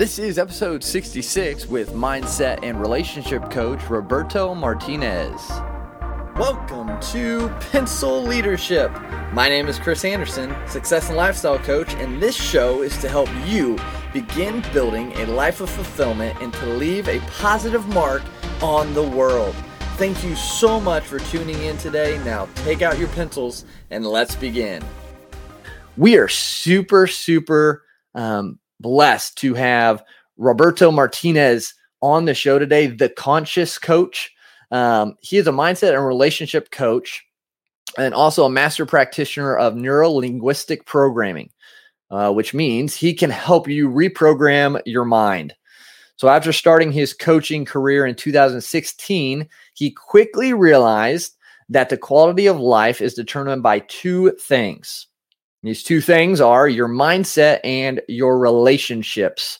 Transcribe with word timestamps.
This 0.00 0.18
is 0.18 0.38
episode 0.38 0.82
66 0.82 1.66
with 1.66 1.92
mindset 1.92 2.60
and 2.62 2.80
relationship 2.80 3.50
coach 3.50 3.90
Roberto 3.90 4.54
Martinez. 4.54 5.46
Welcome 6.36 6.98
to 7.12 7.50
Pencil 7.70 8.22
Leadership. 8.22 8.90
My 9.34 9.50
name 9.50 9.68
is 9.68 9.78
Chris 9.78 10.06
Anderson, 10.06 10.56
success 10.66 11.08
and 11.08 11.18
lifestyle 11.18 11.58
coach, 11.58 11.92
and 11.96 12.18
this 12.18 12.34
show 12.34 12.80
is 12.80 12.96
to 13.02 13.10
help 13.10 13.28
you 13.44 13.78
begin 14.14 14.64
building 14.72 15.12
a 15.16 15.26
life 15.26 15.60
of 15.60 15.68
fulfillment 15.68 16.40
and 16.40 16.54
to 16.54 16.66
leave 16.66 17.06
a 17.06 17.20
positive 17.32 17.86
mark 17.88 18.22
on 18.62 18.94
the 18.94 19.06
world. 19.06 19.54
Thank 19.98 20.24
you 20.24 20.34
so 20.34 20.80
much 20.80 21.04
for 21.04 21.18
tuning 21.18 21.60
in 21.60 21.76
today. 21.76 22.18
Now 22.24 22.48
take 22.64 22.80
out 22.80 22.98
your 22.98 23.08
pencils 23.08 23.66
and 23.90 24.06
let's 24.06 24.34
begin. 24.34 24.82
We 25.98 26.16
are 26.16 26.28
super, 26.28 27.06
super 27.06 27.84
um, 28.14 28.60
blessed 28.80 29.36
to 29.38 29.54
have 29.54 30.02
Roberto 30.36 30.90
Martinez 30.90 31.74
on 32.02 32.24
the 32.24 32.34
show 32.34 32.58
today, 32.58 32.86
the 32.86 33.08
conscious 33.08 33.78
coach. 33.78 34.32
Um, 34.70 35.16
he 35.20 35.36
is 35.36 35.46
a 35.46 35.52
mindset 35.52 35.94
and 35.94 36.06
relationship 36.06 36.70
coach 36.70 37.24
and 37.98 38.14
also 38.14 38.44
a 38.44 38.50
master 38.50 38.86
practitioner 38.86 39.56
of 39.56 39.76
neuro 39.76 40.10
linguistic 40.10 40.86
programming, 40.86 41.50
uh, 42.10 42.32
which 42.32 42.54
means 42.54 42.94
he 42.94 43.12
can 43.14 43.30
help 43.30 43.68
you 43.68 43.88
reprogram 43.88 44.80
your 44.86 45.04
mind. 45.04 45.54
So, 46.16 46.28
after 46.28 46.52
starting 46.52 46.92
his 46.92 47.14
coaching 47.14 47.64
career 47.64 48.06
in 48.06 48.14
2016, 48.14 49.48
he 49.74 49.90
quickly 49.90 50.52
realized 50.52 51.36
that 51.68 51.88
the 51.88 51.96
quality 51.96 52.46
of 52.46 52.60
life 52.60 53.00
is 53.00 53.14
determined 53.14 53.62
by 53.62 53.80
two 53.80 54.32
things 54.32 55.06
these 55.62 55.82
two 55.82 56.00
things 56.00 56.40
are 56.40 56.68
your 56.68 56.88
mindset 56.88 57.60
and 57.64 58.00
your 58.08 58.38
relationships. 58.38 59.58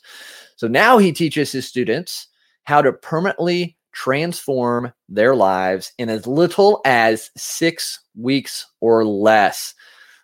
So 0.57 0.67
now 0.67 0.99
he 0.99 1.13
teaches 1.13 1.53
his 1.53 1.67
students 1.67 2.29
how 2.65 2.83
to 2.83 2.93
permanently 2.93 3.77
transform 3.93 4.93
their 5.09 5.35
lives 5.35 5.93
in 5.99 6.09
as 6.09 6.27
little 6.27 6.81
as 6.85 7.31
six 7.37 8.01
weeks 8.17 8.67
or 8.81 9.05
less. 9.05 9.75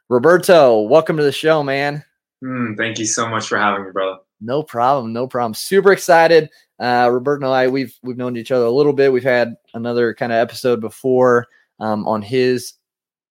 Roberto, 0.09 0.83
welcome 0.83 1.17
to 1.17 1.23
the 1.23 1.33
show, 1.33 1.63
man. 1.63 2.03
Mm, 2.43 2.77
thank 2.77 2.99
you 2.99 3.07
so 3.07 3.29
much 3.29 3.49
for 3.49 3.59
having 3.59 3.85
me, 3.85 3.91
brother. 3.91 4.19
No 4.41 4.63
problem, 4.63 5.13
no 5.13 5.27
problem. 5.27 5.55
Super 5.55 5.93
excited. 5.93 6.51
Uh, 6.79 7.09
Roberto 7.13 7.47
and 7.47 7.55
I, 7.55 7.69
we've 7.69 7.99
we've 8.03 8.19
known 8.19 8.37
each 8.37 8.53
other 8.53 8.67
a 8.67 8.71
little 8.71 8.93
bit. 8.93 9.13
We've 9.13 9.23
had 9.23 9.57
another 9.75 10.15
kind 10.15 10.33
of 10.33 10.37
episode 10.37 10.81
before 10.81 11.47
um, 11.81 12.07
on 12.07 12.23
his 12.23 12.75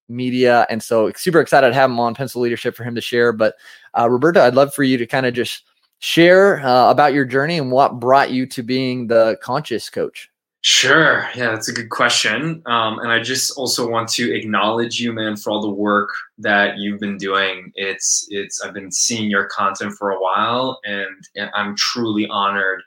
media. 0.08 0.66
And 0.70 0.82
so 0.82 1.12
super 1.16 1.40
excited 1.40 1.68
to 1.68 1.74
have 1.74 1.90
him 1.90 2.00
on 2.00 2.16
Pencil 2.16 2.42
Leadership 2.42 2.76
for 2.76 2.84
him 2.84 2.96
to 2.96 3.02
share. 3.02 3.32
But 3.32 3.56
uh, 3.98 4.10
Roberto, 4.10 4.42
I'd 4.42 4.56
love 4.56 4.74
for 4.74 4.84
you 4.84 4.98
to 4.98 5.06
kind 5.06 5.26
of 5.26 5.34
just 5.34 5.64
share 6.00 6.60
uh, 6.66 6.92
about 6.92 7.14
your 7.14 7.26
journey 7.26 7.58
and 7.58 7.72
what 7.72 8.00
brought 8.00 8.32
you 8.32 8.46
to 8.48 8.64
being 8.64 9.08
the 9.08 9.38
conscious 9.42 9.90
coach. 9.90 10.30
Sure. 10.68 11.30
Yeah, 11.36 11.52
that's 11.52 11.68
a 11.68 11.72
good 11.74 11.92
question. 11.92 12.64
Um, 12.66 12.98
and 12.98 13.12
I 13.12 13.22
just 13.22 13.56
also 13.56 13.88
want 13.88 14.10
to 14.10 14.36
acknowledge 14.36 15.00
you, 15.00 15.14
man, 15.14 15.38
for 15.38 15.52
all 15.52 15.62
the 15.62 15.70
work 15.70 16.10
that 16.40 16.80
you've 16.80 17.00
been 17.00 17.18
doing. 17.18 17.72
It's 17.76 18.26
it's 18.32 18.62
I've 18.62 18.74
been 18.74 18.92
seeing 18.92 19.30
your 19.30 19.46
content 19.46 19.94
for 19.94 20.10
a 20.10 20.20
while, 20.20 20.80
and, 20.84 21.16
and 21.36 21.52
I'm 21.54 21.76
truly 21.76 22.26
honored 22.32 22.82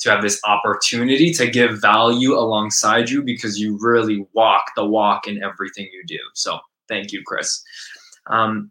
to 0.00 0.10
have 0.10 0.22
this 0.22 0.40
opportunity 0.44 1.32
to 1.32 1.48
give 1.48 1.80
value 1.80 2.34
alongside 2.34 3.08
you 3.08 3.22
because 3.22 3.58
you 3.58 3.78
really 3.80 4.26
walk 4.34 4.64
the 4.76 4.84
walk 4.84 5.26
in 5.26 5.42
everything 5.42 5.88
you 5.92 6.02
do. 6.06 6.18
So 6.34 6.58
thank 6.88 7.12
you, 7.12 7.22
Chris. 7.24 7.62
Um, 8.26 8.70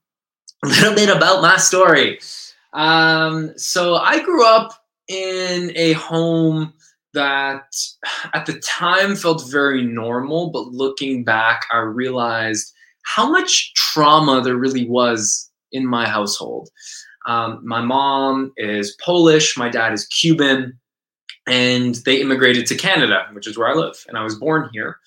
a 0.64 0.68
little 0.68 0.96
bit 0.96 1.10
about 1.10 1.42
my 1.42 1.58
story. 1.58 2.20
Um, 2.74 3.52
so 3.58 3.96
I 3.96 4.24
grew 4.24 4.46
up 4.46 4.74
in 5.08 5.72
a 5.76 5.94
home 5.94 6.74
that 7.14 7.76
at 8.34 8.46
the 8.46 8.60
time 8.60 9.16
felt 9.16 9.50
very 9.50 9.84
normal, 9.84 10.50
but 10.52 10.68
looking 10.68 11.24
back, 11.24 11.66
I 11.72 11.78
realized 11.78 12.74
how 13.04 13.30
much 13.30 13.74
trauma 13.76 14.42
there 14.42 14.56
really 14.56 14.88
was 14.88 15.52
in 15.72 15.86
my 15.86 16.08
household. 16.08 16.70
Um, 17.28 17.62
my 17.64 17.82
mom 17.82 18.52
is 18.58 18.96
Polish, 19.04 19.58
my 19.58 19.70
dad 19.70 19.94
is 19.94 20.08
Cuban 20.08 20.80
and 21.48 21.96
they 22.06 22.22
immigrated 22.22 22.66
to 22.68 22.76
Canada, 22.76 23.28
which 23.34 23.48
is 23.48 23.58
where 23.58 23.68
I 23.68 23.74
live, 23.74 24.04
and 24.08 24.18
I 24.18 24.24
was 24.24 24.36
born 24.36 24.70
here. 24.74 24.98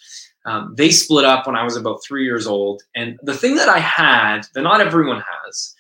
Um, 0.44 0.74
they 0.76 0.90
split 0.90 1.24
up 1.24 1.46
when 1.46 1.56
I 1.56 1.64
was 1.64 1.76
about 1.76 2.04
three 2.04 2.24
years 2.24 2.46
old, 2.46 2.82
and 2.94 3.18
the 3.22 3.34
thing 3.34 3.56
that 3.56 3.68
I 3.68 3.78
had 3.78 4.46
that 4.54 4.62
not 4.62 4.80
everyone 4.80 5.22
has, 5.44 5.74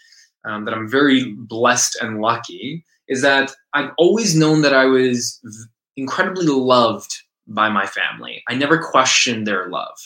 um, 0.44 0.64
that 0.64 0.74
I'm 0.74 0.88
very 0.88 1.32
blessed 1.32 1.98
and 2.00 2.20
lucky, 2.20 2.84
is 3.08 3.22
that 3.22 3.52
I've 3.74 3.90
always 3.98 4.34
known 4.34 4.62
that 4.62 4.74
I 4.74 4.86
was 4.86 5.40
incredibly 5.96 6.46
loved 6.46 7.14
by 7.46 7.68
my 7.68 7.86
family. 7.86 8.42
I 8.48 8.54
never 8.54 8.78
questioned 8.78 9.46
their 9.46 9.68
love. 9.68 9.96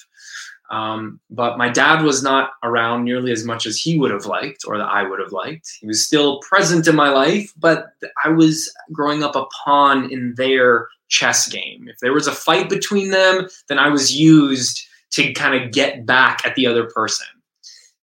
Um, 0.70 1.18
but 1.30 1.58
my 1.58 1.68
dad 1.68 2.02
was 2.02 2.22
not 2.22 2.50
around 2.62 3.04
nearly 3.04 3.32
as 3.32 3.44
much 3.44 3.66
as 3.66 3.76
he 3.76 3.98
would 3.98 4.12
have 4.12 4.26
liked 4.26 4.64
or 4.66 4.78
that 4.78 4.88
I 4.88 5.02
would 5.02 5.18
have 5.18 5.32
liked. 5.32 5.68
He 5.80 5.86
was 5.86 6.06
still 6.06 6.38
present 6.40 6.86
in 6.86 6.94
my 6.94 7.10
life, 7.10 7.52
but 7.58 7.88
I 8.24 8.28
was 8.28 8.72
growing 8.92 9.24
up 9.24 9.34
a 9.34 9.46
pawn 9.64 10.10
in 10.12 10.34
their 10.36 10.86
chess 11.08 11.48
game. 11.48 11.88
If 11.88 11.98
there 11.98 12.12
was 12.12 12.28
a 12.28 12.32
fight 12.32 12.68
between 12.68 13.10
them, 13.10 13.48
then 13.68 13.80
I 13.80 13.88
was 13.88 14.14
used 14.16 14.86
to 15.12 15.32
kind 15.32 15.60
of 15.60 15.72
get 15.72 16.06
back 16.06 16.46
at 16.46 16.54
the 16.54 16.66
other 16.66 16.88
person. 16.88 17.26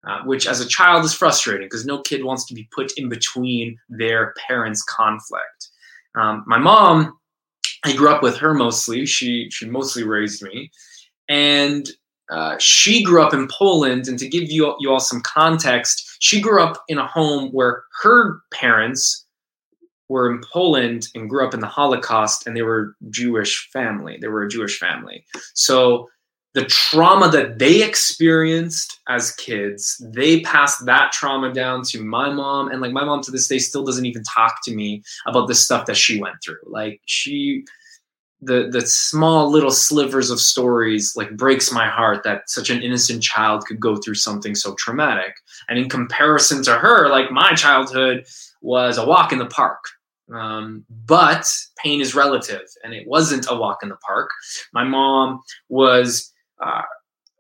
Uh, 0.06 0.22
which 0.26 0.46
as 0.46 0.60
a 0.60 0.68
child 0.68 1.06
is 1.06 1.14
frustrating 1.14 1.66
because 1.66 1.86
no 1.86 2.02
kid 2.02 2.26
wants 2.26 2.46
to 2.46 2.54
be 2.54 2.68
put 2.76 2.92
in 2.98 3.08
between 3.08 3.80
their 3.88 4.34
parents' 4.50 4.84
conflict. 4.84 5.70
Um, 6.16 6.44
my 6.46 6.58
mom, 6.58 7.18
I 7.86 7.96
grew 7.96 8.10
up 8.10 8.22
with 8.22 8.36
her 8.36 8.54
mostly. 8.54 9.06
She 9.06 9.50
she 9.50 9.66
mostly 9.66 10.04
raised 10.04 10.44
me, 10.44 10.72
and 11.30 11.90
uh, 12.30 12.58
she 12.58 13.04
grew 13.04 13.22
up 13.22 13.34
in 13.34 13.48
Poland, 13.48 14.08
and 14.08 14.18
to 14.20 14.28
give 14.28 14.50
you, 14.50 14.76
you 14.80 14.92
all 14.92 15.00
some 15.00 15.22
context, 15.22 16.18
she 16.20 16.42
grew 16.42 16.62
up 16.62 16.84
in 16.88 16.98
a 16.98 17.08
home 17.08 17.50
where 17.52 17.84
her 18.02 18.40
parents 18.54 19.26
were 20.10 20.32
in 20.32 20.42
Poland 20.52 21.08
and 21.16 21.30
grew 21.30 21.46
up 21.46 21.54
in 21.54 21.60
the 21.60 21.68
Holocaust, 21.68 22.48
and 22.48 22.56
they 22.56 22.62
were 22.62 22.96
Jewish 23.10 23.70
family. 23.72 24.18
They 24.20 24.28
were 24.28 24.44
a 24.44 24.50
Jewish 24.50 24.80
family. 24.80 25.26
So 25.54 26.10
the 26.54 26.66
trauma 26.66 27.30
that 27.30 27.58
they 27.58 27.84
experienced 27.84 29.00
as 29.10 29.36
kids, 29.36 30.02
they 30.14 30.42
passed 30.42 30.86
that 30.86 31.12
trauma 31.12 31.52
down 31.52 31.82
to 31.84 32.04
my 32.04 32.30
mom, 32.30 32.70
and 32.70 32.80
like 32.80 32.94
my 32.94 33.04
mom 33.04 33.22
to 33.24 33.32
this 33.32 33.48
day 33.48 33.58
still 33.58 33.84
doesn't 33.84 34.06
even 34.06 34.24
talk 34.24 34.58
to 34.66 34.76
me 34.76 35.04
about 35.26 35.48
the 35.48 35.56
stuff 35.56 35.88
that 35.88 35.98
she 35.98 36.22
went 36.22 36.36
through. 36.44 36.62
Like 36.66 37.02
she 37.06 37.66
the 38.46 38.70
the 38.72 38.82
small 38.82 39.50
little 39.50 39.72
slivers 39.72 40.30
of 40.30 40.40
stories 40.40 41.16
like 41.16 41.36
breaks 41.36 41.72
my 41.72 41.88
heart 41.88 42.24
that 42.24 42.50
such 42.50 42.70
an 42.70 42.82
innocent 42.82 43.24
child 43.24 43.66
could 43.66 43.80
go 43.80 43.96
through 43.96 44.16
something 44.16 44.56
so 44.56 44.74
traumatic. 44.76 45.36
And 45.70 45.80
in 45.80 45.90
comparison 45.90 46.64
to 46.64 46.76
her 46.76 47.10
like 47.10 47.32
my 47.32 47.54
childhood 47.54 48.26
was 48.62 48.98
a 48.98 49.06
walk 49.06 49.32
in 49.32 49.40
the 49.40 49.46
park. 49.46 49.84
Um, 50.34 50.86
but 51.06 51.52
pain 51.78 52.02
is 52.02 52.16
relative 52.16 52.64
and 52.84 52.94
it 52.94 53.08
wasn't 53.08 53.48
a 53.50 53.56
walk 53.56 53.84
in 53.84 53.90
the 53.90 53.98
park. 53.98 54.30
My 54.74 54.84
mom 54.84 55.42
was 55.70 56.32
uh, 56.62 56.84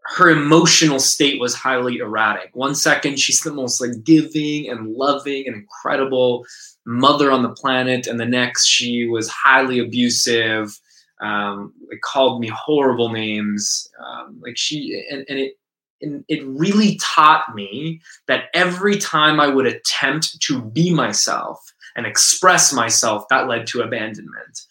her 0.06 0.30
emotional 0.30 1.00
state 1.00 1.40
was 1.40 1.56
highly 1.56 1.98
erratic. 1.98 2.50
One 2.54 2.76
second 2.76 3.20
she's 3.20 3.42
the 3.42 3.54
most 3.54 3.80
like 3.80 4.04
giving 4.04 4.70
and 4.70 4.94
loving 4.94 5.48
and 5.48 5.56
incredible 5.56 6.46
mother 6.86 7.32
on 7.32 7.42
the 7.42 7.50
planet 7.50 8.08
and 8.08 8.20
the 8.20 8.26
next 8.26 8.66
she 8.66 9.08
was 9.08 9.30
highly 9.30 9.80
abusive 9.80 10.78
um, 11.24 11.74
like 11.90 12.02
called 12.02 12.40
me 12.42 12.52
horrible 12.54 13.10
names. 13.10 13.88
Um, 14.06 14.40
like 14.42 14.58
she 14.58 15.04
and, 15.10 15.26
and 15.30 15.40
it 15.40 15.54
and 16.02 16.26
it 16.28 16.46
really 16.46 17.00
taught 17.02 17.56
me 17.56 18.02
that 18.28 18.46
every 18.54 18.98
time 18.98 19.40
I 19.40 19.48
would 19.48 19.66
attempt 19.66 20.40
to 20.42 20.62
be 20.62 20.94
myself 20.94 21.60
and 21.96 22.06
express 22.06 22.74
myself, 22.74 23.26
that 23.30 23.48
led 23.48 23.68
to 23.68 23.82
abandonment. 23.82 24.62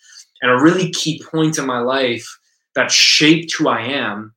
And 0.43 0.50
a 0.50 0.62
really 0.62 0.90
key 0.90 1.22
point 1.31 1.56
in 1.56 1.66
my 1.66 1.78
life 1.78 2.38
that 2.75 2.90
shaped 2.90 3.55
who 3.56 3.69
I 3.69 3.81
am 3.82 4.34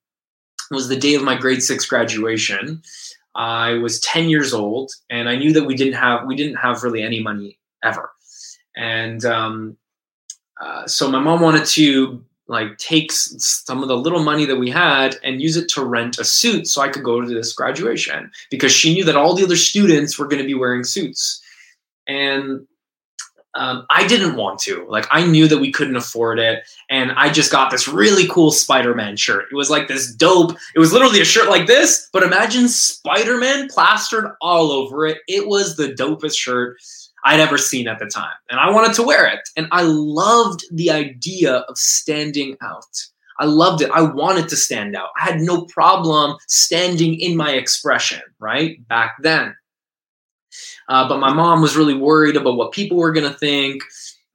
was 0.72 0.88
the 0.88 0.96
day 0.96 1.16
of 1.16 1.24
my 1.24 1.36
grade 1.36 1.62
six 1.62 1.86
graduation. 1.86 2.82
I 3.36 3.74
was 3.74 4.00
10 4.00 4.30
years 4.30 4.54
old 4.54 4.92
and 5.10 5.28
I 5.28 5.36
knew 5.36 5.52
that 5.54 5.66
we 5.66 5.76
didn't 5.76 5.96
have 5.96 6.26
we 6.26 6.36
didn't 6.36 6.56
have 6.56 6.84
really 6.84 7.04
any 7.04 7.22
money 7.22 7.60
ever. 7.84 8.10
And 8.78 9.26
um, 9.26 9.78
uh, 10.62 10.88
so 10.88 11.10
my 11.10 11.20
mom 11.20 11.42
wanted 11.42 11.66
to 11.66 12.24
like 12.48 12.78
take 12.78 13.12
some 13.12 13.82
of 13.82 13.88
the 13.88 13.98
little 13.98 14.24
money 14.24 14.46
that 14.46 14.58
we 14.58 14.70
had 14.70 15.18
and 15.24 15.42
use 15.42 15.58
it 15.58 15.68
to 15.70 15.84
rent 15.84 16.20
a 16.20 16.24
suit 16.24 16.68
so 16.68 16.82
I 16.82 16.90
could 16.90 17.04
go 17.04 17.22
to 17.22 17.34
this 17.34 17.54
graduation 17.54 18.32
because 18.52 18.72
she 18.72 18.94
knew 18.94 19.04
that 19.06 19.16
all 19.16 19.34
the 19.34 19.44
other 19.44 19.56
students 19.56 20.20
were 20.20 20.28
going 20.28 20.42
to 20.42 20.48
be 20.48 20.54
wearing 20.54 20.84
suits. 20.84 21.42
And 22.08 22.68
um, 23.56 23.86
I 23.90 24.06
didn't 24.06 24.36
want 24.36 24.60
to. 24.60 24.86
Like, 24.88 25.08
I 25.12 25.26
knew 25.26 25.48
that 25.48 25.60
we 25.60 25.72
couldn't 25.72 25.96
afford 25.96 26.40
it. 26.40 26.68
And 26.90 27.14
I 27.14 27.32
just 27.32 27.52
got 27.52 27.72
this 27.72 27.88
really 27.88 28.28
cool 28.28 28.52
Spider 28.52 28.94
Man 28.94 29.16
shirt. 29.16 29.46
It 29.52 29.56
was 29.56 29.70
like 29.70 29.88
this 29.88 30.14
dope, 30.14 30.56
it 30.76 30.80
was 30.80 30.94
literally 30.94 31.22
a 31.22 31.26
shirt 31.26 31.50
like 31.50 31.66
this, 31.66 32.10
but 32.12 32.22
imagine 32.22 32.68
Spider 32.68 33.38
Man 33.38 33.70
plastered 33.70 34.32
all 34.42 34.72
over 34.72 35.08
it. 35.08 35.20
It 35.28 35.48
was 35.48 35.78
the 35.78 35.88
dopest 35.94 36.36
shirt 36.36 36.78
I'd 37.26 37.40
ever 37.40 37.58
seen 37.58 37.88
at 37.88 38.00
the 38.00 38.06
time. 38.06 38.36
And 38.50 38.60
I 38.60 38.70
wanted 38.70 38.94
to 38.96 39.04
wear 39.04 39.26
it. 39.26 39.40
And 39.58 39.68
I 39.72 39.82
loved 39.82 40.64
the 40.72 40.92
idea 40.92 41.56
of 41.56 41.78
standing 41.78 42.56
out. 42.62 42.86
I 43.40 43.46
loved 43.46 43.82
it. 43.82 43.92
I 43.92 44.02
wanted 44.02 44.48
to 44.50 44.56
stand 44.56 44.96
out. 44.96 45.10
I 45.20 45.26
had 45.26 45.42
no 45.42 45.66
problem 45.66 46.38
standing 46.48 47.20
in 47.20 47.36
my 47.36 47.52
expression, 47.52 48.22
right? 48.40 48.88
Back 48.88 49.16
then. 49.22 49.56
Uh, 50.88 51.10
but 51.10 51.20
my 51.20 51.34
mom 51.34 51.62
was 51.62 51.76
really 51.76 51.96
worried 51.96 52.38
about 52.38 52.56
what 52.56 52.72
people 52.72 52.98
were 52.98 53.12
going 53.12 53.30
to 53.30 53.38
think. 53.38 53.84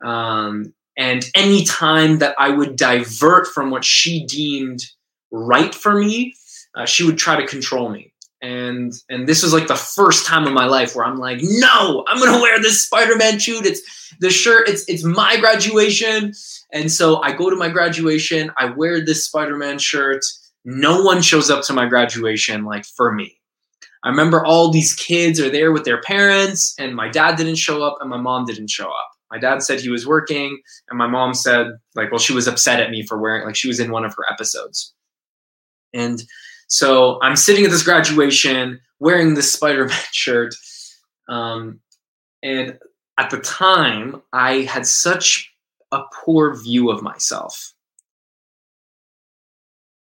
Um, 0.04 0.74
and 0.96 1.24
any 1.34 1.64
time 1.64 2.18
that 2.18 2.34
I 2.38 2.50
would 2.50 2.76
divert 2.76 3.46
from 3.46 3.70
what 3.70 3.84
she 3.84 4.26
deemed 4.26 4.84
right 5.30 5.74
for 5.74 5.94
me, 5.94 6.34
uh, 6.74 6.84
she 6.84 7.04
would 7.04 7.16
try 7.16 7.40
to 7.40 7.46
control 7.46 7.88
me. 7.88 8.12
And 8.42 8.92
and 9.10 9.28
this 9.28 9.42
was 9.42 9.52
like 9.52 9.68
the 9.68 9.76
first 9.76 10.26
time 10.26 10.46
in 10.46 10.54
my 10.54 10.66
life 10.66 10.94
where 10.94 11.04
I'm 11.04 11.18
like, 11.18 11.40
no, 11.42 12.04
I'm 12.08 12.18
gonna 12.18 12.40
wear 12.40 12.60
this 12.60 12.84
Spider-Man 12.84 13.38
shoot. 13.38 13.66
It's 13.66 14.14
the 14.18 14.30
shirt. 14.30 14.68
It's 14.68 14.84
it's 14.88 15.04
my 15.04 15.36
graduation. 15.36 16.32
And 16.72 16.90
so 16.90 17.20
I 17.22 17.32
go 17.32 17.50
to 17.50 17.56
my 17.56 17.68
graduation. 17.68 18.50
I 18.56 18.66
wear 18.66 19.04
this 19.04 19.26
Spider-Man 19.26 19.78
shirt. 19.78 20.24
No 20.64 21.02
one 21.02 21.20
shows 21.20 21.50
up 21.50 21.64
to 21.64 21.72
my 21.72 21.86
graduation 21.86 22.64
like 22.64 22.86
for 22.86 23.12
me. 23.12 23.38
I 24.02 24.08
remember 24.08 24.44
all 24.44 24.70
these 24.70 24.94
kids 24.94 25.38
are 25.40 25.50
there 25.50 25.72
with 25.72 25.84
their 25.84 26.00
parents, 26.00 26.74
and 26.78 26.96
my 26.96 27.08
dad 27.08 27.36
didn't 27.36 27.56
show 27.56 27.82
up, 27.82 27.98
and 28.00 28.08
my 28.08 28.16
mom 28.16 28.46
didn't 28.46 28.70
show 28.70 28.88
up. 28.88 29.10
My 29.30 29.38
dad 29.38 29.62
said 29.62 29.80
he 29.80 29.90
was 29.90 30.06
working, 30.06 30.58
and 30.88 30.98
my 30.98 31.06
mom 31.06 31.34
said, 31.34 31.72
like, 31.94 32.10
well, 32.10 32.18
she 32.18 32.32
was 32.32 32.48
upset 32.48 32.80
at 32.80 32.90
me 32.90 33.04
for 33.04 33.18
wearing, 33.18 33.44
like, 33.44 33.56
she 33.56 33.68
was 33.68 33.78
in 33.78 33.92
one 33.92 34.06
of 34.06 34.14
her 34.16 34.24
episodes. 34.32 34.94
And 35.92 36.22
so 36.70 37.20
I'm 37.20 37.34
sitting 37.34 37.64
at 37.64 37.72
this 37.72 37.82
graduation 37.82 38.80
wearing 39.00 39.34
this 39.34 39.52
Spider 39.52 39.86
Man 39.86 39.98
shirt. 40.12 40.54
Um, 41.28 41.80
and 42.44 42.78
at 43.18 43.30
the 43.30 43.40
time, 43.40 44.22
I 44.32 44.60
had 44.62 44.86
such 44.86 45.52
a 45.90 46.02
poor 46.14 46.54
view 46.54 46.90
of 46.90 47.02
myself. 47.02 47.72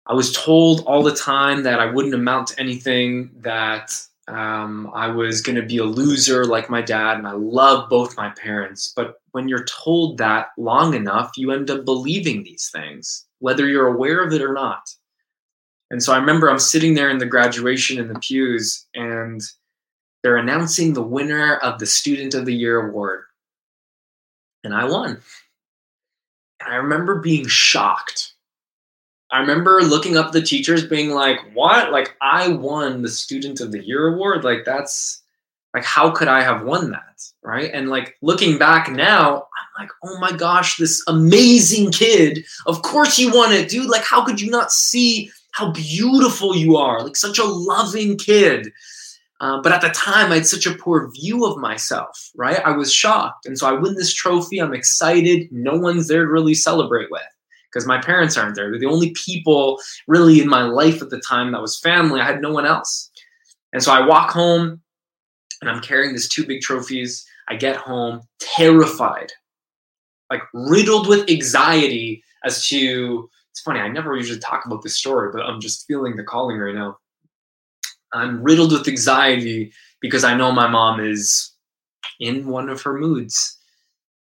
I 0.08 0.14
was 0.14 0.34
told 0.34 0.82
all 0.86 1.04
the 1.04 1.16
time 1.16 1.64
that 1.64 1.80
I 1.80 1.86
wouldn't 1.86 2.14
amount 2.14 2.50
to 2.50 2.60
anything, 2.60 3.32
that 3.38 3.98
um, 4.28 4.92
I 4.94 5.08
was 5.08 5.42
going 5.42 5.56
to 5.56 5.66
be 5.66 5.78
a 5.78 5.86
loser 5.86 6.46
like 6.46 6.70
my 6.70 6.82
dad, 6.82 7.18
and 7.18 7.28
I 7.28 7.32
love 7.32 7.90
both 7.90 8.18
my 8.18 8.30
parents. 8.32 8.92
But 8.94 9.16
when 9.32 9.48
you're 9.48 9.66
told 9.66 10.18
that 10.18 10.48
long 10.58 10.94
enough, 10.94 11.32
you 11.38 11.52
end 11.52 11.70
up 11.70 11.86
believing 11.86 12.44
these 12.44 12.70
things, 12.74 13.26
whether 13.40 13.68
you're 13.68 13.88
aware 13.88 14.22
of 14.22 14.34
it 14.34 14.42
or 14.42 14.54
not. 14.54 14.90
And 15.90 16.04
so 16.04 16.14
I 16.14 16.18
remember 16.18 16.50
I'm 16.50 16.60
sitting 16.60 16.94
there 16.94 17.10
in 17.10 17.18
the 17.18 17.26
graduation 17.26 17.98
in 17.98 18.08
the 18.08 18.20
pews, 18.20 18.86
and 18.94 19.42
they're 20.22 20.38
announcing 20.38 20.94
the 20.94 21.04
winner 21.04 21.58
of 21.58 21.80
the 21.80 21.86
Student 21.86 22.34
of 22.34 22.46
the 22.46 22.56
Year 22.56 22.90
award. 22.90 23.24
And 24.64 24.74
I 24.74 24.86
won. 24.86 25.22
And 26.60 26.74
I 26.74 26.76
remember 26.76 27.22
being 27.22 27.48
shocked 27.48 28.34
I 29.32 29.40
remember 29.40 29.82
looking 29.82 30.18
up 30.18 30.32
the 30.32 30.42
teachers 30.42 30.86
being 30.86 31.12
like, 31.12 31.40
what? 31.54 31.92
Like, 31.92 32.16
I 32.22 32.50
won 32.50 33.02
the 33.02 33.10
Student 33.10 33.60
of 33.60 33.72
the 33.72 33.86
Year 33.86 34.08
award. 34.08 34.44
Like, 34.44 34.64
that's 34.66 35.22
like, 35.74 35.84
how 35.84 36.12
could 36.12 36.30
I 36.30 36.42
have 36.42 36.64
won 36.64 36.92
that? 36.92 37.22
Right. 37.44 37.72
And 37.74 37.90
like, 37.90 38.16
looking 38.22 38.58
back 38.58 38.90
now, 38.90 39.36
I'm 39.36 39.84
like, 39.84 39.90
oh 40.04 40.18
my 40.20 40.32
gosh, 40.32 40.78
this 40.78 41.04
amazing 41.08 41.92
kid. 41.92 42.46
Of 42.66 42.82
course 42.84 43.20
you 43.20 43.34
won 43.34 43.52
it, 43.52 43.70
dude. 43.70 43.90
Like, 43.90 44.04
how 44.04 44.24
could 44.24 44.40
you 44.40 44.50
not 44.50 44.72
see 44.72 45.30
how 45.58 45.72
beautiful 45.72 46.56
you 46.56 46.78
are? 46.78 47.02
Like, 47.02 47.16
such 47.16 47.40
a 47.40 47.44
loving 47.44 48.16
kid. 48.16 48.72
Uh, 49.40 49.60
but 49.60 49.72
at 49.72 49.82
the 49.82 49.90
time, 49.90 50.32
I 50.32 50.36
had 50.36 50.46
such 50.46 50.68
a 50.68 50.76
poor 50.76 51.10
view 51.12 51.46
of 51.46 51.58
myself, 51.58 52.30
right? 52.36 52.60
I 52.64 52.72
was 52.72 52.94
shocked. 52.94 53.48
And 53.48 53.58
so 53.58 53.68
I 53.68 53.72
win 53.72 53.96
this 53.96 54.14
trophy. 54.14 54.60
I'm 54.60 54.76
excited. 54.76 55.48
No 55.52 55.76
one's 55.76 56.08
there 56.08 56.26
to 56.26 56.32
really 56.32 56.54
celebrate 56.54 57.10
with 57.10 57.24
because 57.72 57.88
my 57.88 58.00
parents 58.00 58.38
aren't 58.38 58.56
there. 58.56 58.70
They're 58.70 58.80
the 58.80 58.86
only 58.86 59.12
people 59.26 59.80
really 60.08 60.42
in 60.42 60.48
my 60.48 60.62
life 60.62 61.02
at 61.02 61.10
the 61.10 61.22
time 61.22 61.52
that 61.52 61.62
was 61.62 61.80
family. 61.80 62.20
I 62.20 62.26
had 62.26 62.42
no 62.42 62.52
one 62.52 62.68
else. 62.68 63.10
And 63.74 63.82
so 63.82 63.92
I 63.92 64.06
walk 64.06 64.30
home 64.30 64.82
and 65.62 65.70
I'm 65.72 65.82
carrying 65.82 66.14
these 66.14 66.30
two 66.30 66.46
big 66.46 66.62
trophies. 66.62 67.26
I 67.48 67.56
get 67.56 67.78
home 67.78 68.22
terrified, 68.40 69.32
like 70.30 70.42
riddled 70.54 71.08
with 71.08 71.30
anxiety 71.30 72.24
as 72.44 72.68
to 72.68 73.30
it's 73.58 73.64
funny, 73.64 73.80
I 73.80 73.88
never 73.88 74.16
usually 74.16 74.40
talk 74.40 74.66
about 74.66 74.84
this 74.84 74.98
story, 74.98 75.32
but 75.34 75.42
I'm 75.42 75.60
just 75.60 75.88
feeling 75.88 76.16
the 76.16 76.24
calling 76.24 76.58
right 76.58 76.76
now. 76.76 76.98
I'm 78.14 78.42
riddled 78.44 78.72
with 78.72 78.88
anxiety 78.88 79.74
because 80.00 80.24
I 80.24 80.36
know 80.36 80.52
my 80.52 80.68
mom 80.68 81.00
is 81.00 81.52
in 82.20 82.48
one 82.48 82.70
of 82.70 82.82
her 82.84 82.98
moods. 82.98 83.58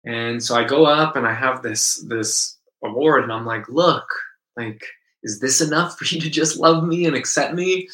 And 0.06 0.42
so 0.42 0.56
I 0.56 0.64
go 0.64 0.86
up 0.86 1.16
and 1.16 1.26
I 1.26 1.34
have 1.34 1.62
this 1.62 2.06
this 2.08 2.58
award 2.84 3.24
and 3.24 3.32
i'm 3.32 3.46
like 3.46 3.68
look 3.70 4.06
like 4.58 4.84
is 5.24 5.40
this 5.40 5.62
enough 5.62 5.98
for 5.98 6.06
you 6.06 6.20
to 6.20 6.30
just 6.30 6.58
love 6.58 6.84
me 6.84 7.06
and 7.06 7.16
accept 7.16 7.54
me 7.54 7.88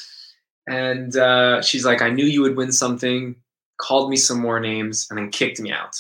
and 0.68 1.16
uh, 1.16 1.62
she's 1.62 1.86
like 1.86 2.02
i 2.02 2.10
knew 2.10 2.26
you 2.26 2.42
would 2.42 2.58
win 2.58 2.72
something 2.72 3.36
called 3.78 4.10
me 4.10 4.18
some 4.18 4.40
more 4.40 4.60
names 4.60 5.08
and 5.10 5.18
then 5.18 5.30
kicked 5.30 5.60
me 5.60 5.72
out 5.72 5.96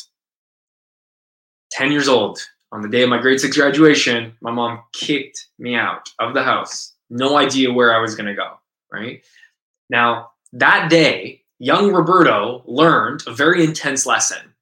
10 1.71 1.91
years 1.91 2.07
old 2.07 2.39
on 2.71 2.81
the 2.81 2.89
day 2.89 3.03
of 3.03 3.09
my 3.09 3.19
grade 3.19 3.39
six 3.39 3.55
graduation 3.55 4.33
my 4.41 4.51
mom 4.51 4.81
kicked 4.93 5.47
me 5.57 5.75
out 5.75 6.09
of 6.19 6.33
the 6.33 6.43
house. 6.43 6.93
No 7.09 7.37
idea 7.37 7.73
where 7.73 7.95
i 7.95 7.99
was 7.99 8.15
going 8.15 8.27
to 8.27 8.35
go 8.35 8.59
right? 8.91 9.23
Now 9.89 10.31
that 10.53 10.89
day 10.89 11.43
young 11.59 11.91
roberto 11.91 12.63
learned 12.65 13.23
a 13.27 13.33
very 13.33 13.63
intense 13.63 14.05
lesson. 14.05 14.53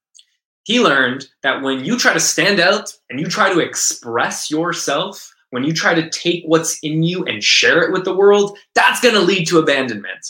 He 0.64 0.82
learned 0.82 1.28
that 1.44 1.62
when 1.62 1.86
you 1.86 1.98
try 1.98 2.14
to 2.14 2.20
stand 2.20 2.60
out 2.60 2.94
and 3.10 3.20
you 3.20 3.28
try 3.28 3.54
to 3.54 3.60
express 3.60 4.52
yourself, 4.52 5.34
when 5.52 5.64
you 5.64 5.72
try 5.72 5.94
to 5.94 6.10
take 6.10 6.44
what's 6.46 6.80
in 6.84 7.04
you 7.04 7.24
and 7.26 7.42
share 7.42 7.84
it 7.84 7.94
with 7.94 8.04
the 8.04 8.16
world, 8.16 8.58
that's 8.76 9.00
going 9.00 9.16
to 9.16 9.22
lead 9.22 9.48
to 9.48 9.60
abandonment. 9.60 10.26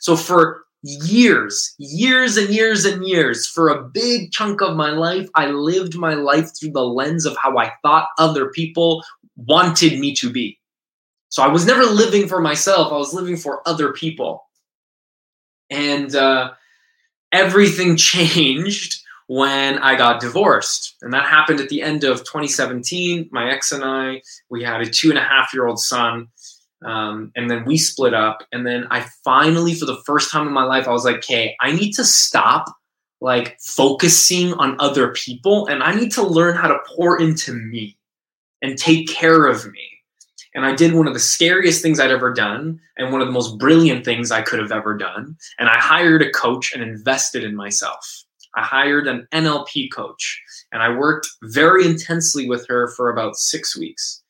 So 0.00 0.16
for 0.16 0.64
years, 0.82 1.74
years 1.78 2.36
and 2.36 2.50
years 2.50 2.84
and 2.84 3.06
years, 3.06 3.46
for 3.46 3.68
a 3.68 3.82
big 3.82 4.32
chunk 4.32 4.60
of 4.60 4.76
my 4.76 4.90
life, 4.90 5.28
I 5.34 5.46
lived 5.46 5.96
my 5.96 6.14
life 6.14 6.50
through 6.58 6.72
the 6.72 6.84
lens 6.84 7.24
of 7.24 7.36
how 7.36 7.56
I 7.56 7.72
thought 7.82 8.08
other 8.18 8.50
people 8.50 9.04
wanted 9.36 9.98
me 9.98 10.14
to 10.16 10.30
be. 10.30 10.58
So 11.28 11.42
I 11.42 11.48
was 11.48 11.64
never 11.64 11.84
living 11.84 12.28
for 12.28 12.40
myself, 12.40 12.92
I 12.92 12.96
was 12.96 13.14
living 13.14 13.36
for 13.36 13.66
other 13.66 13.92
people. 13.92 14.44
And 15.70 16.14
uh, 16.14 16.52
everything 17.32 17.96
changed 17.96 19.02
when 19.28 19.78
I 19.78 19.94
got 19.94 20.20
divorced. 20.20 20.96
And 21.00 21.12
that 21.14 21.24
happened 21.24 21.60
at 21.60 21.70
the 21.70 21.80
end 21.80 22.04
of 22.04 22.18
2017. 22.18 23.30
My 23.32 23.50
ex 23.50 23.72
and 23.72 23.82
I, 23.82 24.20
we 24.50 24.62
had 24.62 24.82
a 24.82 24.86
two 24.86 25.08
and 25.08 25.18
a 25.18 25.22
half 25.22 25.54
year 25.54 25.66
old 25.66 25.78
son. 25.78 26.28
Um, 26.84 27.32
and 27.36 27.50
then 27.50 27.64
we 27.64 27.78
split 27.78 28.14
up. 28.14 28.42
And 28.52 28.66
then 28.66 28.86
I 28.90 29.06
finally, 29.24 29.74
for 29.74 29.86
the 29.86 30.02
first 30.06 30.30
time 30.30 30.46
in 30.46 30.52
my 30.52 30.64
life, 30.64 30.88
I 30.88 30.92
was 30.92 31.04
like, 31.04 31.16
okay, 31.16 31.56
I 31.60 31.72
need 31.72 31.92
to 31.92 32.04
stop 32.04 32.66
like 33.20 33.56
focusing 33.60 34.52
on 34.54 34.76
other 34.80 35.12
people 35.12 35.66
and 35.68 35.82
I 35.82 35.94
need 35.94 36.10
to 36.12 36.26
learn 36.26 36.56
how 36.56 36.68
to 36.68 36.78
pour 36.96 37.20
into 37.20 37.52
me 37.52 37.96
and 38.60 38.76
take 38.76 39.08
care 39.08 39.46
of 39.46 39.64
me. 39.70 39.88
And 40.54 40.66
I 40.66 40.74
did 40.74 40.92
one 40.92 41.06
of 41.06 41.14
the 41.14 41.20
scariest 41.20 41.82
things 41.82 41.98
I'd 41.98 42.10
ever 42.10 42.32
done 42.32 42.80
and 42.98 43.10
one 43.10 43.20
of 43.22 43.28
the 43.28 43.32
most 43.32 43.58
brilliant 43.58 44.04
things 44.04 44.30
I 44.30 44.42
could 44.42 44.58
have 44.58 44.72
ever 44.72 44.96
done. 44.96 45.36
And 45.58 45.68
I 45.68 45.78
hired 45.78 46.20
a 46.20 46.30
coach 46.30 46.74
and 46.74 46.82
invested 46.82 47.42
in 47.42 47.54
myself. 47.54 48.24
I 48.54 48.62
hired 48.62 49.06
an 49.06 49.26
NLP 49.32 49.90
coach 49.92 50.42
and 50.72 50.82
I 50.82 50.90
worked 50.90 51.26
very 51.42 51.86
intensely 51.86 52.46
with 52.48 52.66
her 52.68 52.88
for 52.88 53.08
about 53.08 53.36
six 53.36 53.78
weeks. 53.78 54.21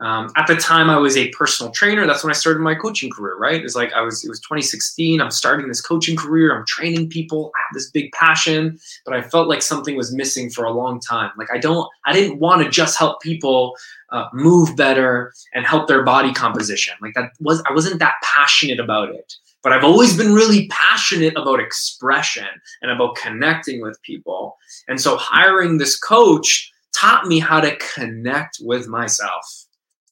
Um, 0.00 0.30
at 0.36 0.46
the 0.48 0.56
time, 0.56 0.90
I 0.90 0.96
was 0.96 1.16
a 1.16 1.28
personal 1.30 1.72
trainer. 1.72 2.06
That's 2.06 2.24
when 2.24 2.30
I 2.30 2.34
started 2.34 2.60
my 2.60 2.74
coaching 2.74 3.10
career. 3.10 3.36
Right? 3.38 3.62
It's 3.62 3.76
like 3.76 3.92
I 3.92 4.00
was. 4.00 4.24
It 4.24 4.28
was 4.28 4.40
2016. 4.40 5.20
I'm 5.20 5.30
starting 5.30 5.68
this 5.68 5.80
coaching 5.80 6.16
career. 6.16 6.56
I'm 6.56 6.66
training 6.66 7.10
people. 7.10 7.52
I 7.54 7.60
have 7.60 7.74
this 7.74 7.90
big 7.90 8.10
passion, 8.12 8.78
but 9.04 9.14
I 9.14 9.22
felt 9.22 9.48
like 9.48 9.62
something 9.62 9.96
was 9.96 10.14
missing 10.14 10.50
for 10.50 10.64
a 10.64 10.72
long 10.72 11.00
time. 11.00 11.30
Like 11.38 11.48
I 11.52 11.58
don't. 11.58 11.88
I 12.04 12.12
didn't 12.12 12.40
want 12.40 12.64
to 12.64 12.70
just 12.70 12.98
help 12.98 13.22
people 13.22 13.76
uh, 14.10 14.24
move 14.32 14.76
better 14.76 15.32
and 15.54 15.64
help 15.64 15.86
their 15.86 16.02
body 16.02 16.32
composition. 16.32 16.94
Like 17.00 17.14
that 17.14 17.30
was. 17.40 17.62
I 17.68 17.72
wasn't 17.72 18.00
that 18.00 18.14
passionate 18.22 18.80
about 18.80 19.10
it 19.10 19.34
but 19.64 19.72
I've 19.72 19.82
always 19.82 20.14
been 20.14 20.34
really 20.34 20.68
passionate 20.68 21.36
about 21.38 21.58
expression 21.58 22.46
and 22.82 22.92
about 22.92 23.16
connecting 23.16 23.80
with 23.80 24.00
people. 24.02 24.58
And 24.88 25.00
so 25.00 25.16
hiring 25.16 25.78
this 25.78 25.98
coach 25.98 26.70
taught 26.94 27.26
me 27.26 27.38
how 27.38 27.60
to 27.60 27.76
connect 27.94 28.58
with 28.60 28.86
myself. 28.86 29.63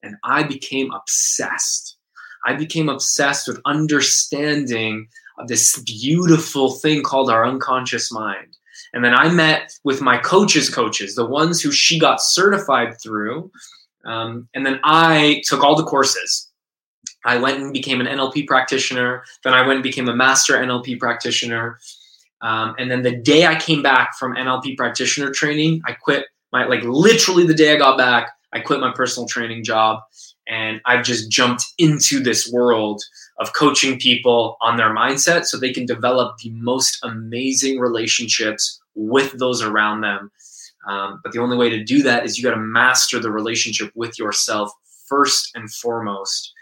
And 0.02 0.16
I 0.25 0.42
became 0.42 0.92
obsessed. 0.92 1.97
I 2.47 2.54
became 2.54 2.88
obsessed 2.88 3.47
with 3.47 3.61
understanding 3.64 5.09
this 5.47 5.80
beautiful 5.80 6.73
thing 6.73 7.02
called 7.02 7.30
our 7.30 7.47
unconscious 7.47 8.12
mind. 8.12 8.56
And 8.94 9.04
then 9.04 9.14
I 9.14 9.28
met 9.28 9.73
with 9.85 10.00
my 10.00 10.18
coaches' 10.18 10.68
coaches, 10.68 11.14
the 11.14 11.25
ones 11.25 11.62
who 11.62 11.73
she 11.73 11.99
got 11.99 12.21
certified 12.21 13.00
through. 13.00 13.50
Um, 14.04 14.49
and 14.54 14.66
then 14.66 14.80
I 14.85 15.42
took 15.47 15.62
all 15.62 15.76
the 15.76 15.85
courses 15.85 16.52
I 17.25 17.38
went 17.38 17.61
and 17.61 17.73
became 17.73 18.00
an 18.00 18.06
NLP 18.06 18.47
practitioner. 18.47 19.25
Then 19.44 19.54
I 19.54 19.61
went 19.61 19.75
and 19.75 19.82
became 19.82 20.09
a 20.09 20.16
master 20.16 20.54
NLP 20.54 20.99
practitioner. 20.99 21.78
Um, 22.40 22.75
and 22.78 22.90
then 22.90 23.02
the 23.02 23.16
day 23.16 23.47
I 23.47 23.54
came 23.54 23.82
back 23.82 24.16
from 24.18 24.35
NLP 24.35 24.76
practitioner 24.76 25.30
training, 25.30 25.82
I 25.87 25.92
quit 25.92 26.26
my 26.52 26.64
like 26.66 26.82
literally 26.82 27.47
the 27.47 27.54
day 27.54 27.73
I 27.73 27.76
got 27.76 27.97
back, 27.97 28.30
I 28.52 28.61
quit 28.61 28.80
my 28.80 28.92
personal 28.92 29.28
training 29.28 29.64
job 29.64 30.00
and 30.49 30.80
I've 30.85 31.04
just 31.04 31.30
jumped 31.30 31.64
into 31.78 32.21
this 32.21 32.50
world 32.50 33.02
of 33.38 33.52
coaching 33.54 33.99
people 33.99 34.56
on 34.61 34.76
their 34.76 34.94
mindset 34.94 35.44
so 35.44 35.59
they 35.59 35.73
can 35.73 35.87
develop 35.87 36.37
the 36.38 36.50
most 36.50 36.99
amazing 37.02 37.78
relationships 37.78 38.80
with 38.94 39.38
those 39.38 39.62
around 39.62 40.02
them. 40.02 40.30
Um, 40.87 41.21
but 41.23 41.32
the 41.32 41.40
only 41.40 41.56
way 41.56 41.71
to 41.71 41.82
do 41.82 42.02
that 42.02 42.25
is 42.25 42.37
you 42.37 42.44
got 42.44 42.54
to 42.54 42.61
master 42.61 43.21
the 43.21 43.30
relationship 43.30 43.92
with 43.94 44.18
yourself 44.18 44.71
first 45.06 45.50
and 45.54 45.71
foremost. 45.73 46.52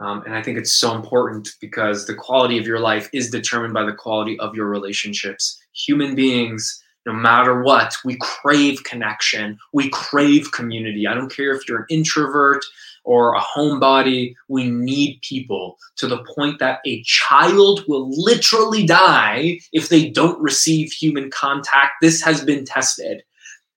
Um, 0.00 0.22
and 0.24 0.34
I 0.34 0.42
think 0.42 0.58
it's 0.58 0.74
so 0.74 0.94
important 0.94 1.50
because 1.60 2.06
the 2.06 2.14
quality 2.14 2.58
of 2.58 2.66
your 2.66 2.80
life 2.80 3.08
is 3.12 3.30
determined 3.30 3.74
by 3.74 3.84
the 3.84 3.92
quality 3.92 4.38
of 4.40 4.54
your 4.54 4.66
relationships. 4.66 5.58
Human 5.86 6.14
beings, 6.14 6.82
no 7.06 7.12
matter 7.12 7.62
what, 7.62 7.94
we 8.04 8.16
crave 8.20 8.84
connection, 8.84 9.58
we 9.72 9.88
crave 9.90 10.52
community. 10.52 11.06
I 11.06 11.14
don't 11.14 11.34
care 11.34 11.52
if 11.52 11.66
you're 11.68 11.80
an 11.80 11.86
introvert 11.88 12.64
or 13.04 13.34
a 13.34 13.40
homebody, 13.40 14.34
we 14.48 14.70
need 14.70 15.20
people 15.22 15.78
to 15.96 16.06
the 16.06 16.22
point 16.34 16.58
that 16.58 16.80
a 16.84 17.02
child 17.04 17.82
will 17.88 18.10
literally 18.10 18.84
die 18.84 19.58
if 19.72 19.88
they 19.88 20.10
don't 20.10 20.40
receive 20.40 20.92
human 20.92 21.30
contact. 21.30 21.92
This 22.02 22.22
has 22.22 22.44
been 22.44 22.64
tested. 22.64 23.22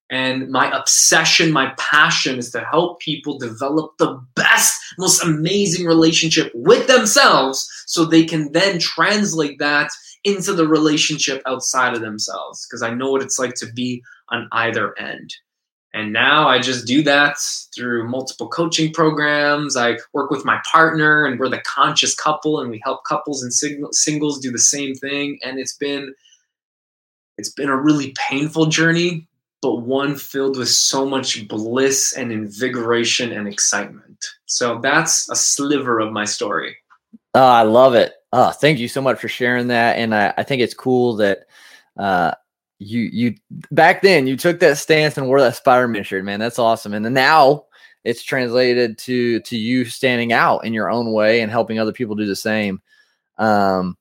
And 0.10 0.50
my 0.50 0.70
obsession, 0.78 1.52
my 1.52 1.74
passion 1.80 2.38
is 2.38 2.52
to 2.52 2.60
help 2.60 3.00
people 3.00 3.40
develop 3.40 3.98
the 3.98 4.22
best, 4.36 4.80
most 5.00 5.24
amazing 5.24 5.88
relationship 5.88 6.52
with 6.54 6.88
themselves 6.88 7.68
so 7.88 8.06
they 8.06 8.26
can 8.26 8.52
then 8.52 8.78
translate 8.78 9.58
that 9.60 9.90
into 10.24 10.54
the 10.54 10.68
relationship 10.68 11.42
outside 11.46 11.94
of 11.94 12.02
themselves. 12.02 12.66
Because 12.66 12.82
I 12.82 12.94
know 12.94 13.12
what 13.12 13.22
it's 13.22 13.40
like 13.40 13.56
to 13.56 13.72
be 13.72 14.04
on 14.30 14.48
either 14.52 14.98
end. 15.00 15.34
And 15.96 16.12
now 16.12 16.48
I 16.48 16.60
just 16.60 16.88
do 16.88 17.04
that 17.04 17.38
through 17.76 18.10
multiple 18.10 18.48
coaching 18.48 18.92
programs. 18.92 19.78
I 19.78 19.98
work 20.12 20.32
with 20.32 20.44
my 20.44 20.60
partner, 20.70 21.24
and 21.26 21.40
we're 21.40 21.50
the 21.50 21.62
conscious 21.62 22.16
couple, 22.16 22.60
and 22.60 22.72
we 22.72 22.82
help 22.84 23.04
couples 23.06 23.44
and 23.44 23.54
singles 23.54 24.40
do 24.40 24.52
the 24.52 24.58
same 24.58 24.96
thing. 24.96 25.38
And 25.44 25.60
it's 25.60 25.78
been 25.78 26.14
it's 27.38 27.52
been 27.52 27.70
a 27.70 27.78
really 27.78 28.14
painful 28.30 28.68
journey, 28.68 29.28
but 29.62 29.78
one 29.78 30.16
filled 30.16 30.58
with 30.58 30.70
so 30.70 31.06
much 31.06 31.48
bliss 31.48 32.14
and 32.14 32.32
invigoration 32.32 33.32
and 33.32 33.48
excitement. 33.48 34.24
So 34.46 34.80
that's 34.80 35.30
a 35.30 35.36
sliver 35.36 36.00
of 36.00 36.12
my 36.12 36.26
story. 36.26 36.78
Oh, 37.34 37.42
I 37.44 37.64
love 37.64 37.96
it. 37.96 38.14
Oh, 38.32 38.52
thank 38.52 38.80
you 38.80 38.88
so 38.88 39.02
much 39.02 39.20
for 39.20 39.28
sharing 39.28 39.68
that. 39.68 39.98
And 39.98 40.14
I, 40.14 40.34
I 40.38 40.44
think 40.44 40.62
it's 40.62 40.74
cool 40.74 41.16
that 41.18 41.46
uh, 41.98 42.34
you 42.80 43.02
you 43.02 43.36
back 43.72 44.02
then 44.02 44.28
you 44.28 44.38
took 44.38 44.60
that 44.60 44.78
stance 44.78 45.18
and 45.18 45.28
wore 45.28 45.42
that 45.42 45.56
Spider-Man 45.56 46.04
shirt, 46.04 46.26
man. 46.26 46.40
That's 46.40 46.60
awesome. 46.60 46.94
And 46.94 47.06
then 47.06 47.14
now 47.14 47.66
it's 48.04 48.24
translated 48.24 48.98
to 49.00 49.40
to 49.42 49.58
you 49.58 49.86
standing 49.86 50.34
out 50.34 50.66
in 50.66 50.74
your 50.74 50.90
own 50.90 51.12
way 51.12 51.42
and 51.42 51.52
helping 51.52 51.80
other 51.80 51.94
people 51.94 52.16
do 52.16 52.26
the 52.26 52.36
same. 52.36 52.82
Um, 53.38 53.98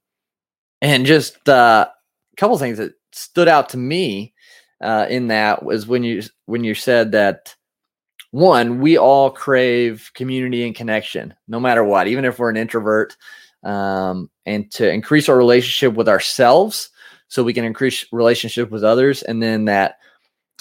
and 0.80 1.06
just 1.06 1.48
uh, 1.48 1.88
a 2.32 2.36
couple 2.36 2.58
things 2.58 2.78
that 2.78 2.94
stood 3.12 3.48
out 3.48 3.68
to 3.70 3.76
me 3.76 4.34
uh, 4.80 5.06
in 5.08 5.28
that 5.28 5.62
was 5.62 5.86
when 5.86 6.02
you 6.04 6.22
when 6.46 6.64
you 6.64 6.74
said 6.74 7.12
that 7.12 7.54
one 8.32 8.80
we 8.80 8.98
all 8.98 9.30
crave 9.30 10.10
community 10.14 10.66
and 10.66 10.74
connection 10.74 11.34
no 11.48 11.60
matter 11.60 11.84
what 11.84 12.08
even 12.08 12.24
if 12.24 12.38
we're 12.38 12.50
an 12.50 12.56
introvert 12.56 13.16
um, 13.62 14.28
and 14.44 14.70
to 14.72 14.90
increase 14.90 15.28
our 15.28 15.36
relationship 15.36 15.94
with 15.94 16.08
ourselves 16.08 16.90
so 17.28 17.44
we 17.44 17.54
can 17.54 17.64
increase 17.64 18.04
relationship 18.10 18.70
with 18.70 18.82
others 18.82 19.22
and 19.22 19.42
then 19.42 19.66
that 19.66 19.98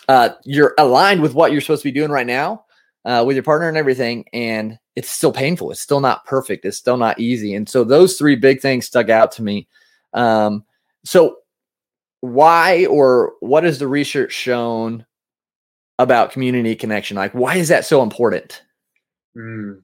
uh, 0.08 0.30
you're 0.44 0.76
aligned 0.78 1.22
with 1.22 1.34
what 1.34 1.52
you're 1.52 1.62
supposed 1.62 1.82
to 1.82 1.88
be 1.88 2.00
doing 2.00 2.12
right 2.12 2.28
now 2.28 2.64
uh, 3.06 3.24
with 3.26 3.36
your 3.36 3.44
partner 3.44 3.68
and 3.68 3.78
everything 3.78 4.26
and 4.34 4.78
it's 4.96 5.10
still 5.10 5.32
painful. 5.32 5.72
It's 5.72 5.82
still 5.82 6.00
not 6.00 6.26
perfect. 6.26 6.66
It's 6.66 6.78
still 6.78 6.98
not 6.98 7.20
easy. 7.20 7.56
And 7.56 7.68
so 7.68 7.84
those 7.84 8.18
three 8.18 8.36
big 8.36 8.62
things 8.62 8.86
stuck 8.86 9.10
out 9.10 9.32
to 9.34 9.44
me. 9.44 9.68
Um, 10.14 10.66
so 11.06 11.38
why 12.20 12.86
or 12.86 13.34
what 13.40 13.64
has 13.64 13.80
the 13.80 13.88
research 13.88 14.34
shown 14.34 15.06
about 16.02 16.32
community 16.32 16.76
connection 16.76 17.16
like 17.16 17.34
why 17.34 17.56
is 17.56 17.68
that 17.68 17.86
so 17.86 18.02
important 18.04 18.64
mm. 19.38 19.80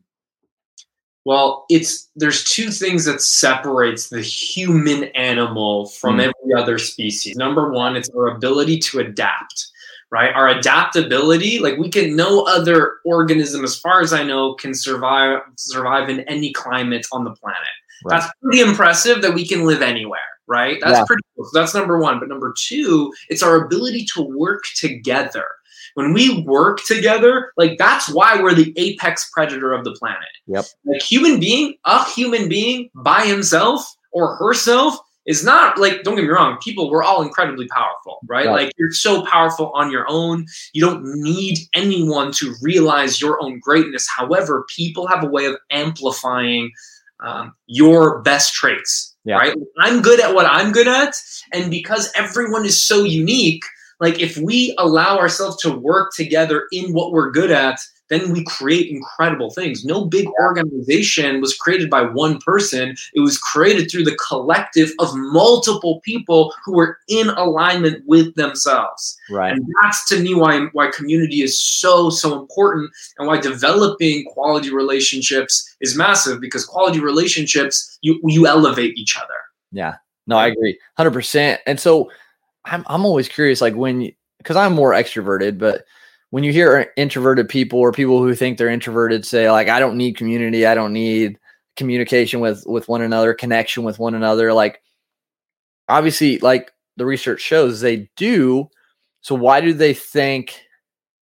Well, 1.28 1.66
it's 1.70 2.10
there's 2.16 2.46
two 2.46 2.72
things 2.72 3.04
that 3.04 3.22
separates 3.22 4.08
the 4.08 4.22
human 4.22 5.10
animal 5.14 5.88
from 5.88 6.20
mm. 6.20 6.22
every 6.22 6.54
other 6.56 6.78
species. 6.78 7.36
Number 7.36 7.70
one, 7.70 7.98
it's 7.98 8.10
our 8.12 8.28
ability 8.28 8.80
to 8.80 9.00
adapt, 9.00 9.68
right? 10.10 10.34
Our 10.34 10.48
adaptability, 10.48 11.60
like 11.60 11.78
we 11.78 11.90
can 11.90 12.16
no 12.16 12.44
other 12.44 13.00
organism, 13.04 13.66
as 13.66 13.78
far 13.78 14.00
as 14.00 14.14
I 14.14 14.24
know, 14.24 14.54
can 14.54 14.74
survive 14.74 15.42
survive 15.58 16.08
in 16.08 16.22
any 16.30 16.54
climate 16.54 17.06
on 17.12 17.26
the 17.26 17.32
planet. 17.32 17.60
Right. 18.06 18.22
That's 18.22 18.34
pretty 18.42 18.62
impressive 18.62 19.22
that 19.22 19.34
we 19.34 19.46
can 19.46 19.66
live 19.66 19.82
anywhere, 19.82 20.22
right? 20.48 20.78
That's 20.80 21.00
yeah. 21.00 21.04
pretty 21.06 21.24
cool. 21.36 21.44
So 21.52 21.60
that's 21.60 21.74
number 21.74 22.00
one. 22.00 22.22
But 22.22 22.30
number 22.30 22.54
two, 22.58 23.12
it's 23.28 23.44
our 23.44 23.66
ability 23.66 24.06
to 24.14 24.22
work 24.22 24.64
together 24.78 25.44
when 25.98 26.14
we 26.14 26.44
work 26.44 26.86
together, 26.86 27.52
like 27.58 27.80
that's 27.80 28.08
why 28.08 28.40
we're 28.40 28.54
the 28.54 28.72
apex 28.78 29.32
predator 29.34 29.74
of 29.74 29.84
the 29.84 29.94
planet. 29.94 30.30
Yep. 30.46 30.66
Like 30.86 31.02
human 31.02 31.40
being, 31.40 31.74
a 31.86 32.08
human 32.12 32.48
being 32.48 32.92
by 32.94 33.22
himself 33.26 33.84
or 34.12 34.36
herself 34.36 35.00
is 35.26 35.44
not 35.44 35.80
like 35.80 36.04
don't 36.04 36.16
get 36.16 36.22
me 36.22 36.30
wrong 36.30 36.58
people 36.62 36.90
we're 36.90 37.04
all 37.04 37.22
incredibly 37.22 37.68
powerful 37.68 38.20
right? 38.28 38.46
right? 38.46 38.52
like 38.52 38.72
you're 38.78 38.92
so 38.92 39.26
powerful 39.26 39.72
on 39.76 39.92
your 39.92 40.06
own 40.08 40.46
you 40.72 40.82
don't 40.82 41.04
need 41.04 41.58
anyone 41.74 42.32
to 42.32 42.54
realize 42.62 43.20
your 43.20 43.44
own 43.44 43.60
greatness 43.60 44.08
however 44.08 44.66
people 44.74 45.06
have 45.06 45.24
a 45.24 45.28
way 45.28 45.46
of 45.46 45.58
amplifying 45.70 46.72
um, 47.20 47.54
your 47.66 48.22
best 48.22 48.54
traits 48.54 49.18
yeah. 49.26 49.36
right 49.36 49.54
i'm 49.80 50.02
good 50.02 50.22
at 50.22 50.34
what 50.34 50.46
i'm 50.46 50.72
good 50.72 50.88
at 50.88 51.14
and 51.52 51.70
because 51.70 52.10
everyone 52.16 52.66
is 52.66 52.82
so 52.82 53.04
unique 53.04 53.64
like 54.00 54.20
if 54.20 54.38
we 54.38 54.76
allow 54.78 55.18
ourselves 55.18 55.58
to 55.58 55.72
work 55.72 56.14
together 56.14 56.68
in 56.72 56.94
what 56.94 57.12
we're 57.12 57.32
good 57.32 57.52
at, 57.52 57.80
then 58.10 58.32
we 58.32 58.44
create 58.46 58.90
incredible 58.90 59.50
things. 59.52 59.84
No 59.84 60.06
big 60.06 60.28
organization 60.40 61.42
was 61.42 61.56
created 61.56 61.90
by 61.90 62.04
one 62.04 62.40
person. 62.40 62.96
It 63.14 63.20
was 63.20 63.38
created 63.38 63.90
through 63.90 64.06
the 64.06 64.16
collective 64.16 64.92
of 65.00 65.10
multiple 65.16 66.00
people 66.02 66.54
who 66.64 66.74
were 66.74 67.00
in 67.10 67.30
alignment 67.30 68.04
with 68.06 68.36
themselves. 68.36 69.18
Right. 69.30 69.52
And 69.52 69.66
that's 69.84 70.08
to 70.10 70.22
me 70.22 70.34
why 70.34 70.68
why 70.72 70.90
community 70.92 71.42
is 71.42 71.60
so 71.60 72.10
so 72.10 72.40
important 72.40 72.92
and 73.18 73.28
why 73.28 73.40
developing 73.40 74.26
quality 74.26 74.74
relationships 74.74 75.76
is 75.82 75.98
massive 75.98 76.40
because 76.40 76.66
quality 76.66 77.00
relationships 77.00 77.98
you 78.02 78.20
you 78.26 78.48
elevate 78.48 78.98
each 78.98 79.18
other. 79.18 79.40
Yeah. 79.72 79.96
No, 80.28 80.38
I 80.38 80.48
agree. 80.48 80.78
100%. 81.00 81.58
And 81.66 81.80
so 81.80 82.12
I'm 82.72 82.84
I'm 82.88 83.06
always 83.06 83.28
curious, 83.28 83.62
like 83.62 83.76
when 83.76 84.12
because 84.40 84.56
I'm 84.56 84.74
more 84.74 84.92
extroverted, 84.92 85.58
but 85.58 85.86
when 86.30 86.44
you 86.44 86.52
hear 86.52 86.92
introverted 86.98 87.50
people 87.50 87.80
or 87.80 87.92
people 87.92 88.22
who 88.22 88.36
think 88.36 88.58
they're 88.58 88.70
introverted 88.70 89.26
say 89.26 89.50
like 89.50 89.70
I 89.70 89.80
don't 89.80 89.98
need 89.98 90.18
community, 90.18 90.66
I 90.66 90.76
don't 90.76 90.94
need 90.94 91.40
communication 91.76 92.40
with 92.40 92.66
with 92.66 92.88
one 92.88 93.02
another, 93.02 93.34
connection 93.34 93.84
with 93.84 94.00
one 94.00 94.14
another, 94.14 94.54
like 94.54 94.82
obviously 95.88 96.40
like 96.40 96.72
the 96.98 97.06
research 97.06 97.42
shows 97.42 97.80
they 97.80 98.10
do. 98.18 98.70
So 99.22 99.36
why 99.36 99.62
do 99.62 99.74
they 99.74 99.94
think 99.94 100.62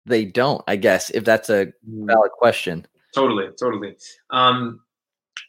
they 0.05 0.25
don't? 0.25 0.63
I 0.67 0.75
guess 0.75 1.09
if 1.11 1.23
that's 1.23 1.49
a 1.49 1.67
mm. 1.87 2.07
valid 2.07 2.31
question. 2.31 2.85
Totally, 3.13 3.47
totally. 3.59 3.95
Um, 4.29 4.81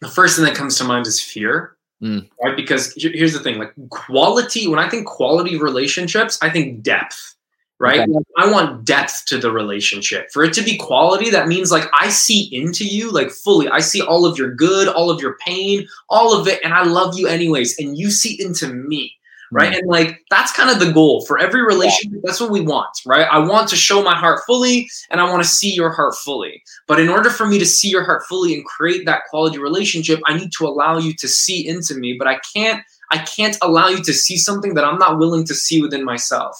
the 0.00 0.08
first 0.08 0.36
thing 0.36 0.44
that 0.46 0.54
comes 0.54 0.78
to 0.78 0.84
mind 0.84 1.06
is 1.06 1.20
fear. 1.20 1.76
Mm. 2.02 2.28
Right? 2.42 2.56
Because 2.56 2.94
here's 2.96 3.32
the 3.32 3.40
thing 3.40 3.58
like 3.58 3.74
quality, 3.90 4.66
when 4.66 4.78
I 4.78 4.88
think 4.88 5.06
quality 5.06 5.58
relationships, 5.58 6.38
I 6.40 6.48
think 6.48 6.82
depth, 6.82 7.34
right? 7.78 8.00
Okay. 8.00 8.18
I 8.38 8.50
want 8.50 8.84
depth 8.84 9.26
to 9.26 9.38
the 9.38 9.50
relationship. 9.50 10.30
For 10.32 10.42
it 10.42 10.54
to 10.54 10.62
be 10.62 10.78
quality, 10.78 11.30
that 11.30 11.46
means 11.46 11.70
like 11.70 11.84
I 11.92 12.08
see 12.08 12.48
into 12.52 12.86
you 12.86 13.12
like 13.12 13.30
fully. 13.30 13.68
I 13.68 13.80
see 13.80 14.00
all 14.00 14.24
of 14.24 14.38
your 14.38 14.54
good, 14.54 14.88
all 14.88 15.10
of 15.10 15.20
your 15.20 15.36
pain, 15.46 15.86
all 16.08 16.38
of 16.38 16.48
it, 16.48 16.60
and 16.64 16.72
I 16.72 16.84
love 16.84 17.18
you 17.18 17.26
anyways. 17.26 17.78
And 17.78 17.98
you 17.98 18.10
see 18.10 18.40
into 18.42 18.72
me 18.72 19.14
right? 19.52 19.72
Mm. 19.72 19.78
And 19.78 19.88
like 19.88 20.24
that's 20.30 20.52
kind 20.52 20.70
of 20.70 20.78
the 20.78 20.92
goal 20.92 21.24
for 21.26 21.38
every 21.38 21.62
relationship. 21.62 22.12
Yeah. 22.12 22.20
That's 22.24 22.40
what 22.40 22.50
we 22.50 22.60
want, 22.60 22.90
right? 23.06 23.26
I 23.30 23.38
want 23.38 23.68
to 23.70 23.76
show 23.76 24.02
my 24.02 24.14
heart 24.14 24.40
fully 24.46 24.88
and 25.10 25.20
I 25.20 25.30
want 25.30 25.42
to 25.42 25.48
see 25.48 25.72
your 25.72 25.90
heart 25.90 26.14
fully. 26.14 26.62
But 26.86 27.00
in 27.00 27.08
order 27.08 27.30
for 27.30 27.46
me 27.46 27.58
to 27.58 27.66
see 27.66 27.88
your 27.88 28.04
heart 28.04 28.24
fully 28.28 28.54
and 28.54 28.64
create 28.64 29.06
that 29.06 29.22
quality 29.28 29.58
relationship, 29.58 30.20
I 30.26 30.36
need 30.36 30.50
to 30.58 30.66
allow 30.66 30.98
you 30.98 31.14
to 31.14 31.28
see 31.28 31.66
into 31.66 31.94
me, 31.94 32.14
but 32.18 32.28
I 32.28 32.38
can't 32.54 32.82
I 33.12 33.18
can't 33.18 33.56
allow 33.60 33.88
you 33.88 34.02
to 34.04 34.12
see 34.12 34.36
something 34.36 34.74
that 34.74 34.84
I'm 34.84 34.98
not 34.98 35.18
willing 35.18 35.44
to 35.46 35.54
see 35.54 35.82
within 35.82 36.04
myself. 36.04 36.56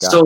So 0.00 0.24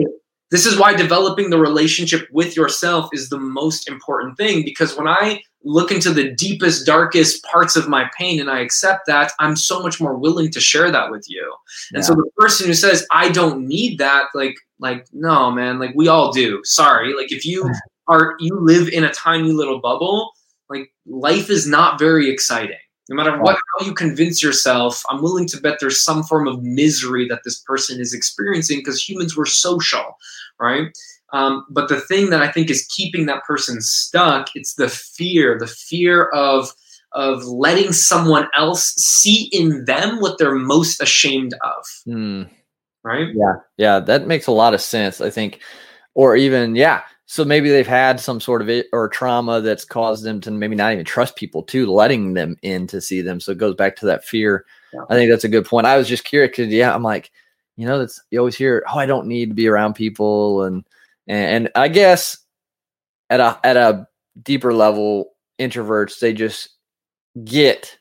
this 0.51 0.65
is 0.65 0.79
why 0.79 0.93
developing 0.95 1.49
the 1.49 1.59
relationship 1.59 2.29
with 2.31 2.55
yourself 2.55 3.09
is 3.11 3.27
the 3.27 3.37
most 3.37 3.89
important 3.89 4.37
thing 4.37 4.63
because 4.63 4.95
when 4.95 5.07
I 5.07 5.41
look 5.65 5.91
into 5.91 6.13
the 6.13 6.31
deepest, 6.31 6.85
darkest 6.85 7.43
parts 7.43 7.75
of 7.75 7.89
my 7.89 8.09
pain 8.17 8.39
and 8.39 8.49
I 8.49 8.59
accept 8.59 9.07
that, 9.07 9.33
I'm 9.39 9.55
so 9.55 9.81
much 9.81 9.99
more 9.99 10.15
willing 10.15 10.51
to 10.51 10.61
share 10.61 10.91
that 10.91 11.11
with 11.11 11.25
you. 11.27 11.53
And 11.91 12.01
yeah. 12.01 12.07
so 12.07 12.13
the 12.13 12.29
person 12.37 12.67
who 12.67 12.73
says, 12.73 13.05
I 13.11 13.29
don't 13.29 13.67
need 13.67 13.97
that, 13.97 14.27
like, 14.33 14.55
like, 14.79 15.07
no, 15.11 15.51
man, 15.51 15.79
like 15.79 15.93
we 15.95 16.07
all 16.07 16.31
do. 16.31 16.61
Sorry. 16.63 17.15
Like 17.15 17.31
if 17.31 17.45
you 17.45 17.69
are 18.07 18.35
you 18.39 18.59
live 18.59 18.89
in 18.89 19.03
a 19.03 19.13
tiny 19.13 19.51
little 19.51 19.79
bubble, 19.79 20.31
like 20.69 20.93
life 21.05 21.49
is 21.49 21.67
not 21.67 21.99
very 21.99 22.29
exciting. 22.29 22.77
No 23.09 23.15
matter 23.15 23.39
what 23.39 23.57
how 23.77 23.85
you 23.85 23.93
convince 23.93 24.41
yourself, 24.41 25.03
I'm 25.09 25.21
willing 25.21 25.47
to 25.49 25.61
bet 25.61 25.77
there's 25.79 26.03
some 26.03 26.23
form 26.23 26.47
of 26.47 26.63
misery 26.63 27.27
that 27.27 27.41
this 27.43 27.59
person 27.59 27.99
is 27.99 28.13
experiencing 28.13 28.79
because 28.79 29.07
humans 29.07 29.37
were 29.37 29.45
social, 29.45 30.17
right? 30.59 30.87
Um, 31.35 31.65
but 31.69 31.89
the 31.89 31.99
thing 31.99 32.29
that 32.29 32.41
I 32.41 32.49
think 32.49 32.69
is 32.69 32.87
keeping 32.87 33.25
that 33.25 33.43
person 33.43 33.81
stuck, 33.81 34.47
it's 34.55 34.75
the 34.75 34.87
fear, 34.87 35.57
the 35.59 35.67
fear 35.67 36.29
of 36.29 36.71
of 37.11 37.43
letting 37.45 37.93
someone 37.93 38.47
else 38.55 38.93
see 38.97 39.49
in 39.51 39.85
them 39.85 40.19
what 40.19 40.37
they're 40.37 40.55
most 40.55 41.01
ashamed 41.01 41.53
of. 41.61 41.85
Mm. 42.07 42.49
Right? 43.03 43.29
Yeah. 43.33 43.55
Yeah, 43.77 43.99
that 43.99 44.27
makes 44.27 44.47
a 44.47 44.51
lot 44.51 44.73
of 44.73 44.81
sense. 44.81 45.19
I 45.19 45.29
think 45.29 45.59
or 46.13 46.37
even 46.37 46.75
yeah, 46.75 47.01
so 47.25 47.43
maybe 47.43 47.69
they've 47.69 47.85
had 47.85 48.19
some 48.19 48.39
sort 48.39 48.61
of 48.61 48.69
it 48.69 48.87
or 48.93 49.09
trauma 49.09 49.59
that's 49.59 49.83
caused 49.83 50.23
them 50.23 50.39
to 50.41 50.51
maybe 50.51 50.75
not 50.75 50.93
even 50.93 51.03
trust 51.03 51.35
people 51.35 51.63
too, 51.63 51.85
letting 51.87 52.33
them 52.33 52.55
in 52.61 52.87
to 52.87 53.01
see 53.01 53.21
them. 53.21 53.41
So 53.41 53.51
it 53.51 53.57
goes 53.57 53.75
back 53.75 53.97
to 53.97 54.05
that 54.05 54.23
fear. 54.23 54.65
Yeah. 54.93 55.01
I 55.09 55.15
think 55.15 55.29
that's 55.29 55.43
a 55.43 55.49
good 55.49 55.65
point. 55.65 55.85
I 55.85 55.97
was 55.97 56.07
just 56.07 56.23
curious 56.23 56.51
because 56.51 56.71
yeah, 56.71 56.95
I'm 56.95 57.03
like, 57.03 57.29
you 57.75 57.85
know, 57.85 57.99
that's 57.99 58.21
you 58.31 58.39
always 58.39 58.55
hear, 58.55 58.85
oh, 58.87 58.99
I 58.99 59.05
don't 59.05 59.27
need 59.27 59.49
to 59.49 59.55
be 59.55 59.67
around 59.67 59.95
people, 59.95 60.63
and 60.63 60.85
and, 61.27 61.65
and 61.65 61.71
I 61.75 61.87
guess 61.87 62.37
at 63.29 63.39
a 63.39 63.59
at 63.63 63.77
a 63.77 64.07
deeper 64.41 64.73
level, 64.73 65.33
introverts 65.59 66.19
they 66.19 66.33
just 66.33 66.69
get 67.43 67.97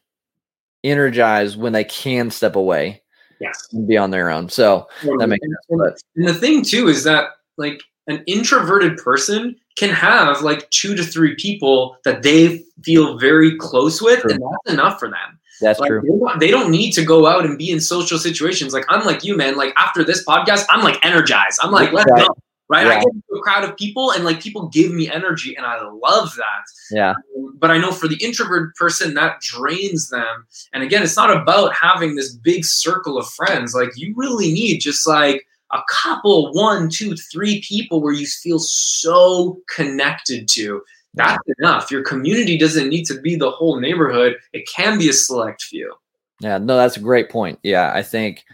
energized 0.82 1.58
when 1.58 1.72
they 1.72 1.84
can 1.84 2.30
step 2.30 2.56
away, 2.56 3.02
yes, 3.40 3.68
and 3.72 3.88
be 3.88 3.96
on 3.96 4.10
their 4.10 4.30
own. 4.30 4.48
So 4.48 4.86
totally. 5.00 5.18
that 5.18 5.26
makes 5.28 5.46
sense. 5.46 5.56
But. 5.68 5.98
And 6.16 6.28
the 6.28 6.34
thing 6.34 6.62
too 6.62 6.88
is 6.88 7.04
that 7.04 7.30
like 7.56 7.80
an 8.06 8.22
introverted 8.26 8.98
person 8.98 9.56
can 9.76 9.90
have 9.90 10.42
like 10.42 10.68
two 10.70 10.94
to 10.94 11.02
three 11.02 11.34
people 11.36 11.96
that 12.04 12.22
they 12.22 12.62
feel 12.84 13.18
very 13.18 13.56
close 13.56 14.00
with, 14.00 14.20
true. 14.20 14.32
and 14.32 14.42
that's 14.42 14.74
enough 14.74 14.98
for 14.98 15.08
them. 15.08 15.38
That's 15.60 15.78
like, 15.78 15.88
true. 15.88 16.02
They 16.02 16.18
don't, 16.18 16.40
they 16.40 16.50
don't 16.50 16.70
need 16.70 16.92
to 16.92 17.04
go 17.04 17.26
out 17.26 17.44
and 17.44 17.56
be 17.56 17.70
in 17.70 17.80
social 17.80 18.18
situations. 18.18 18.72
Like 18.72 18.84
I'm 18.88 19.04
like 19.04 19.24
you, 19.24 19.36
man. 19.36 19.56
Like 19.56 19.72
after 19.76 20.04
this 20.04 20.24
podcast, 20.24 20.66
I'm 20.68 20.82
like 20.82 21.04
energized. 21.04 21.60
I'm 21.62 21.70
like, 21.70 21.92
let's 21.92 22.10
right. 22.10 22.26
go. 22.26 22.36
Right. 22.68 22.86
Yeah. 22.86 22.92
I 22.92 23.00
get 23.00 23.12
into 23.12 23.34
a 23.38 23.42
crowd 23.42 23.64
of 23.64 23.76
people 23.76 24.10
and 24.12 24.24
like 24.24 24.40
people 24.40 24.68
give 24.68 24.92
me 24.92 25.10
energy 25.10 25.54
and 25.54 25.66
I 25.66 25.82
love 25.82 26.34
that. 26.36 26.64
Yeah. 26.90 27.14
Um, 27.36 27.56
but 27.58 27.70
I 27.70 27.78
know 27.78 27.92
for 27.92 28.08
the 28.08 28.16
introvert 28.16 28.74
person 28.76 29.14
that 29.14 29.40
drains 29.40 30.08
them. 30.08 30.46
And 30.72 30.82
again, 30.82 31.02
it's 31.02 31.16
not 31.16 31.30
about 31.30 31.74
having 31.74 32.14
this 32.14 32.34
big 32.34 32.64
circle 32.64 33.18
of 33.18 33.28
friends. 33.28 33.74
Like 33.74 33.90
you 33.96 34.14
really 34.16 34.52
need 34.52 34.78
just 34.78 35.06
like 35.06 35.46
a 35.72 35.80
couple, 35.90 36.52
one, 36.52 36.88
two, 36.88 37.16
three 37.16 37.62
people 37.66 38.00
where 38.00 38.12
you 38.12 38.26
feel 38.26 38.58
so 38.58 39.60
connected 39.68 40.48
to. 40.48 40.82
That's 41.14 41.42
enough. 41.58 41.90
Your 41.90 42.02
community 42.02 42.58
doesn't 42.58 42.88
need 42.88 43.04
to 43.04 43.20
be 43.20 43.36
the 43.36 43.50
whole 43.50 43.78
neighborhood. 43.78 44.36
It 44.52 44.66
can 44.68 44.98
be 44.98 45.08
a 45.08 45.12
select 45.12 45.62
few. 45.62 45.94
Yeah, 46.40 46.58
no, 46.58 46.76
that's 46.76 46.96
a 46.96 47.00
great 47.00 47.30
point. 47.30 47.58
Yeah, 47.62 47.92
I 47.94 48.02
think, 48.02 48.44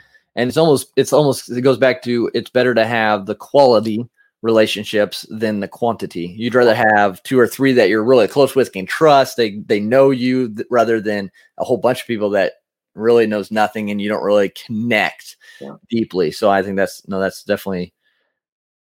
and 0.40 0.48
it's 0.48 0.56
almost, 0.56 0.90
it's 0.96 1.12
almost, 1.12 1.50
it 1.50 1.60
goes 1.60 1.76
back 1.76 2.02
to 2.02 2.30
it's 2.32 2.50
better 2.50 2.74
to 2.74 2.86
have 2.86 3.26
the 3.26 3.34
quality 3.34 4.08
relationships 4.42 5.26
than 5.28 5.60
the 5.60 5.68
quantity. 5.68 6.34
You'd 6.38 6.54
rather 6.54 6.74
have 6.74 7.22
two 7.24 7.38
or 7.38 7.46
three 7.46 7.74
that 7.74 7.90
you're 7.90 8.02
really 8.02 8.26
close 8.26 8.56
with, 8.56 8.72
can 8.72 8.86
trust, 8.86 9.36
they 9.36 9.58
they 9.66 9.80
know 9.80 10.10
you, 10.10 10.54
rather 10.70 10.98
than 10.98 11.30
a 11.58 11.64
whole 11.64 11.76
bunch 11.76 12.00
of 12.00 12.06
people 12.06 12.30
that 12.30 12.54
really 12.94 13.26
knows 13.26 13.50
nothing 13.50 13.90
and 13.90 14.00
you 14.00 14.08
don't 14.08 14.24
really 14.24 14.48
connect 14.48 15.36
yeah. 15.60 15.74
deeply. 15.90 16.32
So 16.32 16.50
I 16.50 16.62
think 16.62 16.76
that's 16.76 17.06
no, 17.06 17.20
that's 17.20 17.44
definitely 17.44 17.92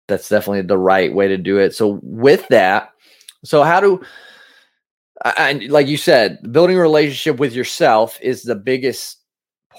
that's 0.08 0.28
definitely 0.28 0.62
the 0.62 0.78
right 0.78 1.14
way 1.14 1.28
to 1.28 1.36
do 1.38 1.58
it. 1.58 1.74
So 1.74 2.00
with 2.02 2.46
that, 2.48 2.90
so 3.44 3.62
how 3.62 3.80
do 3.80 4.02
and 5.38 5.68
like 5.68 5.86
you 5.86 5.96
said, 5.96 6.40
building 6.52 6.76
a 6.76 6.80
relationship 6.80 7.38
with 7.38 7.54
yourself 7.54 8.18
is 8.20 8.42
the 8.42 8.56
biggest 8.56 9.18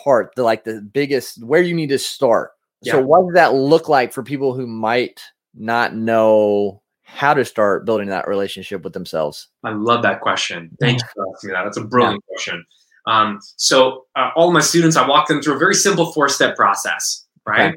part, 0.03 0.33
the 0.35 0.43
like 0.43 0.63
the 0.63 0.81
biggest 0.81 1.43
where 1.43 1.61
you 1.61 1.73
need 1.73 1.89
to 1.89 1.99
start. 1.99 2.51
Yeah. 2.81 2.93
So 2.93 3.01
what 3.01 3.25
does 3.25 3.33
that 3.33 3.53
look 3.53 3.89
like 3.89 4.13
for 4.13 4.23
people 4.23 4.53
who 4.53 4.67
might 4.67 5.21
not 5.55 5.95
know 5.95 6.81
how 7.03 7.33
to 7.33 7.43
start 7.45 7.85
building 7.85 8.09
that 8.09 8.27
relationship 8.27 8.83
with 8.83 8.93
themselves? 8.93 9.47
I 9.63 9.71
love 9.71 10.03
that 10.03 10.21
question. 10.21 10.69
Thank 10.79 11.01
you 11.01 11.07
for 11.13 11.25
asking 11.33 11.51
that. 11.51 11.63
That's 11.63 11.77
a 11.77 11.83
brilliant 11.83 12.23
yeah. 12.29 12.33
question. 12.33 12.65
Um, 13.07 13.39
so 13.55 14.05
uh, 14.15 14.31
all 14.35 14.51
my 14.51 14.59
students, 14.59 14.97
I 14.97 15.07
walk 15.07 15.27
them 15.27 15.41
through 15.41 15.55
a 15.55 15.59
very 15.59 15.73
simple 15.73 16.11
four-step 16.11 16.55
process, 16.55 17.25
right? 17.45 17.69
Okay. 17.69 17.75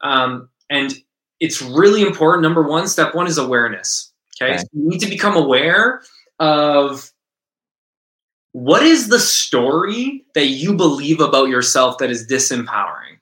Um, 0.00 0.48
and 0.70 0.94
it's 1.38 1.60
really 1.60 2.02
important. 2.02 2.42
Number 2.42 2.62
one, 2.66 2.88
step 2.88 3.14
one 3.14 3.26
is 3.26 3.36
awareness. 3.36 4.12
Okay, 4.40 4.54
okay. 4.54 4.58
So 4.62 4.68
you 4.72 4.88
need 4.88 5.00
to 5.00 5.08
become 5.08 5.36
aware 5.36 6.00
of 6.38 7.10
what 8.52 8.82
is 8.82 9.08
the 9.08 9.18
story 9.18 10.24
that 10.34 10.46
you 10.46 10.74
believe 10.74 11.20
about 11.20 11.48
yourself 11.48 11.98
that 11.98 12.10
is 12.10 12.26
disempowering. 12.26 13.18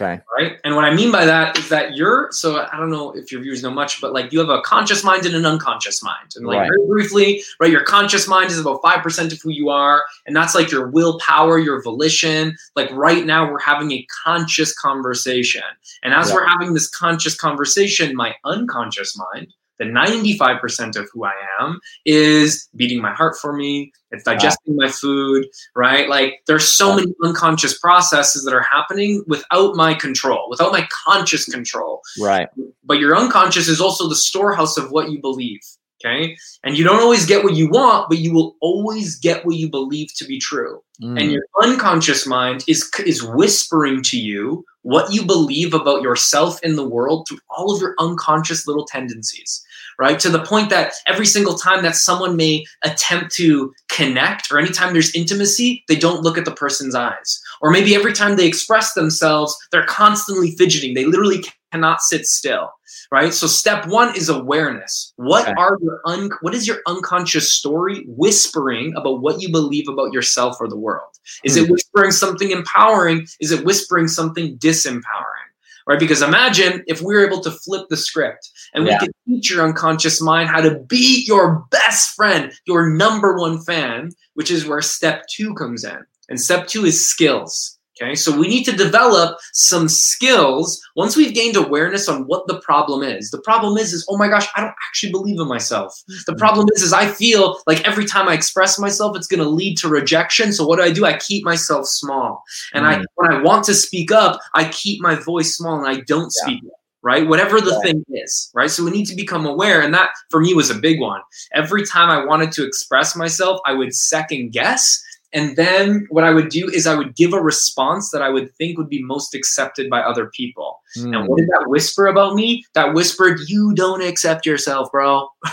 Okay. 0.00 0.22
Right. 0.34 0.56
And 0.64 0.76
what 0.76 0.86
I 0.86 0.94
mean 0.94 1.12
by 1.12 1.26
that 1.26 1.58
is 1.58 1.68
that 1.68 1.94
you're 1.94 2.32
so 2.32 2.66
I 2.72 2.78
don't 2.78 2.90
know 2.90 3.10
if 3.10 3.30
your 3.30 3.42
viewers 3.42 3.62
know 3.62 3.70
much, 3.70 4.00
but 4.00 4.14
like 4.14 4.32
you 4.32 4.38
have 4.38 4.48
a 4.48 4.62
conscious 4.62 5.04
mind 5.04 5.26
and 5.26 5.34
an 5.34 5.44
unconscious 5.44 6.02
mind. 6.02 6.32
And 6.36 6.46
like 6.46 6.60
right. 6.60 6.70
very 6.70 6.86
briefly, 6.88 7.42
right, 7.60 7.70
your 7.70 7.84
conscious 7.84 8.26
mind 8.26 8.50
is 8.50 8.58
about 8.58 8.80
five 8.82 9.02
percent 9.02 9.30
of 9.30 9.42
who 9.42 9.50
you 9.50 9.68
are, 9.68 10.04
and 10.26 10.34
that's 10.34 10.54
like 10.54 10.70
your 10.70 10.88
willpower, 10.88 11.58
your 11.58 11.82
volition. 11.82 12.56
Like 12.76 12.90
right 12.92 13.26
now, 13.26 13.50
we're 13.50 13.60
having 13.60 13.92
a 13.92 14.06
conscious 14.24 14.72
conversation. 14.72 15.60
And 16.02 16.14
as 16.14 16.30
yeah. 16.30 16.36
we're 16.36 16.46
having 16.46 16.72
this 16.72 16.88
conscious 16.88 17.36
conversation, 17.36 18.16
my 18.16 18.34
unconscious 18.46 19.18
mind 19.34 19.52
the 19.80 19.86
95% 19.86 20.94
of 20.94 21.08
who 21.10 21.24
I 21.24 21.32
am 21.58 21.80
is 22.04 22.68
beating 22.76 23.00
my 23.00 23.12
heart 23.14 23.36
for 23.40 23.54
me. 23.54 23.90
It's 24.10 24.24
digesting 24.24 24.76
my 24.76 24.88
food, 24.88 25.46
right? 25.74 26.06
Like 26.06 26.42
there's 26.46 26.68
so 26.68 26.94
many 26.94 27.14
unconscious 27.24 27.78
processes 27.78 28.44
that 28.44 28.52
are 28.52 28.62
happening 28.62 29.24
without 29.26 29.76
my 29.76 29.94
control, 29.94 30.48
without 30.50 30.70
my 30.70 30.86
conscious 30.92 31.46
control. 31.46 32.02
Right. 32.20 32.48
But 32.84 32.98
your 32.98 33.16
unconscious 33.16 33.68
is 33.68 33.80
also 33.80 34.06
the 34.06 34.16
storehouse 34.16 34.76
of 34.76 34.90
what 34.90 35.10
you 35.10 35.18
believe. 35.18 35.60
Okay. 36.04 36.36
And 36.62 36.78
you 36.78 36.84
don't 36.84 37.00
always 37.00 37.26
get 37.26 37.44
what 37.44 37.54
you 37.54 37.68
want, 37.68 38.08
but 38.08 38.18
you 38.18 38.32
will 38.32 38.56
always 38.60 39.18
get 39.18 39.44
what 39.44 39.56
you 39.56 39.68
believe 39.68 40.08
to 40.16 40.24
be 40.24 40.38
true. 40.38 40.82
Mm. 41.02 41.20
And 41.20 41.32
your 41.32 41.42
unconscious 41.62 42.26
mind 42.26 42.64
is 42.66 42.90
is 43.04 43.22
whispering 43.22 44.02
to 44.04 44.18
you 44.18 44.64
what 44.82 45.12
you 45.12 45.24
believe 45.24 45.74
about 45.74 46.02
yourself 46.02 46.58
in 46.62 46.76
the 46.76 46.88
world 46.88 47.28
through 47.28 47.38
all 47.50 47.74
of 47.74 47.82
your 47.82 47.94
unconscious 47.98 48.66
little 48.66 48.86
tendencies 48.86 49.62
right? 50.00 50.18
To 50.18 50.30
the 50.30 50.42
point 50.42 50.70
that 50.70 50.94
every 51.06 51.26
single 51.26 51.54
time 51.54 51.82
that 51.82 51.94
someone 51.94 52.34
may 52.34 52.64
attempt 52.82 53.32
to 53.34 53.72
connect 53.90 54.50
or 54.50 54.58
anytime 54.58 54.94
there's 54.94 55.14
intimacy, 55.14 55.84
they 55.88 55.96
don't 55.96 56.22
look 56.22 56.38
at 56.38 56.46
the 56.46 56.54
person's 56.54 56.94
eyes. 56.94 57.40
Or 57.60 57.70
maybe 57.70 57.94
every 57.94 58.14
time 58.14 58.36
they 58.36 58.46
express 58.46 58.94
themselves, 58.94 59.54
they're 59.70 59.84
constantly 59.84 60.52
fidgeting. 60.52 60.94
They 60.94 61.04
literally 61.04 61.44
cannot 61.70 62.00
sit 62.00 62.24
still, 62.24 62.70
right? 63.12 63.34
So 63.34 63.46
step 63.46 63.86
1 63.86 64.16
is 64.16 64.30
awareness. 64.30 65.12
What 65.16 65.46
okay. 65.46 65.54
are 65.58 65.76
your 65.82 66.00
un- 66.06 66.30
what 66.40 66.54
is 66.54 66.66
your 66.66 66.78
unconscious 66.86 67.52
story 67.52 68.04
whispering 68.08 68.94
about 68.96 69.20
what 69.20 69.42
you 69.42 69.52
believe 69.52 69.86
about 69.86 70.14
yourself 70.14 70.56
or 70.60 70.68
the 70.68 70.78
world? 70.78 71.10
Is 71.44 71.54
mm-hmm. 71.54 71.64
it 71.64 71.66
hmm. 71.66 71.72
whispering 71.72 72.10
something 72.10 72.50
empowering? 72.50 73.26
Is 73.38 73.52
it 73.52 73.66
whispering 73.66 74.08
something 74.08 74.56
disempowering? 74.56 75.49
Right? 75.86 75.98
Because 75.98 76.22
imagine 76.22 76.82
if 76.86 77.00
we 77.00 77.14
were 77.14 77.26
able 77.26 77.40
to 77.40 77.50
flip 77.50 77.88
the 77.88 77.96
script 77.96 78.48
and 78.74 78.84
we 78.84 78.90
yeah. 78.90 78.98
could 78.98 79.10
teach 79.26 79.50
your 79.50 79.64
unconscious 79.64 80.20
mind 80.20 80.48
how 80.48 80.60
to 80.60 80.78
be 80.80 81.24
your 81.26 81.64
best 81.70 82.14
friend, 82.14 82.52
your 82.66 82.90
number 82.90 83.36
one 83.36 83.60
fan, 83.62 84.10
which 84.34 84.50
is 84.50 84.66
where 84.66 84.82
step 84.82 85.24
two 85.34 85.54
comes 85.54 85.84
in. 85.84 85.98
And 86.28 86.40
step 86.40 86.68
two 86.68 86.84
is 86.84 87.08
skills. 87.08 87.78
Okay, 88.02 88.14
so 88.14 88.36
we 88.36 88.48
need 88.48 88.64
to 88.64 88.72
develop 88.72 89.38
some 89.52 89.88
skills 89.88 90.80
once 90.96 91.16
we've 91.16 91.34
gained 91.34 91.56
awareness 91.56 92.08
on 92.08 92.22
what 92.22 92.46
the 92.46 92.58
problem 92.60 93.02
is. 93.02 93.30
The 93.30 93.42
problem 93.42 93.76
is, 93.76 93.92
is 93.92 94.06
oh 94.08 94.16
my 94.16 94.28
gosh, 94.28 94.48
I 94.56 94.62
don't 94.62 94.74
actually 94.88 95.12
believe 95.12 95.38
in 95.38 95.46
myself. 95.46 95.94
The 96.06 96.14
mm-hmm. 96.14 96.38
problem 96.38 96.66
is, 96.74 96.82
is 96.82 96.92
I 96.94 97.06
feel 97.06 97.60
like 97.66 97.86
every 97.86 98.06
time 98.06 98.28
I 98.28 98.34
express 98.34 98.78
myself, 98.78 99.16
it's 99.16 99.26
going 99.26 99.42
to 99.42 99.48
lead 99.48 99.76
to 99.78 99.88
rejection. 99.88 100.52
So 100.52 100.66
what 100.66 100.76
do 100.76 100.82
I 100.82 100.92
do? 100.92 101.04
I 101.04 101.18
keep 101.18 101.44
myself 101.44 101.86
small, 101.86 102.42
and 102.72 102.86
mm. 102.86 102.88
I 102.88 103.04
when 103.16 103.32
I 103.32 103.42
want 103.42 103.64
to 103.64 103.74
speak 103.74 104.10
up, 104.10 104.40
I 104.54 104.68
keep 104.68 105.02
my 105.02 105.14
voice 105.14 105.56
small 105.56 105.78
and 105.78 105.86
I 105.86 106.00
don't 106.00 106.32
yeah. 106.40 106.46
speak 106.46 106.64
up 106.64 106.80
right? 107.02 107.26
Whatever 107.26 107.60
the 107.60 107.80
thing 107.80 108.04
is, 108.10 108.50
right? 108.54 108.70
So 108.70 108.84
we 108.84 108.90
need 108.90 109.06
to 109.06 109.16
become 109.16 109.46
aware. 109.46 109.80
And 109.80 109.94
that 109.94 110.10
for 110.30 110.40
me 110.40 110.52
was 110.54 110.70
a 110.70 110.74
big 110.74 111.00
one. 111.00 111.22
Every 111.54 111.86
time 111.86 112.10
I 112.10 112.24
wanted 112.26 112.52
to 112.52 112.66
express 112.66 113.16
myself, 113.16 113.58
I 113.64 113.72
would 113.72 113.94
second 113.94 114.52
guess 114.52 115.02
And 115.32 115.56
then 115.56 116.06
what 116.10 116.24
I 116.24 116.30
would 116.30 116.48
do 116.48 116.68
is 116.68 116.86
I 116.86 116.94
would 116.94 117.14
give 117.14 117.32
a 117.32 117.40
response 117.40 118.10
that 118.10 118.22
I 118.22 118.30
would 118.30 118.54
think 118.56 118.76
would 118.76 118.88
be 118.88 119.02
most 119.02 119.34
accepted 119.34 119.88
by 119.88 120.00
other 120.00 120.26
people. 120.26 120.80
Mm. 120.96 121.16
And 121.16 121.28
what 121.28 121.38
did 121.38 121.48
that 121.48 121.68
whisper 121.68 122.06
about 122.06 122.34
me? 122.34 122.64
That 122.74 122.94
whispered, 122.94 123.38
"You 123.46 123.72
don't 123.74 124.02
accept 124.02 124.44
yourself, 124.44 124.90
bro." 124.90 125.28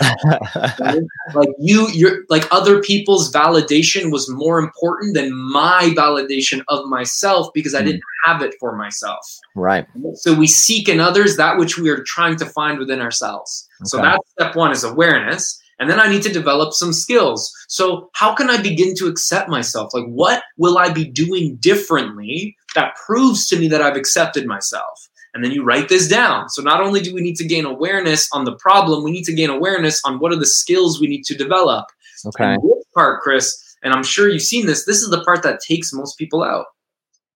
like 1.34 1.48
you, 1.60 1.88
you're 1.90 2.24
like 2.28 2.48
other 2.50 2.82
people's 2.82 3.32
validation 3.32 4.10
was 4.10 4.28
more 4.28 4.58
important 4.58 5.14
than 5.14 5.32
my 5.32 5.92
validation 5.96 6.64
of 6.68 6.86
myself 6.86 7.48
because 7.54 7.74
I 7.74 7.82
mm. 7.82 7.86
didn't 7.86 8.02
have 8.24 8.42
it 8.42 8.54
for 8.58 8.74
myself. 8.74 9.20
Right. 9.54 9.86
So 10.14 10.34
we 10.34 10.48
seek 10.48 10.88
in 10.88 10.98
others 10.98 11.36
that 11.36 11.56
which 11.56 11.78
we 11.78 11.88
are 11.88 12.02
trying 12.02 12.36
to 12.36 12.46
find 12.46 12.78
within 12.78 13.00
ourselves. 13.00 13.68
Okay. 13.82 13.88
So 13.88 13.98
that's 13.98 14.30
step 14.30 14.56
one 14.56 14.72
is 14.72 14.82
awareness. 14.82 15.62
And 15.78 15.88
then 15.88 16.00
I 16.00 16.08
need 16.08 16.22
to 16.22 16.32
develop 16.32 16.72
some 16.72 16.92
skills. 16.92 17.52
So, 17.68 18.10
how 18.14 18.34
can 18.34 18.50
I 18.50 18.60
begin 18.60 18.94
to 18.96 19.06
accept 19.06 19.48
myself? 19.48 19.94
Like, 19.94 20.06
what 20.06 20.42
will 20.56 20.78
I 20.78 20.92
be 20.92 21.04
doing 21.04 21.56
differently 21.56 22.56
that 22.74 22.96
proves 22.96 23.48
to 23.48 23.58
me 23.58 23.68
that 23.68 23.82
I've 23.82 23.96
accepted 23.96 24.46
myself? 24.46 25.08
And 25.34 25.44
then 25.44 25.52
you 25.52 25.62
write 25.62 25.88
this 25.88 26.08
down. 26.08 26.48
So, 26.48 26.62
not 26.62 26.80
only 26.80 27.00
do 27.00 27.14
we 27.14 27.20
need 27.20 27.36
to 27.36 27.46
gain 27.46 27.64
awareness 27.64 28.28
on 28.32 28.44
the 28.44 28.56
problem, 28.56 29.04
we 29.04 29.12
need 29.12 29.24
to 29.24 29.34
gain 29.34 29.50
awareness 29.50 30.00
on 30.04 30.18
what 30.18 30.32
are 30.32 30.38
the 30.38 30.46
skills 30.46 31.00
we 31.00 31.06
need 31.06 31.24
to 31.24 31.36
develop. 31.36 31.86
Okay. 32.26 32.54
And 32.54 32.62
this 32.62 32.84
part, 32.94 33.20
Chris, 33.20 33.76
and 33.82 33.94
I'm 33.94 34.02
sure 34.02 34.28
you've 34.28 34.42
seen 34.42 34.66
this, 34.66 34.84
this 34.84 35.02
is 35.02 35.10
the 35.10 35.22
part 35.22 35.42
that 35.44 35.60
takes 35.60 35.92
most 35.92 36.18
people 36.18 36.42
out 36.42 36.66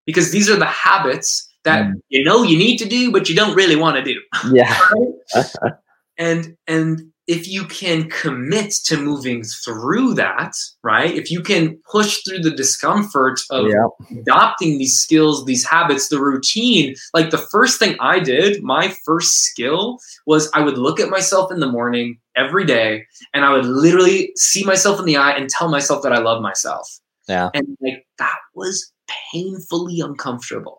because 0.06 0.32
these 0.32 0.50
are 0.50 0.56
the 0.56 0.66
habits 0.66 1.48
that 1.64 1.86
mm. 1.86 1.92
you 2.08 2.24
know 2.24 2.42
you 2.42 2.58
need 2.58 2.78
to 2.78 2.88
do, 2.88 3.12
but 3.12 3.28
you 3.28 3.36
don't 3.36 3.54
really 3.54 3.76
want 3.76 3.96
to 3.96 4.02
do. 4.02 4.20
Yeah. 4.50 4.76
and 6.18 6.56
and 6.66 7.12
if 7.26 7.48
you 7.48 7.64
can 7.64 8.08
commit 8.10 8.72
to 8.84 8.96
moving 8.96 9.44
through 9.44 10.14
that, 10.14 10.54
right? 10.82 11.14
If 11.14 11.30
you 11.30 11.40
can 11.40 11.78
push 11.90 12.22
through 12.24 12.40
the 12.40 12.50
discomfort 12.50 13.40
of 13.50 13.68
yeah. 13.68 14.18
adopting 14.20 14.78
these 14.78 14.98
skills, 14.98 15.44
these 15.44 15.64
habits, 15.64 16.08
the 16.08 16.20
routine, 16.20 16.94
like 17.14 17.30
the 17.30 17.38
first 17.38 17.78
thing 17.78 17.96
I 18.00 18.18
did, 18.18 18.62
my 18.62 18.94
first 19.04 19.44
skill 19.44 19.98
was 20.26 20.50
I 20.52 20.60
would 20.60 20.78
look 20.78 20.98
at 20.98 21.10
myself 21.10 21.52
in 21.52 21.60
the 21.60 21.70
morning 21.70 22.18
every 22.36 22.64
day 22.64 23.06
and 23.32 23.44
I 23.44 23.52
would 23.52 23.66
literally 23.66 24.32
see 24.36 24.64
myself 24.64 24.98
in 24.98 25.06
the 25.06 25.16
eye 25.16 25.32
and 25.32 25.48
tell 25.48 25.68
myself 25.68 26.02
that 26.02 26.12
I 26.12 26.18
love 26.18 26.42
myself. 26.42 26.88
Yeah. 27.28 27.50
And 27.54 27.76
like 27.80 28.04
that 28.18 28.38
was 28.54 28.91
painfully 29.32 30.00
uncomfortable. 30.00 30.78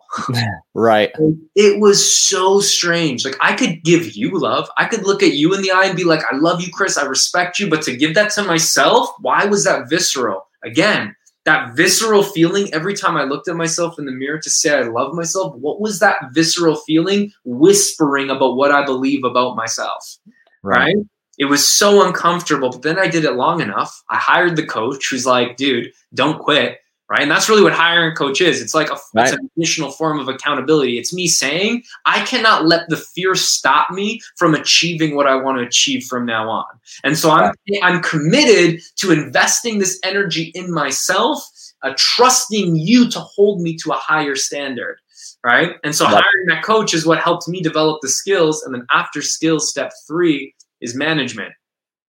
right. 0.74 1.12
It 1.56 1.80
was 1.80 2.12
so 2.12 2.60
strange. 2.60 3.24
Like 3.24 3.36
I 3.40 3.54
could 3.54 3.82
give 3.84 4.16
you 4.16 4.38
love. 4.38 4.68
I 4.76 4.86
could 4.86 5.04
look 5.04 5.22
at 5.22 5.34
you 5.34 5.54
in 5.54 5.62
the 5.62 5.70
eye 5.70 5.86
and 5.86 5.96
be 5.96 6.04
like, 6.04 6.20
I 6.30 6.36
love 6.36 6.60
you, 6.60 6.70
Chris. 6.72 6.98
I 6.98 7.04
respect 7.04 7.58
you. 7.58 7.70
But 7.70 7.82
to 7.82 7.96
give 7.96 8.14
that 8.14 8.32
to 8.32 8.42
myself, 8.42 9.10
why 9.20 9.44
was 9.44 9.64
that 9.64 9.88
visceral? 9.88 10.48
Again, 10.64 11.14
that 11.44 11.76
visceral 11.76 12.22
feeling 12.22 12.72
every 12.74 12.94
time 12.94 13.16
I 13.16 13.24
looked 13.24 13.48
at 13.48 13.56
myself 13.56 13.98
in 13.98 14.06
the 14.06 14.12
mirror 14.12 14.40
to 14.40 14.50
say 14.50 14.76
I 14.76 14.82
love 14.82 15.14
myself, 15.14 15.54
what 15.56 15.80
was 15.80 16.00
that 16.00 16.16
visceral 16.32 16.76
feeling 16.76 17.32
whispering 17.44 18.30
about 18.30 18.56
what 18.56 18.72
I 18.72 18.84
believe 18.84 19.24
about 19.24 19.56
myself? 19.56 20.18
right? 20.62 20.94
right? 20.94 21.06
It 21.38 21.46
was 21.46 21.66
so 21.66 22.06
uncomfortable, 22.06 22.70
but 22.70 22.82
then 22.82 22.98
I 22.98 23.08
did 23.08 23.24
it 23.24 23.32
long 23.32 23.60
enough. 23.60 24.02
I 24.08 24.16
hired 24.16 24.56
the 24.56 24.66
coach 24.66 25.10
who's 25.10 25.26
like, 25.26 25.56
dude, 25.56 25.92
don't 26.14 26.38
quit 26.38 26.78
right? 27.10 27.20
And 27.20 27.30
that's 27.30 27.48
really 27.48 27.62
what 27.62 27.72
hiring 27.72 28.12
a 28.12 28.14
coach 28.14 28.40
is. 28.40 28.60
It's 28.62 28.74
like 28.74 28.90
a 28.90 28.96
right. 29.14 29.28
it's 29.28 29.32
an 29.32 29.50
additional 29.56 29.90
form 29.90 30.18
of 30.18 30.28
accountability. 30.28 30.98
It's 30.98 31.12
me 31.12 31.28
saying 31.28 31.82
I 32.06 32.24
cannot 32.24 32.66
let 32.66 32.88
the 32.88 32.96
fear 32.96 33.34
stop 33.34 33.90
me 33.90 34.20
from 34.36 34.54
achieving 34.54 35.16
what 35.16 35.26
I 35.26 35.34
want 35.34 35.58
to 35.58 35.64
achieve 35.64 36.04
from 36.04 36.26
now 36.26 36.48
on. 36.48 36.64
And 37.02 37.16
so 37.16 37.30
I'm 37.30 37.52
I'm 37.82 38.02
committed 38.02 38.80
to 38.96 39.12
investing 39.12 39.78
this 39.78 39.98
energy 40.04 40.52
in 40.54 40.72
myself, 40.72 41.44
uh, 41.82 41.94
trusting 41.96 42.76
you 42.76 43.10
to 43.10 43.20
hold 43.20 43.60
me 43.60 43.76
to 43.78 43.92
a 43.92 43.96
higher 43.96 44.36
standard. 44.36 44.98
Right. 45.44 45.76
And 45.84 45.94
so 45.94 46.06
hiring 46.06 46.46
that 46.48 46.62
coach 46.64 46.94
is 46.94 47.04
what 47.04 47.18
helped 47.18 47.48
me 47.48 47.60
develop 47.60 48.00
the 48.00 48.08
skills. 48.08 48.62
And 48.62 48.74
then 48.74 48.86
after 48.90 49.20
skills, 49.20 49.68
step 49.68 49.92
three 50.08 50.54
is 50.80 50.94
management. 50.94 51.52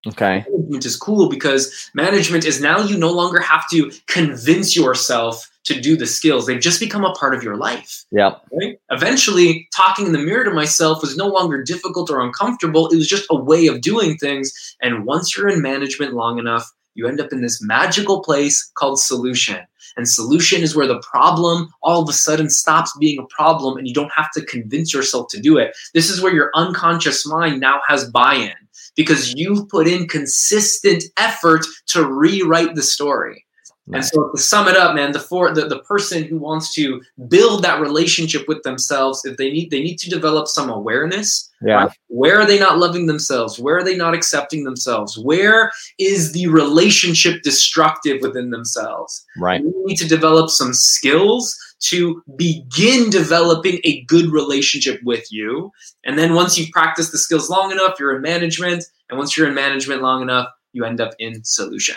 Okay. 0.08 0.46
Management 0.50 0.86
is 0.86 0.98
cool 0.98 1.30
because 1.30 1.90
management 1.94 2.46
is 2.46 2.62
now 2.62 2.80
you 2.80 2.98
no 2.98 3.12
longer 3.12 3.40
have 3.40 3.70
to 3.72 3.92
convince 4.08 4.76
yourself 4.76 5.50
to 5.66 5.80
do 5.80 5.98
the 5.98 6.06
skills. 6.06 6.46
They've 6.46 6.60
just 6.60 6.80
become 6.80 7.04
a 7.04 7.14
part 7.14 7.34
of 7.34 7.44
your 7.44 7.58
life. 7.58 8.06
Yeah. 8.12 8.36
Right? 8.52 8.80
Eventually, 8.92 9.68
talking 9.76 10.06
in 10.06 10.12
the 10.12 10.20
mirror 10.20 10.44
to 10.44 10.52
myself 10.52 11.02
was 11.02 11.18
no 11.18 11.28
longer 11.28 11.64
difficult 11.64 12.12
or 12.12 12.22
uncomfortable. 12.22 12.88
It 12.90 12.98
was 12.98 13.08
just 13.08 13.26
a 13.32 13.36
way 13.36 13.66
of 13.68 13.82
doing 13.82 14.18
things. 14.18 14.54
And 14.82 15.06
once 15.06 15.36
you're 15.36 15.50
in 15.50 15.62
management 15.62 16.14
long 16.14 16.38
enough, 16.38 16.72
you 16.94 17.08
end 17.08 17.20
up 17.20 17.34
in 17.34 17.42
this 17.42 17.62
magical 17.62 18.22
place 18.22 18.72
called 18.76 19.00
solution. 19.00 19.60
And 19.98 20.08
solution 20.08 20.62
is 20.62 20.76
where 20.76 20.88
the 20.88 21.00
problem 21.00 21.70
all 21.82 22.02
of 22.02 22.10
a 22.10 22.14
sudden 22.14 22.50
stops 22.50 22.96
being 23.00 23.20
a 23.20 23.26
problem 23.28 23.78
and 23.78 23.88
you 23.88 23.94
don't 23.94 24.12
have 24.16 24.32
to 24.32 24.46
convince 24.46 24.94
yourself 24.94 25.28
to 25.30 25.42
do 25.42 25.58
it. 25.58 25.76
This 25.94 26.10
is 26.10 26.22
where 26.22 26.34
your 26.34 26.52
unconscious 26.54 27.26
mind 27.26 27.60
now 27.60 27.82
has 27.88 28.10
buy 28.10 28.36
in 28.36 28.54
because 28.96 29.34
you've 29.36 29.68
put 29.70 29.88
in 29.88 30.08
consistent 30.08 31.04
effort 31.18 31.66
to 31.88 32.08
rewrite 32.08 32.76
the 32.76 32.84
story. 32.84 33.46
And 33.94 34.04
so 34.04 34.32
to 34.32 34.42
sum 34.42 34.68
it 34.68 34.76
up, 34.76 34.96
man, 34.96 35.12
the 35.12 35.20
for 35.20 35.54
the, 35.54 35.68
the 35.68 35.80
person 35.80 36.24
who 36.24 36.40
wants 36.40 36.74
to 36.74 37.02
build 37.28 37.64
that 37.64 37.82
relationship 37.82 38.48
with 38.48 38.64
themselves, 38.64 39.24
if 39.26 39.38
they 39.38 39.52
need 39.52 39.70
they 39.70 39.84
need 39.84 39.98
to 39.98 40.10
develop 40.10 40.48
some 40.48 40.70
awareness. 40.70 41.52
Yeah. 41.62 41.76
Right? 41.76 41.92
Where 42.08 42.40
are 42.40 42.48
they 42.48 42.60
not 42.60 42.80
loving 42.80 43.06
themselves? 43.06 43.60
Where 43.60 43.78
are 43.78 43.84
they 43.84 43.96
not 43.96 44.16
accepting 44.16 44.64
themselves? 44.64 45.20
Where 45.20 45.72
is 46.00 46.32
the 46.32 46.48
relationship 46.48 47.44
destructive 47.44 48.22
within 48.22 48.50
themselves? 48.50 49.24
Right. 49.38 49.62
You 49.62 49.84
need 49.86 49.98
to 49.98 50.08
develop 50.08 50.50
some 50.50 50.74
skills 50.74 51.56
to 51.82 52.22
begin 52.38 53.10
developing 53.10 53.80
a 53.84 54.04
good 54.06 54.32
relationship 54.32 55.00
with 55.04 55.32
you. 55.32 55.72
And 56.04 56.18
then 56.18 56.34
once 56.34 56.58
you've 56.58 56.72
practiced 56.72 57.12
the 57.12 57.18
skills 57.18 57.50
long 57.50 57.72
enough, 57.72 58.00
you're 58.00 58.16
in 58.16 58.22
management. 58.22 58.84
And 59.10 59.18
once 59.20 59.38
you're 59.38 59.48
in 59.48 59.54
management 59.54 60.02
long 60.02 60.22
enough, 60.22 60.48
you 60.74 60.86
end 60.86 61.00
up 61.00 61.14
in 61.20 61.44
solution. 61.44 61.96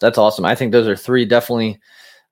That's 0.00 0.18
awesome. 0.18 0.44
I 0.44 0.54
think 0.54 0.72
those 0.72 0.88
are 0.88 0.96
three 0.96 1.24
definitely. 1.24 1.78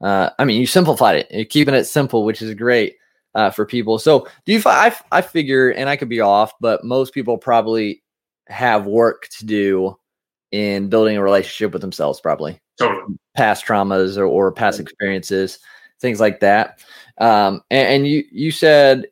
Uh, 0.03 0.31
I 0.39 0.45
mean, 0.45 0.61
you 0.61 0.67
simplified 0.67 1.17
it. 1.17 1.29
You're 1.31 1.45
keeping 1.45 1.75
it 1.75 1.85
simple, 1.85 2.25
which 2.25 2.43
is 2.43 2.53
great 2.55 2.97
uh, 3.35 3.51
for 3.51 3.65
people. 3.65 3.99
So, 3.99 4.27
do 4.45 4.53
you? 4.53 4.63
I 4.67 4.95
I 5.13 5.23
figure, 5.23 5.71
and 5.71 5.89
I 5.89 5.97
could 5.97 6.09
be 6.09 6.21
off, 6.21 6.53
but 6.61 6.85
most 6.85 7.15
people 7.15 7.39
probably 7.39 8.03
have 8.49 8.87
work 8.87 9.29
to 9.39 9.47
do 9.47 9.97
in 10.51 10.89
building 10.89 11.17
a 11.17 11.23
relationship 11.23 11.73
with 11.73 11.83
themselves. 11.83 12.21
Probably 12.21 12.61
totally 12.79 13.17
past 13.37 13.65
traumas 13.65 14.19
or, 14.19 14.25
or 14.25 14.53
past 14.53 14.81
experiences, 14.81 15.59
things 16.03 16.21
like 16.21 16.41
that. 16.41 16.81
Um, 17.19 17.62
and, 17.71 17.88
and 17.88 18.07
you 18.07 18.25
you 18.31 18.51
said, 18.51 19.07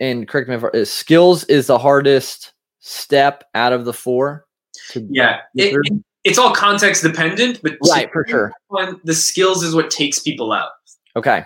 and 0.00 0.28
correct 0.28 0.50
me 0.50 0.56
if 0.56 0.64
uh, 0.64 0.84
skills 0.84 1.44
is 1.44 1.68
the 1.68 1.78
hardest 1.78 2.52
step 2.80 3.44
out 3.54 3.72
of 3.72 3.86
the 3.86 3.94
four 3.94 4.46
yeah, 4.94 5.40
it, 5.54 5.74
it, 5.74 6.04
it's 6.24 6.38
all 6.38 6.54
context 6.54 7.02
dependent, 7.02 7.60
but 7.62 7.76
right 7.88 8.10
for 8.12 8.24
sure. 8.28 8.52
One, 8.68 9.00
the 9.04 9.14
skills 9.14 9.62
is 9.62 9.74
what 9.74 9.90
takes 9.90 10.18
people 10.18 10.52
out. 10.52 10.70
Okay. 11.14 11.44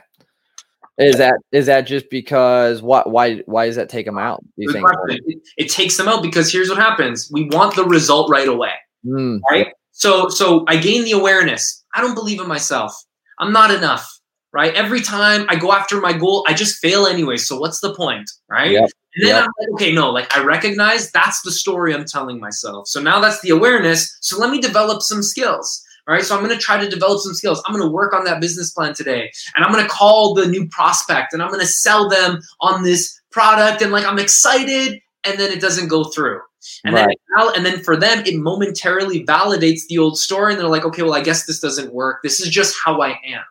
Is 0.98 1.16
that 1.16 1.34
is 1.50 1.66
that 1.66 1.82
just 1.82 2.10
because 2.10 2.82
what 2.82 3.10
why 3.10 3.36
why 3.46 3.66
does 3.66 3.76
that 3.76 3.88
take 3.88 4.04
them 4.04 4.18
out? 4.18 4.44
You 4.56 4.70
think? 4.70 4.86
It, 5.08 5.38
it, 5.56 5.70
takes 5.70 5.96
them 5.96 6.08
out 6.08 6.22
because 6.22 6.52
here's 6.52 6.68
what 6.68 6.76
happens: 6.76 7.30
we 7.32 7.44
want 7.44 7.74
the 7.74 7.84
result 7.84 8.30
right 8.30 8.48
away, 8.48 8.72
mm. 9.06 9.40
right? 9.50 9.68
So 9.92 10.28
so 10.28 10.64
I 10.68 10.76
gain 10.76 11.04
the 11.04 11.12
awareness. 11.12 11.84
I 11.94 12.02
don't 12.02 12.14
believe 12.14 12.38
in 12.38 12.46
myself. 12.46 12.94
I'm 13.38 13.50
not 13.50 13.70
enough, 13.70 14.09
right? 14.52 14.74
Every 14.74 15.00
time 15.00 15.46
I 15.48 15.56
go 15.56 15.72
after 15.72 16.00
my 16.00 16.12
goal, 16.12 16.44
I 16.46 16.54
just 16.54 16.78
fail 16.78 17.06
anyway. 17.06 17.36
So 17.36 17.58
what's 17.58 17.80
the 17.80 17.94
point, 17.94 18.30
right? 18.48 18.72
Yep. 18.72 18.90
And 19.14 19.26
then 19.26 19.34
yep. 19.34 19.44
I'm 19.44 19.50
like, 19.58 19.70
okay, 19.74 19.92
no, 19.92 20.10
like 20.10 20.36
I 20.36 20.42
recognize 20.42 21.10
that's 21.10 21.42
the 21.42 21.50
story 21.50 21.94
I'm 21.94 22.04
telling 22.04 22.40
myself. 22.40 22.88
So 22.88 23.00
now 23.00 23.20
that's 23.20 23.40
the 23.40 23.50
awareness. 23.50 24.16
So 24.20 24.38
let 24.38 24.50
me 24.50 24.60
develop 24.60 25.02
some 25.02 25.22
skills. 25.22 25.84
All 26.08 26.14
right. 26.14 26.24
So 26.24 26.36
I'm 26.36 26.44
going 26.44 26.56
to 26.56 26.62
try 26.62 26.82
to 26.82 26.88
develop 26.88 27.20
some 27.20 27.34
skills. 27.34 27.62
I'm 27.66 27.74
going 27.74 27.86
to 27.86 27.92
work 27.92 28.12
on 28.14 28.24
that 28.24 28.40
business 28.40 28.72
plan 28.72 28.94
today. 28.94 29.30
And 29.54 29.64
I'm 29.64 29.72
going 29.72 29.84
to 29.84 29.90
call 29.90 30.34
the 30.34 30.46
new 30.46 30.66
prospect 30.68 31.32
and 31.32 31.42
I'm 31.42 31.48
going 31.48 31.60
to 31.60 31.66
sell 31.66 32.08
them 32.08 32.40
on 32.60 32.82
this 32.82 33.20
product. 33.30 33.82
And 33.82 33.92
like 33.92 34.04
I'm 34.04 34.18
excited. 34.18 35.00
And 35.24 35.38
then 35.38 35.52
it 35.52 35.60
doesn't 35.60 35.88
go 35.88 36.04
through. 36.04 36.40
And 36.84 36.94
right. 36.94 37.16
then 37.36 37.48
and 37.56 37.66
then 37.66 37.82
for 37.82 37.96
them, 37.96 38.24
it 38.26 38.36
momentarily 38.36 39.24
validates 39.24 39.82
the 39.88 39.98
old 39.98 40.18
story. 40.18 40.52
And 40.52 40.60
they're 40.60 40.68
like, 40.68 40.84
okay, 40.84 41.02
well, 41.02 41.14
I 41.14 41.20
guess 41.20 41.46
this 41.46 41.60
doesn't 41.60 41.92
work. 41.92 42.22
This 42.22 42.40
is 42.40 42.48
just 42.48 42.76
how 42.82 43.02
I 43.02 43.10
am 43.24 43.42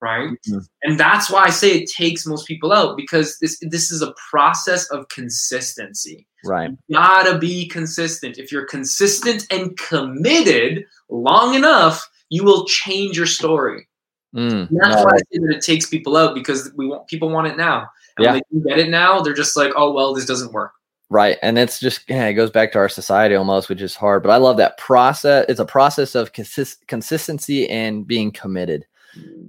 right? 0.00 0.30
Mm-hmm. 0.48 0.58
And 0.82 0.98
that's 0.98 1.30
why 1.30 1.44
I 1.44 1.50
say 1.50 1.70
it 1.70 1.90
takes 1.90 2.26
most 2.26 2.46
people 2.46 2.72
out 2.72 2.96
because 2.96 3.38
this 3.40 3.58
this 3.62 3.90
is 3.90 4.02
a 4.02 4.14
process 4.30 4.88
of 4.90 5.08
consistency. 5.08 6.26
Right. 6.44 6.70
You 6.88 6.96
gotta 6.96 7.38
be 7.38 7.68
consistent. 7.68 8.38
If 8.38 8.52
you're 8.52 8.66
consistent 8.66 9.46
and 9.50 9.76
committed 9.76 10.84
long 11.08 11.54
enough, 11.54 12.08
you 12.28 12.44
will 12.44 12.66
change 12.66 13.16
your 13.16 13.26
story. 13.26 13.88
Mm, 14.36 14.68
that's 14.70 15.04
why 15.04 15.12
I 15.14 15.18
say 15.18 15.38
that 15.38 15.56
it 15.56 15.62
takes 15.62 15.86
people 15.86 16.16
out 16.16 16.34
because 16.34 16.70
we 16.76 16.86
want 16.86 17.08
people 17.08 17.30
want 17.30 17.46
it 17.46 17.56
now. 17.56 17.88
And 18.16 18.24
yeah. 18.24 18.32
when 18.32 18.42
they 18.52 18.70
get 18.70 18.78
it 18.78 18.90
now, 18.90 19.20
they're 19.20 19.34
just 19.34 19.56
like, 19.56 19.72
oh 19.76 19.92
well, 19.92 20.14
this 20.14 20.26
doesn't 20.26 20.52
work. 20.52 20.72
Right. 21.10 21.38
And 21.42 21.58
it's 21.58 21.80
just, 21.80 22.02
yeah, 22.08 22.26
it 22.26 22.34
goes 22.34 22.50
back 22.50 22.72
to 22.72 22.78
our 22.78 22.88
society 22.88 23.34
almost, 23.34 23.68
which 23.70 23.80
is 23.80 23.96
hard. 23.96 24.22
But 24.22 24.30
I 24.30 24.36
love 24.36 24.58
that 24.58 24.76
process. 24.76 25.46
It's 25.48 25.60
a 25.60 25.64
process 25.64 26.14
of 26.14 26.34
consist- 26.34 26.86
consistency 26.86 27.68
and 27.68 28.06
being 28.06 28.30
committed. 28.30 28.84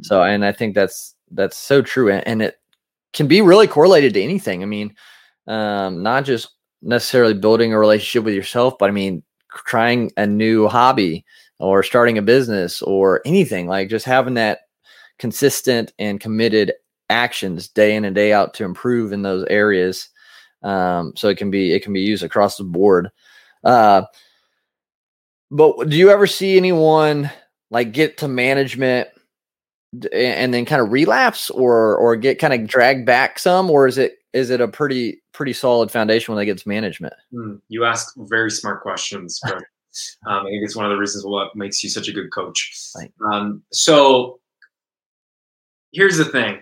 So, 0.01 0.23
and 0.23 0.45
I 0.45 0.51
think 0.51 0.75
that's, 0.75 1.15
that's 1.31 1.57
so 1.57 1.81
true. 1.81 2.11
And, 2.11 2.25
and 2.27 2.41
it 2.41 2.59
can 3.13 3.27
be 3.27 3.41
really 3.41 3.67
correlated 3.67 4.13
to 4.13 4.21
anything. 4.21 4.63
I 4.63 4.65
mean, 4.65 4.95
um, 5.47 6.03
not 6.03 6.25
just 6.25 6.49
necessarily 6.81 7.33
building 7.33 7.73
a 7.73 7.79
relationship 7.79 8.23
with 8.23 8.33
yourself, 8.33 8.77
but 8.77 8.89
I 8.89 8.93
mean, 8.93 9.23
trying 9.49 10.11
a 10.17 10.27
new 10.27 10.67
hobby 10.67 11.25
or 11.59 11.83
starting 11.83 12.17
a 12.17 12.21
business 12.21 12.81
or 12.81 13.21
anything 13.25 13.67
like 13.67 13.89
just 13.89 14.05
having 14.05 14.35
that 14.35 14.59
consistent 15.17 15.91
and 15.99 16.19
committed 16.19 16.73
actions 17.09 17.67
day 17.67 17.95
in 17.95 18.05
and 18.05 18.15
day 18.15 18.31
out 18.31 18.53
to 18.53 18.63
improve 18.63 19.11
in 19.11 19.23
those 19.23 19.45
areas 19.49 20.09
um, 20.63 21.13
so 21.15 21.29
it 21.29 21.37
can 21.37 21.49
be 21.49 21.73
it 21.73 21.83
can 21.83 21.93
be 21.93 22.01
used 22.01 22.23
across 22.23 22.57
the 22.57 22.63
board. 22.63 23.09
Uh, 23.63 24.03
but 25.51 25.89
do 25.89 25.97
you 25.97 26.09
ever 26.09 26.27
see 26.27 26.57
anyone 26.57 27.29
like 27.71 27.91
get 27.91 28.17
to 28.17 28.27
management 28.27 29.09
and 30.13 30.53
then 30.53 30.65
kind 30.65 30.81
of 30.81 30.91
relapse 30.91 31.49
or 31.49 31.95
or 31.97 32.15
get 32.15 32.39
kind 32.39 32.53
of 32.53 32.67
dragged 32.67 33.05
back 33.05 33.39
some 33.39 33.69
or 33.69 33.87
is 33.87 33.97
it 33.97 34.19
is 34.33 34.49
it 34.49 34.61
a 34.61 34.67
pretty 34.67 35.21
pretty 35.33 35.53
solid 35.53 35.89
foundation 35.89 36.33
when 36.33 36.39
they 36.39 36.45
get 36.45 36.57
to 36.57 36.69
management 36.69 37.13
hmm, 37.31 37.55
you 37.69 37.85
ask 37.85 38.13
very 38.17 38.51
smart 38.51 38.81
questions 38.81 39.39
but 39.43 39.55
um, 40.27 40.45
i 40.45 40.49
think 40.49 40.63
it's 40.63 40.75
one 40.75 40.85
of 40.85 40.91
the 40.91 40.97
reasons 40.97 41.25
what 41.25 41.55
makes 41.55 41.83
you 41.83 41.89
such 41.89 42.07
a 42.07 42.11
good 42.11 42.31
coach 42.31 42.91
um, 43.33 43.63
so 43.71 44.39
here's 45.91 46.17
the 46.17 46.25
thing 46.25 46.59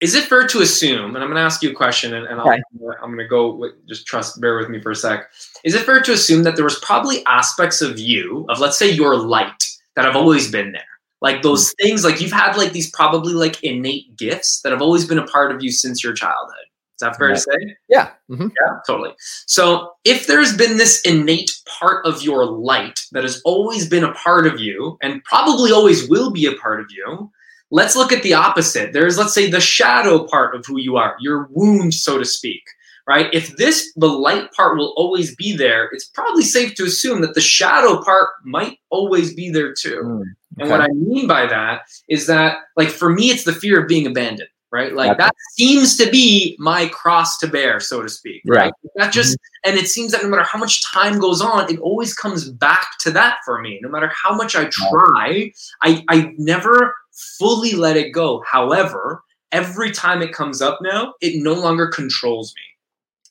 is 0.00 0.14
it 0.14 0.24
fair 0.24 0.46
to 0.48 0.60
assume, 0.60 1.14
and 1.14 1.24
I'm 1.24 1.30
going 1.30 1.36
to 1.36 1.40
ask 1.40 1.62
you 1.62 1.70
a 1.70 1.74
question, 1.74 2.12
and, 2.12 2.26
and 2.26 2.38
okay. 2.38 2.60
I'm 3.02 3.08
going 3.08 3.18
to 3.18 3.26
go 3.26 3.54
with, 3.54 3.72
just 3.88 4.06
trust, 4.06 4.38
bear 4.38 4.58
with 4.58 4.68
me 4.68 4.78
for 4.78 4.90
a 4.90 4.94
sec. 4.94 5.30
Is 5.64 5.74
it 5.74 5.86
fair 5.86 6.02
to 6.02 6.12
assume 6.12 6.42
that 6.42 6.56
there 6.56 6.64
was 6.64 6.78
probably 6.80 7.24
aspects 7.24 7.80
of 7.80 7.98
you, 7.98 8.44
of 8.50 8.58
let's 8.58 8.76
say 8.76 8.90
your 8.90 9.16
light, 9.16 9.64
that 9.96 10.04
have 10.04 10.14
always 10.14 10.50
been 10.50 10.72
there? 10.72 10.82
Like 11.24 11.40
those 11.40 11.70
mm-hmm. 11.70 11.86
things, 11.86 12.04
like 12.04 12.20
you've 12.20 12.32
had 12.32 12.58
like 12.58 12.72
these 12.72 12.90
probably 12.90 13.32
like 13.32 13.64
innate 13.64 14.14
gifts 14.14 14.60
that 14.60 14.72
have 14.72 14.82
always 14.82 15.06
been 15.06 15.18
a 15.18 15.26
part 15.26 15.52
of 15.52 15.62
you 15.62 15.72
since 15.72 16.04
your 16.04 16.12
childhood. 16.12 16.66
Is 16.96 17.00
that 17.00 17.16
fair 17.16 17.30
yeah. 17.30 17.34
to 17.34 17.40
say? 17.40 17.76
Yeah. 17.88 18.10
Mm-hmm. 18.30 18.48
Yeah, 18.60 18.78
totally. 18.86 19.14
So 19.46 19.92
if 20.04 20.26
there's 20.26 20.54
been 20.54 20.76
this 20.76 21.00
innate 21.00 21.50
part 21.66 22.04
of 22.04 22.20
your 22.20 22.44
light 22.44 23.00
that 23.12 23.22
has 23.22 23.40
always 23.46 23.88
been 23.88 24.04
a 24.04 24.12
part 24.12 24.46
of 24.46 24.60
you 24.60 24.98
and 25.00 25.24
probably 25.24 25.72
always 25.72 26.06
will 26.10 26.30
be 26.30 26.44
a 26.44 26.56
part 26.56 26.80
of 26.80 26.88
you, 26.90 27.32
Let's 27.70 27.96
look 27.96 28.12
at 28.12 28.22
the 28.22 28.34
opposite. 28.34 28.92
There's, 28.92 29.18
let's 29.18 29.34
say, 29.34 29.50
the 29.50 29.60
shadow 29.60 30.28
part 30.28 30.54
of 30.54 30.64
who 30.64 30.78
you 30.78 30.96
are, 30.96 31.16
your 31.18 31.48
wound, 31.50 31.92
so 31.92 32.18
to 32.18 32.24
speak, 32.24 32.62
right? 33.06 33.28
If 33.32 33.56
this, 33.56 33.92
the 33.96 34.08
light 34.08 34.52
part 34.52 34.76
will 34.76 34.94
always 34.96 35.34
be 35.36 35.56
there, 35.56 35.88
it's 35.92 36.06
probably 36.06 36.42
safe 36.42 36.74
to 36.76 36.84
assume 36.84 37.20
that 37.20 37.34
the 37.34 37.40
shadow 37.40 38.02
part 38.02 38.30
might 38.44 38.78
always 38.90 39.34
be 39.34 39.50
there 39.50 39.72
too. 39.72 40.02
Mm, 40.04 40.20
okay. 40.20 40.26
And 40.58 40.70
what 40.70 40.80
I 40.80 40.88
mean 40.88 41.26
by 41.26 41.46
that 41.46 41.82
is 42.08 42.26
that, 42.26 42.58
like, 42.76 42.88
for 42.88 43.10
me, 43.10 43.30
it's 43.30 43.44
the 43.44 43.52
fear 43.52 43.82
of 43.82 43.88
being 43.88 44.06
abandoned 44.06 44.48
right? 44.74 44.92
Like 44.92 45.16
that 45.18 45.32
seems 45.52 45.96
to 45.98 46.10
be 46.10 46.56
my 46.58 46.88
cross 46.88 47.38
to 47.38 47.46
bear, 47.46 47.78
so 47.78 48.02
to 48.02 48.08
speak. 48.08 48.42
Right. 48.44 48.64
right? 48.64 48.72
That 48.96 49.12
just 49.12 49.38
mm-hmm. 49.38 49.70
and 49.70 49.78
it 49.78 49.86
seems 49.86 50.10
that 50.10 50.24
no 50.24 50.28
matter 50.28 50.42
how 50.42 50.58
much 50.58 50.84
time 50.84 51.20
goes 51.20 51.40
on, 51.40 51.72
it 51.72 51.78
always 51.78 52.12
comes 52.12 52.50
back 52.50 52.98
to 53.00 53.12
that 53.12 53.38
for 53.44 53.60
me. 53.60 53.78
No 53.80 53.88
matter 53.88 54.10
how 54.12 54.34
much 54.34 54.56
I 54.56 54.64
try, 54.64 55.52
I 55.82 56.04
I 56.08 56.34
never 56.38 56.96
fully 57.38 57.72
let 57.72 57.96
it 57.96 58.10
go. 58.10 58.42
However, 58.50 59.22
every 59.52 59.92
time 59.92 60.22
it 60.22 60.32
comes 60.32 60.60
up 60.60 60.80
now, 60.82 61.14
it 61.20 61.40
no 61.40 61.54
longer 61.54 61.86
controls 61.86 62.52
me. 62.56 62.62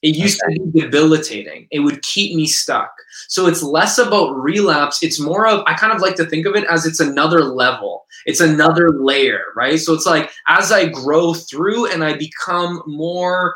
It 0.03 0.15
used 0.15 0.39
okay. 0.43 0.55
to 0.55 0.65
be 0.65 0.81
debilitating. 0.81 1.67
It 1.71 1.79
would 1.79 2.01
keep 2.01 2.35
me 2.35 2.45
stuck. 2.45 2.93
So 3.29 3.47
it's 3.47 3.63
less 3.63 3.97
about 3.97 4.35
relapse. 4.35 5.01
It's 5.01 5.19
more 5.19 5.47
of, 5.47 5.63
I 5.65 5.73
kind 5.75 5.93
of 5.93 6.01
like 6.01 6.15
to 6.15 6.25
think 6.25 6.45
of 6.45 6.55
it 6.55 6.65
as 6.69 6.85
it's 6.85 6.99
another 6.99 7.41
level, 7.43 8.05
it's 8.25 8.41
another 8.41 8.89
layer, 8.89 9.45
right? 9.55 9.79
So 9.79 9.93
it's 9.93 10.05
like 10.05 10.29
as 10.47 10.71
I 10.71 10.89
grow 10.89 11.33
through 11.33 11.91
and 11.91 12.03
I 12.03 12.17
become 12.17 12.83
more 12.85 13.55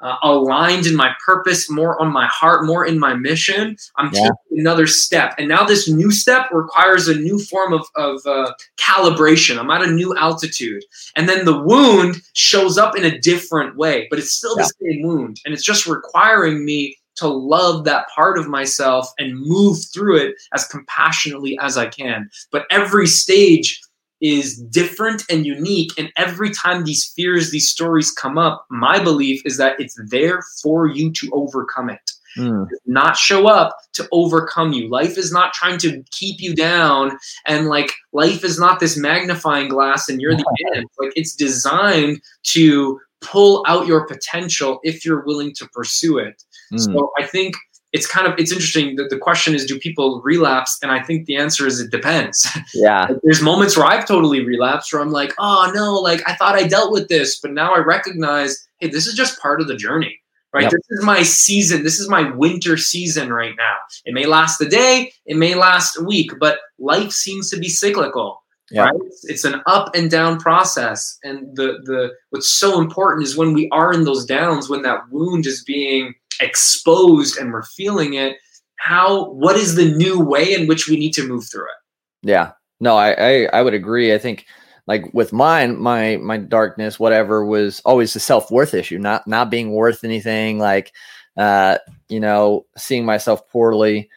uh, 0.00 0.16
aligned 0.22 0.86
in 0.86 0.94
my 0.94 1.12
purpose, 1.24 1.70
more 1.70 2.00
on 2.00 2.12
my 2.12 2.26
heart, 2.26 2.64
more 2.64 2.84
in 2.84 2.98
my 2.98 3.14
mission, 3.14 3.76
I'm 3.96 4.10
yeah. 4.12 4.22
taking 4.22 4.60
another 4.60 4.86
step. 4.86 5.34
And 5.38 5.48
now 5.48 5.64
this 5.64 5.88
new 5.88 6.10
step 6.10 6.50
requires 6.52 7.08
a 7.08 7.14
new 7.14 7.38
form 7.38 7.72
of, 7.72 7.86
of 7.96 8.20
uh, 8.26 8.52
calibration. 8.76 9.58
I'm 9.58 9.70
at 9.70 9.82
a 9.82 9.90
new 9.90 10.16
altitude. 10.16 10.84
And 11.16 11.28
then 11.28 11.44
the 11.44 11.60
wound 11.60 12.16
shows 12.34 12.78
up 12.78 12.96
in 12.96 13.04
a 13.04 13.18
different 13.18 13.76
way, 13.76 14.06
but 14.10 14.18
it's 14.18 14.32
still 14.32 14.56
yeah. 14.56 14.64
the 14.64 14.92
same 14.92 15.02
wound. 15.02 15.40
And 15.44 15.52
it's 15.52 15.64
just 15.64 15.86
requiring 15.86 16.64
me 16.64 16.96
to 17.16 17.28
love 17.28 17.84
that 17.84 18.06
part 18.14 18.38
of 18.38 18.48
myself 18.48 19.12
and 19.18 19.40
move 19.40 19.78
through 19.92 20.16
it 20.18 20.36
as 20.54 20.68
compassionately 20.68 21.58
as 21.60 21.76
I 21.76 21.86
can. 21.86 22.30
But 22.52 22.64
every 22.70 23.08
stage 23.08 23.80
is 24.20 24.58
different 24.70 25.24
and 25.30 25.46
unique. 25.46 25.90
And 25.98 26.12
every 26.16 26.50
time 26.50 26.84
these 26.84 27.12
fears, 27.14 27.50
these 27.50 27.68
stories 27.68 28.10
come 28.10 28.38
up, 28.38 28.66
my 28.70 29.02
belief 29.02 29.42
is 29.44 29.56
that 29.58 29.78
it's 29.80 29.98
there 30.08 30.42
for 30.62 30.86
you 30.86 31.12
to 31.12 31.30
overcome 31.32 31.90
it. 31.90 32.10
Mm. 32.36 32.68
Not 32.86 33.16
show 33.16 33.48
up 33.48 33.76
to 33.94 34.06
overcome 34.12 34.72
you. 34.72 34.88
Life 34.88 35.18
is 35.18 35.32
not 35.32 35.52
trying 35.52 35.78
to 35.78 36.02
keep 36.10 36.40
you 36.40 36.54
down, 36.54 37.18
and 37.46 37.66
like 37.66 37.92
life 38.12 38.44
is 38.44 38.60
not 38.60 38.80
this 38.80 38.96
magnifying 38.96 39.68
glass, 39.68 40.08
and 40.08 40.20
you're 40.20 40.36
the 40.36 40.56
end. 40.74 40.86
Like 40.98 41.12
it's 41.16 41.34
designed 41.34 42.20
to 42.44 43.00
pull 43.20 43.64
out 43.66 43.86
your 43.86 44.06
potential 44.06 44.78
if 44.84 45.04
you're 45.04 45.24
willing 45.24 45.52
to 45.56 45.66
pursue 45.72 46.18
it. 46.18 46.42
Mm. 46.72 46.80
So 46.80 47.10
I 47.18 47.24
think 47.24 47.56
it's 47.92 48.06
kind 48.06 48.26
of 48.26 48.38
it's 48.38 48.52
interesting 48.52 48.96
that 48.96 49.10
the 49.10 49.18
question 49.18 49.54
is 49.54 49.64
do 49.64 49.78
people 49.78 50.20
relapse? 50.24 50.78
And 50.82 50.92
i 50.92 51.02
think 51.02 51.26
the 51.26 51.36
answer 51.36 51.66
is 51.66 51.80
it 51.80 51.90
depends. 51.90 52.46
Yeah. 52.74 53.08
There's 53.22 53.42
moments 53.42 53.76
where 53.76 53.86
i've 53.86 54.06
totally 54.06 54.44
relapsed 54.44 54.92
where 54.92 55.00
i'm 55.02 55.10
like 55.10 55.32
oh 55.38 55.70
no 55.74 55.94
like 55.94 56.22
i 56.28 56.34
thought 56.34 56.54
i 56.54 56.66
dealt 56.66 56.92
with 56.92 57.08
this 57.08 57.40
but 57.40 57.52
now 57.52 57.74
i 57.74 57.78
recognize 57.78 58.68
hey 58.78 58.88
this 58.88 59.06
is 59.06 59.14
just 59.14 59.40
part 59.40 59.60
of 59.60 59.68
the 59.68 59.76
journey 59.76 60.20
right? 60.52 60.62
Yep. 60.62 60.72
this 60.72 60.98
is 60.98 61.04
my 61.04 61.22
season 61.22 61.82
this 61.82 61.98
is 61.98 62.08
my 62.08 62.30
winter 62.30 62.76
season 62.76 63.32
right 63.32 63.54
now. 63.56 63.76
It 64.04 64.14
may 64.14 64.26
last 64.26 64.60
a 64.60 64.68
day 64.68 65.12
it 65.26 65.36
may 65.36 65.54
last 65.54 65.98
a 65.98 66.04
week 66.04 66.30
but 66.38 66.58
life 66.78 67.12
seems 67.12 67.50
to 67.50 67.58
be 67.58 67.68
cyclical 67.68 68.42
yeah. 68.70 68.84
right? 68.84 68.94
It's 69.24 69.44
an 69.44 69.62
up 69.66 69.94
and 69.94 70.10
down 70.10 70.38
process 70.38 71.18
and 71.24 71.56
the 71.56 71.78
the 71.84 72.12
what's 72.30 72.50
so 72.50 72.80
important 72.80 73.26
is 73.26 73.36
when 73.36 73.52
we 73.54 73.68
are 73.70 73.92
in 73.92 74.04
those 74.04 74.26
downs 74.26 74.68
when 74.68 74.82
that 74.82 75.00
wound 75.10 75.46
is 75.46 75.64
being 75.64 76.14
exposed 76.40 77.38
and 77.38 77.52
we're 77.52 77.62
feeling 77.62 78.14
it 78.14 78.36
how 78.78 79.30
what 79.30 79.56
is 79.56 79.74
the 79.74 79.90
new 79.96 80.20
way 80.20 80.54
in 80.54 80.66
which 80.66 80.88
we 80.88 80.96
need 80.96 81.12
to 81.12 81.26
move 81.26 81.44
through 81.50 81.64
it? 81.64 82.28
Yeah. 82.28 82.52
No 82.80 82.96
i 82.96 83.10
i, 83.10 83.44
I 83.52 83.62
would 83.62 83.74
agree. 83.74 84.14
I 84.14 84.18
think 84.18 84.46
like 84.86 85.12
with 85.12 85.32
mine 85.32 85.78
my 85.78 86.16
my 86.18 86.38
darkness 86.38 86.98
whatever 86.98 87.44
was 87.44 87.80
always 87.84 88.14
the 88.14 88.20
self-worth 88.20 88.72
issue 88.72 88.98
not 88.98 89.26
not 89.26 89.50
being 89.50 89.72
worth 89.72 90.02
anything 90.02 90.58
like 90.58 90.92
uh 91.36 91.76
you 92.08 92.20
know 92.20 92.66
seeing 92.76 93.04
myself 93.04 93.48
poorly. 93.48 94.08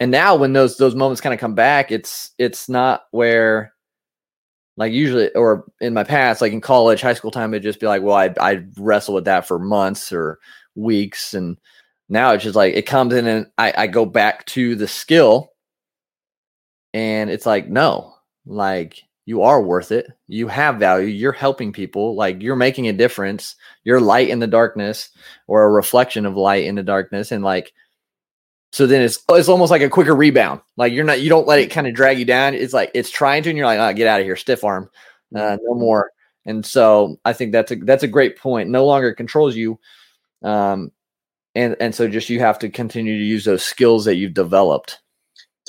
And 0.00 0.10
now 0.10 0.34
when 0.36 0.52
those 0.52 0.76
those 0.76 0.94
moments 0.94 1.20
kind 1.20 1.34
of 1.34 1.40
come 1.40 1.54
back 1.54 1.90
it's 1.90 2.30
it's 2.38 2.68
not 2.68 3.04
where 3.10 3.72
like 4.76 4.92
usually 4.92 5.30
or 5.34 5.64
in 5.80 5.94
my 5.94 6.04
past 6.04 6.40
like 6.40 6.52
in 6.52 6.60
college 6.60 7.00
high 7.00 7.14
school 7.14 7.30
time 7.30 7.54
it'd 7.54 7.62
just 7.62 7.80
be 7.80 7.86
like 7.86 8.02
well 8.02 8.16
i 8.16 8.32
i 8.40 8.62
wrestle 8.76 9.14
with 9.14 9.24
that 9.24 9.46
for 9.46 9.58
months 9.58 10.12
or 10.12 10.38
weeks 10.74 11.34
and 11.34 11.58
now 12.08 12.32
it's 12.32 12.44
just 12.44 12.56
like 12.56 12.74
it 12.74 12.86
comes 12.86 13.14
in 13.14 13.26
and 13.26 13.46
I, 13.58 13.74
I 13.76 13.86
go 13.86 14.04
back 14.04 14.44
to 14.46 14.74
the 14.74 14.88
skill 14.88 15.52
and 16.92 17.30
it's 17.30 17.46
like 17.46 17.68
no 17.68 18.14
like 18.46 19.02
you 19.26 19.42
are 19.42 19.62
worth 19.62 19.90
it. 19.90 20.06
You 20.26 20.48
have 20.48 20.76
value. 20.76 21.06
You're 21.06 21.32
helping 21.32 21.72
people. 21.72 22.14
Like 22.14 22.42
you're 22.42 22.56
making 22.56 22.88
a 22.88 22.92
difference. 22.92 23.56
You're 23.82 24.00
light 24.00 24.28
in 24.28 24.38
the 24.38 24.46
darkness 24.46 25.08
or 25.46 25.64
a 25.64 25.70
reflection 25.70 26.26
of 26.26 26.36
light 26.36 26.64
in 26.64 26.74
the 26.74 26.82
darkness 26.82 27.32
and 27.32 27.42
like 27.42 27.72
so 28.72 28.88
then 28.88 29.02
it's 29.02 29.22
it's 29.28 29.48
almost 29.48 29.70
like 29.70 29.82
a 29.82 29.88
quicker 29.88 30.14
rebound. 30.14 30.60
Like 30.76 30.92
you're 30.92 31.04
not 31.04 31.20
you 31.20 31.28
don't 31.30 31.46
let 31.46 31.60
it 31.60 31.70
kind 31.70 31.86
of 31.86 31.94
drag 31.94 32.18
you 32.18 32.24
down. 32.24 32.54
It's 32.54 32.74
like 32.74 32.90
it's 32.92 33.10
trying 33.10 33.42
to 33.44 33.50
and 33.50 33.56
you're 33.56 33.66
like 33.66 33.78
oh, 33.78 33.92
get 33.96 34.08
out 34.08 34.20
of 34.20 34.26
here. 34.26 34.36
Stiff 34.36 34.64
arm. 34.64 34.90
Uh, 35.34 35.56
no 35.62 35.74
more. 35.74 36.10
And 36.46 36.64
so 36.64 37.16
i 37.24 37.32
think 37.32 37.52
that's 37.52 37.72
a 37.72 37.76
that's 37.76 38.02
a 38.02 38.08
great 38.08 38.36
point. 38.36 38.68
No 38.68 38.84
longer 38.84 39.14
controls 39.14 39.56
you 39.56 39.78
um, 40.44 40.92
and 41.54 41.76
and 41.80 41.94
so 41.94 42.08
just 42.08 42.30
you 42.30 42.40
have 42.40 42.58
to 42.60 42.68
continue 42.68 43.18
to 43.18 43.24
use 43.24 43.44
those 43.44 43.62
skills 43.62 44.04
that 44.04 44.16
you've 44.16 44.34
developed. 44.34 45.00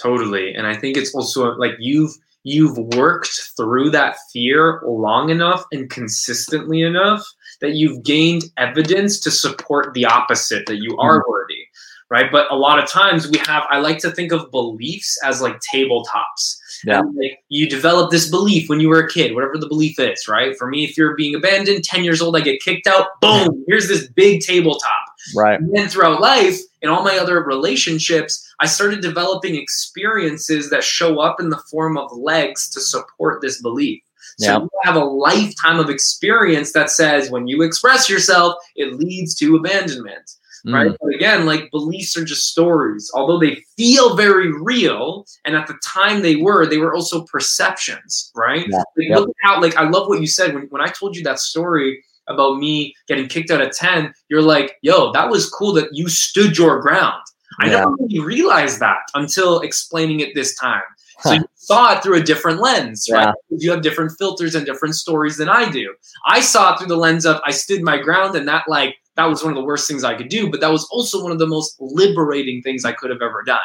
Totally, 0.02 0.54
and 0.54 0.68
I 0.68 0.76
think 0.76 0.98
it's 0.98 1.16
also 1.16 1.56
like 1.56 1.74
you've 1.80 2.12
you've 2.46 2.78
worked 2.96 3.42
through 3.58 3.90
that 3.90 4.18
fear 4.32 4.82
long 4.86 5.30
enough 5.30 5.66
and 5.72 5.90
consistently 5.90 6.82
enough 6.82 7.26
that 7.60 7.74
you've 7.74 8.04
gained 8.04 8.44
evidence 8.58 9.20
to 9.20 9.32
support 9.32 9.94
the 9.94 10.06
opposite 10.06 10.66
that 10.68 10.78
you 10.78 10.96
are 10.98 11.20
mm-hmm. 11.20 11.32
worthy 11.32 11.66
right 12.12 12.32
but 12.32 12.50
a 12.52 12.56
lot 12.56 12.78
of 12.78 12.88
times 12.88 13.28
we 13.30 13.40
have 13.40 13.64
i 13.72 13.80
like 13.80 13.98
to 13.98 14.12
think 14.12 14.32
of 14.32 14.52
beliefs 14.52 15.18
as 15.24 15.42
like 15.42 15.60
tabletops 15.74 16.58
Yeah. 16.86 17.02
Like, 17.02 17.43
you 17.50 17.69
develop 17.69 18.12
this 18.12 18.30
belief 18.30 18.69
when 18.69 18.80
you 18.80 18.89
were 18.89 19.00
a 19.00 19.10
kid, 19.10 19.34
whatever 19.34 19.58
the 19.58 19.67
belief 19.67 20.00
is, 20.00 20.28
right? 20.28 20.56
For 20.58 20.67
me, 20.67 20.84
if 20.84 20.98
you're 20.98 21.15
being 21.15 21.36
abandoned, 21.36 21.84
10 21.84 22.04
years 22.04 22.21
old, 22.21 22.36
I 22.36 22.41
get 22.41 22.62
kicked 22.62 22.88
out. 22.88 23.08
Boom, 23.21 23.63
here's 23.67 23.88
this 23.88 24.08
big 24.08 24.41
tabletop. 24.41 25.06
Right. 25.36 25.60
And 25.60 25.76
then 25.76 25.88
throughout 25.88 26.21
life, 26.21 26.60
and 26.82 26.91
all 26.91 27.04
my 27.04 27.17
other 27.17 27.43
relationships, 27.43 28.48
I 28.60 28.67
started 28.67 29.02
developing 29.02 29.56
experiences 29.56 30.69
that 30.69 30.84
show 30.84 31.19
up 31.19 31.39
in 31.39 31.50
the 31.50 31.58
form 31.71 31.98
of 31.98 32.12
legs 32.15 32.69
to 32.69 32.80
support 32.80 33.41
this 33.41 33.62
belief. 33.62 34.04
So 34.38 34.52
yeah. 34.52 34.60
you 34.60 34.69
have 34.84 34.95
a 34.95 35.04
lifetime 35.04 35.80
of 35.80 35.89
experience 35.89 36.74
that 36.74 36.89
says 36.89 37.32
when 37.32 37.48
you 37.48 37.63
express 37.63 38.10
yourself, 38.10 38.56
it 38.76 39.00
leads 39.00 39.34
to 39.36 39.56
abandonment. 39.56 40.32
Mm. 40.65 40.73
Right. 40.73 40.97
But 40.99 41.13
again, 41.13 41.45
like 41.45 41.69
beliefs 41.71 42.17
are 42.17 42.25
just 42.25 42.49
stories. 42.49 43.12
Although 43.13 43.39
they 43.39 43.63
feel 43.78 44.15
very 44.15 44.51
real, 44.51 45.25
and 45.45 45.56
at 45.56 45.67
the 45.67 45.78
time 45.84 46.21
they 46.21 46.38
were, 46.38 46.65
they 46.65 46.78
were 46.78 46.93
also 46.93 47.23
perceptions, 47.25 48.32
right? 48.36 48.65
Yeah. 48.67 48.78
Like, 48.78 49.10
yep. 49.10 49.19
Look 49.19 49.36
how 49.41 49.62
like 49.62 49.75
I 49.75 49.88
love 49.88 50.08
what 50.08 50.21
you 50.21 50.28
said 50.28 50.54
when, 50.54 50.63
when 50.69 50.82
I 50.82 50.88
told 50.88 51.15
you 51.15 51.23
that 51.23 51.39
story 51.39 52.04
about 52.28 52.58
me 52.58 52.95
getting 53.08 53.28
kicked 53.28 53.51
out 53.51 53.62
of 53.62 53.71
10, 53.71 54.12
you're 54.30 54.41
like, 54.41 54.78
yo, 54.82 55.12
that 55.12 55.30
was 55.30 55.49
cool 55.49 55.73
that 55.73 55.89
you 55.93 56.10
stood 56.10 56.58
your 56.58 56.82
ground. 56.82 57.21
I 57.60 57.67
yeah. 57.67 57.80
never 57.80 57.91
really 57.99 58.19
realized 58.19 58.80
that 58.80 58.97
until 59.13 59.60
explaining 59.62 60.21
it 60.21 60.34
this 60.34 60.56
time. 60.56 60.82
So 61.21 61.34
you 61.34 61.45
saw 61.56 61.93
it 61.95 62.04
through 62.04 62.17
a 62.17 62.23
different 62.23 62.60
lens, 62.60 63.08
right? 63.10 63.34
Yeah. 63.49 63.58
You 63.58 63.71
have 63.71 63.82
different 63.82 64.12
filters 64.17 64.54
and 64.54 64.65
different 64.65 64.95
stories 64.95 65.38
than 65.38 65.47
I 65.47 65.69
do. 65.69 65.93
I 66.25 66.41
saw 66.41 66.73
it 66.73 66.80
through 66.80 66.88
the 66.88 66.97
lens 66.97 67.25
of 67.25 67.39
I 67.45 67.51
stood 67.51 67.82
my 67.84 67.97
ground 67.97 68.36
and 68.36 68.47
that 68.47 68.65
like 68.67 68.97
that 69.15 69.25
was 69.25 69.43
one 69.43 69.51
of 69.51 69.58
the 69.58 69.63
worst 69.63 69.88
things 69.88 70.04
I 70.04 70.15
could 70.15 70.30
do, 70.30 70.49
but 70.49 70.62
that 70.62 70.71
was 70.71 70.86
also 70.91 71.23
one 71.23 71.32
of 71.32 71.39
the 71.39 71.47
most 71.47 71.75
liberating 71.80 72.62
things 72.62 72.86
I 72.86 72.91
could 72.91 73.10
have 73.10 73.21
ever 73.21 73.43
done. 73.43 73.60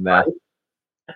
Right? 0.00 0.24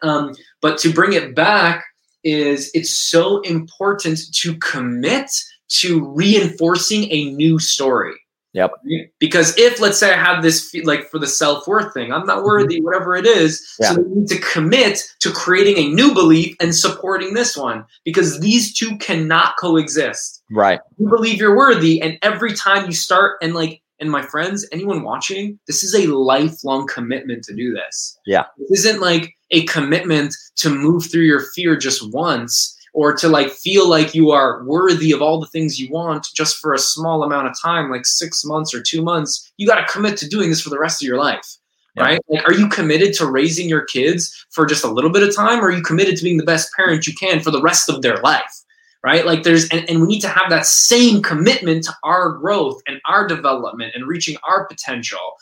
Um, 0.02 0.34
but 0.60 0.78
to 0.78 0.92
bring 0.92 1.12
it 1.12 1.34
back 1.34 1.84
is 2.24 2.70
it's 2.74 2.90
so 2.90 3.40
important 3.42 4.18
to 4.32 4.56
commit 4.58 5.30
to 5.68 6.04
reinforcing 6.12 7.10
a 7.10 7.30
new 7.32 7.58
story. 7.58 8.14
Yep. 8.56 8.72
Because 9.18 9.56
if, 9.58 9.80
let's 9.80 9.98
say, 9.98 10.14
I 10.14 10.16
have 10.16 10.42
this, 10.42 10.74
like 10.84 11.10
for 11.10 11.18
the 11.18 11.26
self 11.26 11.68
worth 11.68 11.92
thing, 11.92 12.10
I'm 12.10 12.24
not 12.24 12.42
worthy, 12.42 12.76
mm-hmm. 12.76 12.84
whatever 12.86 13.14
it 13.14 13.26
is. 13.26 13.76
Yeah. 13.78 13.92
So 13.92 14.00
we 14.00 14.20
need 14.20 14.28
to 14.28 14.38
commit 14.38 15.02
to 15.20 15.30
creating 15.30 15.76
a 15.76 15.92
new 15.92 16.14
belief 16.14 16.56
and 16.58 16.74
supporting 16.74 17.34
this 17.34 17.54
one 17.54 17.84
because 18.02 18.40
these 18.40 18.72
two 18.72 18.96
cannot 18.96 19.58
coexist. 19.58 20.42
Right. 20.50 20.80
You 20.96 21.06
believe 21.06 21.38
you're 21.38 21.56
worthy, 21.56 22.00
and 22.00 22.18
every 22.22 22.54
time 22.54 22.86
you 22.86 22.92
start, 22.92 23.36
and 23.42 23.54
like, 23.54 23.82
and 24.00 24.10
my 24.10 24.22
friends, 24.22 24.66
anyone 24.72 25.02
watching, 25.02 25.58
this 25.66 25.84
is 25.84 25.94
a 25.94 26.06
lifelong 26.06 26.86
commitment 26.86 27.44
to 27.44 27.54
do 27.54 27.74
this. 27.74 28.18
Yeah. 28.24 28.44
This 28.56 28.84
isn't 28.84 29.02
like 29.02 29.34
a 29.50 29.64
commitment 29.66 30.34
to 30.56 30.70
move 30.70 31.10
through 31.10 31.24
your 31.24 31.44
fear 31.54 31.76
just 31.76 32.10
once 32.12 32.75
or 32.96 33.14
to 33.14 33.28
like 33.28 33.50
feel 33.50 33.86
like 33.86 34.14
you 34.14 34.30
are 34.30 34.64
worthy 34.64 35.12
of 35.12 35.20
all 35.20 35.38
the 35.38 35.46
things 35.48 35.78
you 35.78 35.86
want 35.90 36.26
just 36.34 36.56
for 36.56 36.72
a 36.72 36.78
small 36.78 37.22
amount 37.22 37.46
of 37.46 37.54
time, 37.62 37.90
like 37.90 38.06
six 38.06 38.42
months 38.42 38.72
or 38.72 38.80
two 38.80 39.02
months, 39.02 39.52
you 39.58 39.66
got 39.66 39.74
to 39.74 39.92
commit 39.92 40.16
to 40.16 40.26
doing 40.26 40.48
this 40.48 40.62
for 40.62 40.70
the 40.70 40.78
rest 40.78 41.02
of 41.02 41.06
your 41.06 41.18
life. 41.18 41.58
Yeah. 41.94 42.04
Right? 42.04 42.20
Like, 42.26 42.48
are 42.48 42.54
you 42.54 42.70
committed 42.70 43.12
to 43.14 43.26
raising 43.26 43.68
your 43.68 43.84
kids 43.84 44.46
for 44.50 44.64
just 44.64 44.82
a 44.82 44.88
little 44.88 45.10
bit 45.10 45.22
of 45.22 45.36
time, 45.36 45.60
or 45.60 45.66
are 45.66 45.72
you 45.72 45.82
committed 45.82 46.16
to 46.16 46.24
being 46.24 46.38
the 46.38 46.44
best 46.44 46.70
parent 46.74 47.06
you 47.06 47.12
can 47.14 47.40
for 47.40 47.50
the 47.50 47.60
rest 47.60 47.90
of 47.90 48.00
their 48.00 48.16
life? 48.22 48.62
Right? 49.04 49.26
Like, 49.26 49.42
there's, 49.42 49.68
and, 49.68 49.88
and 49.90 50.00
we 50.00 50.06
need 50.06 50.20
to 50.20 50.28
have 50.28 50.48
that 50.48 50.64
same 50.64 51.22
commitment 51.22 51.84
to 51.84 51.94
our 52.02 52.32
growth 52.32 52.80
and 52.86 52.98
our 53.06 53.28
development 53.28 53.92
and 53.94 54.06
reaching 54.06 54.38
our 54.48 54.66
potential 54.66 55.34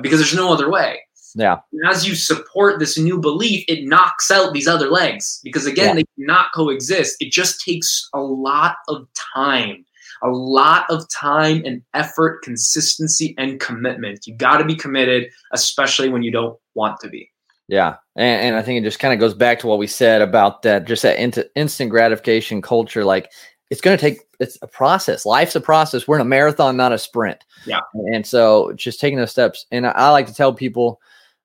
because 0.00 0.18
there's 0.18 0.34
no 0.34 0.50
other 0.50 0.70
way. 0.70 1.02
Yeah. 1.34 1.58
And 1.72 1.90
as 1.90 2.06
you 2.06 2.14
support 2.14 2.78
this 2.78 2.98
new 2.98 3.18
belief, 3.18 3.64
it 3.68 3.86
knocks 3.86 4.30
out 4.30 4.52
these 4.52 4.68
other 4.68 4.90
legs 4.90 5.40
because 5.42 5.66
again, 5.66 5.88
yeah. 5.88 5.94
they 5.94 6.04
cannot 6.18 6.52
coexist. 6.54 7.16
It 7.20 7.32
just 7.32 7.64
takes 7.64 8.08
a 8.14 8.20
lot 8.20 8.76
of 8.88 9.06
time, 9.34 9.84
a 10.22 10.28
lot 10.28 10.84
of 10.90 11.08
time 11.08 11.62
and 11.64 11.82
effort, 11.94 12.42
consistency, 12.42 13.34
and 13.38 13.60
commitment. 13.60 14.26
You 14.26 14.34
got 14.34 14.58
to 14.58 14.64
be 14.64 14.74
committed, 14.74 15.28
especially 15.52 16.08
when 16.08 16.22
you 16.22 16.30
don't 16.30 16.58
want 16.74 17.00
to 17.00 17.08
be. 17.08 17.30
Yeah, 17.68 17.96
and, 18.16 18.48
and 18.48 18.56
I 18.56 18.62
think 18.62 18.80
it 18.80 18.84
just 18.84 18.98
kind 18.98 19.14
of 19.14 19.20
goes 19.20 19.34
back 19.34 19.60
to 19.60 19.66
what 19.66 19.78
we 19.78 19.86
said 19.86 20.20
about 20.20 20.62
that, 20.62 20.84
just 20.84 21.02
that 21.04 21.18
in- 21.18 21.44
instant 21.54 21.90
gratification 21.90 22.60
culture. 22.60 23.04
Like 23.04 23.30
it's 23.72 23.80
going 23.80 23.96
to 23.96 24.00
take 24.00 24.20
it's 24.38 24.58
a 24.60 24.66
process 24.66 25.24
life's 25.24 25.56
a 25.56 25.60
process 25.60 26.06
we're 26.06 26.16
in 26.16 26.20
a 26.20 26.26
marathon 26.26 26.76
not 26.76 26.92
a 26.92 26.98
sprint 26.98 27.42
yeah 27.64 27.80
and 28.12 28.26
so 28.26 28.70
just 28.74 29.00
taking 29.00 29.18
those 29.18 29.30
steps 29.30 29.64
and 29.72 29.86
i, 29.86 29.90
I 29.92 30.10
like 30.10 30.26
to 30.26 30.34
tell 30.34 30.52
people 30.52 31.00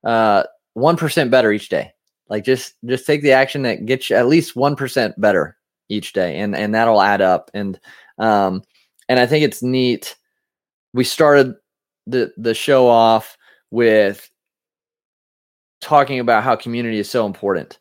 uh, 0.07 0.43
1% 0.77 1.29
better 1.29 1.51
each 1.51 1.69
day. 1.69 1.91
Like 2.29 2.43
just, 2.43 2.73
just 2.85 3.05
take 3.05 3.21
the 3.21 3.33
action 3.33 3.61
that 3.63 3.85
gets 3.85 4.09
you 4.09 4.15
at 4.15 4.27
least 4.27 4.55
1% 4.55 5.13
better 5.17 5.57
each 5.89 6.13
day. 6.13 6.39
And, 6.39 6.55
and 6.55 6.73
that'll 6.73 7.01
add 7.01 7.21
up. 7.21 7.51
And, 7.53 7.79
um, 8.17 8.63
and 9.09 9.19
I 9.19 9.25
think 9.25 9.43
it's 9.43 9.61
neat. 9.61 10.15
We 10.93 11.03
started 11.03 11.55
the, 12.07 12.33
the 12.37 12.53
show 12.53 12.87
off 12.87 13.37
with 13.69 14.29
talking 15.81 16.19
about 16.19 16.43
how 16.43 16.55
community 16.55 16.99
is 16.99 17.09
so 17.09 17.25
important. 17.25 17.77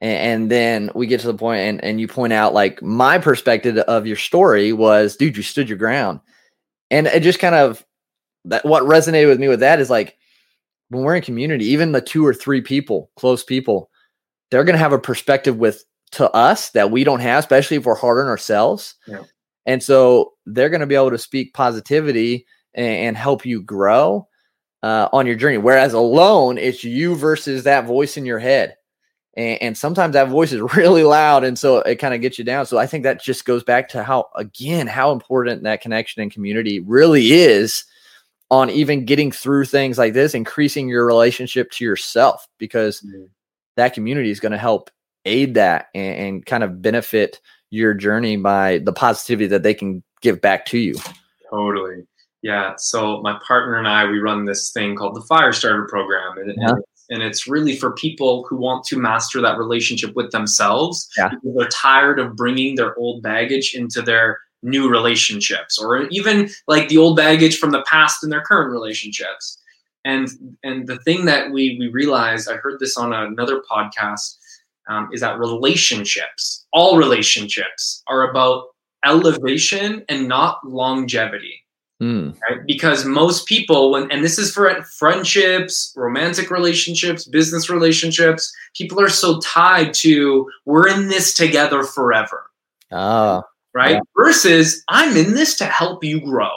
And, 0.00 0.18
and 0.18 0.50
then 0.50 0.90
we 0.94 1.06
get 1.06 1.20
to 1.20 1.28
the 1.28 1.34
point 1.34 1.60
and, 1.60 1.84
and 1.84 2.00
you 2.00 2.08
point 2.08 2.32
out 2.32 2.54
like 2.54 2.82
my 2.82 3.18
perspective 3.18 3.76
of 3.78 4.06
your 4.06 4.16
story 4.16 4.72
was, 4.72 5.16
dude, 5.16 5.36
you 5.36 5.42
stood 5.44 5.68
your 5.68 5.78
ground. 5.78 6.20
And 6.90 7.06
it 7.06 7.22
just 7.22 7.38
kind 7.38 7.54
of 7.54 7.84
that 8.46 8.64
what 8.64 8.82
resonated 8.82 9.28
with 9.28 9.38
me 9.38 9.48
with 9.48 9.60
that 9.60 9.80
is 9.80 9.90
like 9.90 10.17
when 10.90 11.02
we're 11.02 11.16
in 11.16 11.22
community, 11.22 11.66
even 11.66 11.92
the 11.92 12.00
two 12.00 12.26
or 12.26 12.34
three 12.34 12.60
people, 12.60 13.10
close 13.16 13.44
people, 13.44 13.90
they're 14.50 14.64
going 14.64 14.74
to 14.74 14.78
have 14.78 14.92
a 14.92 14.98
perspective 14.98 15.58
with 15.58 15.84
to 16.12 16.30
us 16.30 16.70
that 16.70 16.90
we 16.90 17.04
don't 17.04 17.20
have, 17.20 17.40
especially 17.40 17.76
if 17.76 17.84
we're 17.84 17.94
hard 17.94 18.18
on 18.18 18.28
ourselves. 18.30 18.94
Yeah. 19.06 19.24
And 19.66 19.82
so 19.82 20.32
they're 20.46 20.70
going 20.70 20.80
to 20.80 20.86
be 20.86 20.94
able 20.94 21.10
to 21.10 21.18
speak 21.18 21.52
positivity 21.52 22.46
and, 22.74 22.86
and 22.86 23.16
help 23.16 23.44
you 23.44 23.60
grow 23.60 24.26
uh, 24.82 25.08
on 25.12 25.26
your 25.26 25.36
journey. 25.36 25.58
Whereas 25.58 25.92
alone, 25.92 26.56
it's 26.56 26.84
you 26.84 27.14
versus 27.14 27.64
that 27.64 27.84
voice 27.84 28.16
in 28.16 28.24
your 28.24 28.38
head. 28.38 28.76
And, 29.36 29.60
and 29.60 29.78
sometimes 29.78 30.14
that 30.14 30.28
voice 30.28 30.52
is 30.52 30.60
really 30.76 31.02
loud. 31.02 31.44
And 31.44 31.58
so 31.58 31.78
it 31.80 31.96
kind 31.96 32.14
of 32.14 32.22
gets 32.22 32.38
you 32.38 32.44
down. 32.44 32.64
So 32.64 32.78
I 32.78 32.86
think 32.86 33.04
that 33.04 33.22
just 33.22 33.44
goes 33.44 33.62
back 33.62 33.88
to 33.90 34.02
how, 34.02 34.28
again, 34.34 34.86
how 34.86 35.12
important 35.12 35.64
that 35.64 35.82
connection 35.82 36.22
and 36.22 36.32
community 36.32 36.80
really 36.80 37.32
is 37.32 37.84
on 38.50 38.70
even 38.70 39.04
getting 39.04 39.30
through 39.30 39.64
things 39.64 39.98
like 39.98 40.14
this, 40.14 40.34
increasing 40.34 40.88
your 40.88 41.06
relationship 41.06 41.70
to 41.72 41.84
yourself 41.84 42.46
because 42.58 43.00
mm-hmm. 43.00 43.24
that 43.76 43.94
community 43.94 44.30
is 44.30 44.40
going 44.40 44.52
to 44.52 44.58
help 44.58 44.90
aid 45.24 45.54
that 45.54 45.88
and, 45.94 46.18
and, 46.18 46.46
kind 46.46 46.64
of 46.64 46.80
benefit 46.80 47.40
your 47.70 47.92
journey 47.92 48.36
by 48.36 48.78
the 48.78 48.92
positivity 48.92 49.46
that 49.46 49.62
they 49.62 49.74
can 49.74 50.02
give 50.22 50.40
back 50.40 50.64
to 50.64 50.78
you. 50.78 50.94
Totally. 51.50 52.06
Yeah. 52.42 52.74
So 52.78 53.20
my 53.20 53.38
partner 53.46 53.76
and 53.76 53.88
I, 53.88 54.06
we 54.06 54.18
run 54.18 54.44
this 54.44 54.70
thing 54.70 54.96
called 54.96 55.16
the 55.16 55.22
Fire 55.22 55.52
Starter 55.52 55.86
Program, 55.88 56.38
and, 56.38 56.54
yeah. 56.56 56.74
and 57.10 57.22
it's 57.22 57.48
really 57.48 57.76
for 57.76 57.92
people 57.92 58.46
who 58.48 58.56
want 58.56 58.84
to 58.86 58.96
master 58.96 59.40
that 59.42 59.58
relationship 59.58 60.14
with 60.14 60.30
themselves. 60.30 61.08
Yeah. 61.18 61.30
They're 61.42 61.68
tired 61.68 62.20
of 62.20 62.36
bringing 62.36 62.76
their 62.76 62.96
old 62.96 63.22
baggage 63.22 63.74
into 63.74 64.00
their 64.00 64.38
new 64.62 64.88
relationships 64.88 65.78
or 65.78 66.02
even 66.08 66.50
like 66.66 66.88
the 66.88 66.98
old 66.98 67.16
baggage 67.16 67.58
from 67.58 67.70
the 67.70 67.82
past 67.82 68.24
in 68.24 68.30
their 68.30 68.42
current 68.42 68.70
relationships. 68.70 69.58
And 70.04 70.28
and 70.62 70.86
the 70.86 70.98
thing 70.98 71.24
that 71.26 71.50
we 71.50 71.76
we 71.78 71.88
realized 71.88 72.48
i 72.48 72.54
heard 72.54 72.78
this 72.78 72.96
on 72.96 73.12
another 73.12 73.60
podcast 73.60 74.36
um, 74.88 75.10
is 75.12 75.20
that 75.20 75.38
relationships 75.38 76.66
all 76.72 76.96
relationships 76.96 78.02
are 78.06 78.30
about 78.30 78.68
elevation 79.04 80.04
and 80.08 80.28
not 80.28 80.66
longevity. 80.66 81.64
Mm. 82.00 82.38
right? 82.42 82.64
Because 82.64 83.04
most 83.04 83.46
people 83.46 83.90
when 83.90 84.08
and 84.12 84.22
this 84.22 84.38
is 84.38 84.52
for 84.52 84.82
friendships 84.84 85.92
romantic 85.96 86.48
relationships 86.48 87.24
business 87.24 87.68
relationships 87.68 88.54
people 88.76 89.00
are 89.00 89.08
so 89.08 89.40
tied 89.40 89.92
to 89.94 90.48
we're 90.64 90.86
in 90.86 91.08
this 91.08 91.34
together 91.34 91.82
forever. 91.82 92.50
Ah 92.92 93.42
right? 93.78 93.92
Yeah. 93.92 94.00
Versus, 94.16 94.82
I'm 94.88 95.16
in 95.16 95.34
this 95.34 95.56
to 95.58 95.64
help 95.64 96.02
you 96.02 96.20
grow. 96.20 96.50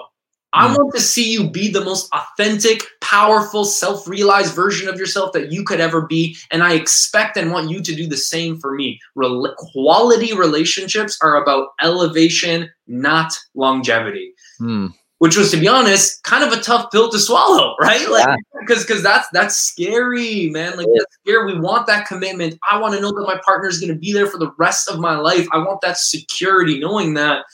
I 0.53 0.67
mm. 0.67 0.77
want 0.77 0.93
to 0.95 0.99
see 0.99 1.31
you 1.31 1.49
be 1.49 1.69
the 1.69 1.85
most 1.85 2.09
authentic, 2.13 2.83
powerful, 2.99 3.63
self 3.63 4.07
realized 4.07 4.53
version 4.53 4.89
of 4.89 4.97
yourself 4.97 5.31
that 5.33 5.51
you 5.51 5.63
could 5.63 5.79
ever 5.79 6.01
be. 6.01 6.35
And 6.49 6.63
I 6.63 6.73
expect 6.73 7.37
and 7.37 7.51
want 7.51 7.69
you 7.69 7.81
to 7.81 7.95
do 7.95 8.07
the 8.07 8.17
same 8.17 8.59
for 8.59 8.73
me. 8.73 8.99
Rel- 9.15 9.55
quality 9.57 10.33
relationships 10.33 11.17
are 11.21 11.41
about 11.41 11.69
elevation, 11.81 12.69
not 12.87 13.33
longevity. 13.55 14.33
Mm 14.59 14.93
which 15.21 15.37
was 15.37 15.51
to 15.51 15.57
be 15.57 15.67
honest 15.67 16.23
kind 16.23 16.43
of 16.43 16.51
a 16.51 16.59
tough 16.63 16.91
pill 16.91 17.07
to 17.07 17.19
swallow 17.19 17.75
right? 17.79 18.09
Like 18.09 18.39
because 18.59 18.79
yeah. 18.79 18.83
because 18.87 19.03
that's 19.03 19.27
that's 19.31 19.55
scary 19.55 20.49
man. 20.49 20.77
Like 20.77 20.87
that's 20.97 21.15
scary. 21.21 21.53
We 21.53 21.59
want 21.59 21.85
that 21.85 22.07
commitment. 22.07 22.57
I 22.71 22.79
want 22.79 22.95
to 22.95 22.99
know 22.99 23.11
that 23.11 23.27
my 23.27 23.39
partner 23.45 23.69
is 23.69 23.79
going 23.79 23.93
to 23.93 23.99
be 23.99 24.13
there 24.13 24.25
for 24.25 24.39
the 24.39 24.51
rest 24.57 24.89
of 24.89 24.99
my 24.99 25.15
life. 25.17 25.47
I 25.51 25.59
want 25.59 25.81
that 25.81 25.99
security 25.99 26.79
knowing 26.79 27.13
that 27.13 27.45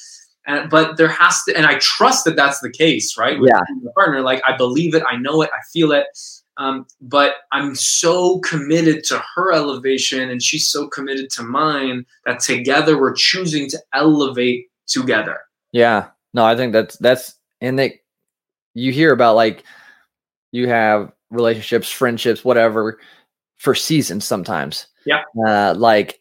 and, 0.46 0.70
but 0.70 0.96
there 0.96 1.10
has 1.10 1.44
to 1.44 1.58
and 1.58 1.66
i 1.66 1.78
trust 1.80 2.24
that 2.24 2.38
that's 2.38 2.62
the 2.62 2.72
case 2.72 3.18
right? 3.18 3.38
With 3.38 3.52
yeah. 3.54 3.90
partner 3.96 4.22
like 4.22 4.42
i 4.48 4.56
believe 4.56 4.96
it 4.96 5.04
i 5.10 5.18
know 5.18 5.42
it 5.42 5.50
i 5.54 5.60
feel 5.74 5.92
it. 5.92 6.08
Um, 6.60 6.88
but 7.02 7.36
I'm 7.52 7.76
so 7.76 8.40
committed 8.40 9.04
to 9.10 9.24
her 9.36 9.52
elevation 9.52 10.32
and 10.32 10.42
she's 10.42 10.68
so 10.68 10.88
committed 10.88 11.30
to 11.32 11.44
mine 11.44 12.06
that 12.26 12.40
together 12.40 13.00
we're 13.00 13.14
choosing 13.14 13.70
to 13.70 13.80
elevate 13.94 14.66
together. 14.88 15.38
Yeah. 15.72 16.08
No, 16.34 16.46
I 16.46 16.56
think 16.56 16.74
that's 16.74 16.98
that's 16.98 17.37
and 17.62 17.80
that 17.80 17.94
you 18.74 18.92
hear 18.92 19.12
about 19.12 19.36
like 19.36 19.64
you 20.52 20.68
have 20.68 21.12
relationships, 21.30 21.90
friendships, 21.90 22.46
whatever 22.46 23.00
for 23.58 23.76
seasons 23.76 24.26
sometimes. 24.26 24.88
Yeah. 25.06 25.24
Uh, 25.46 25.74
like 25.76 26.20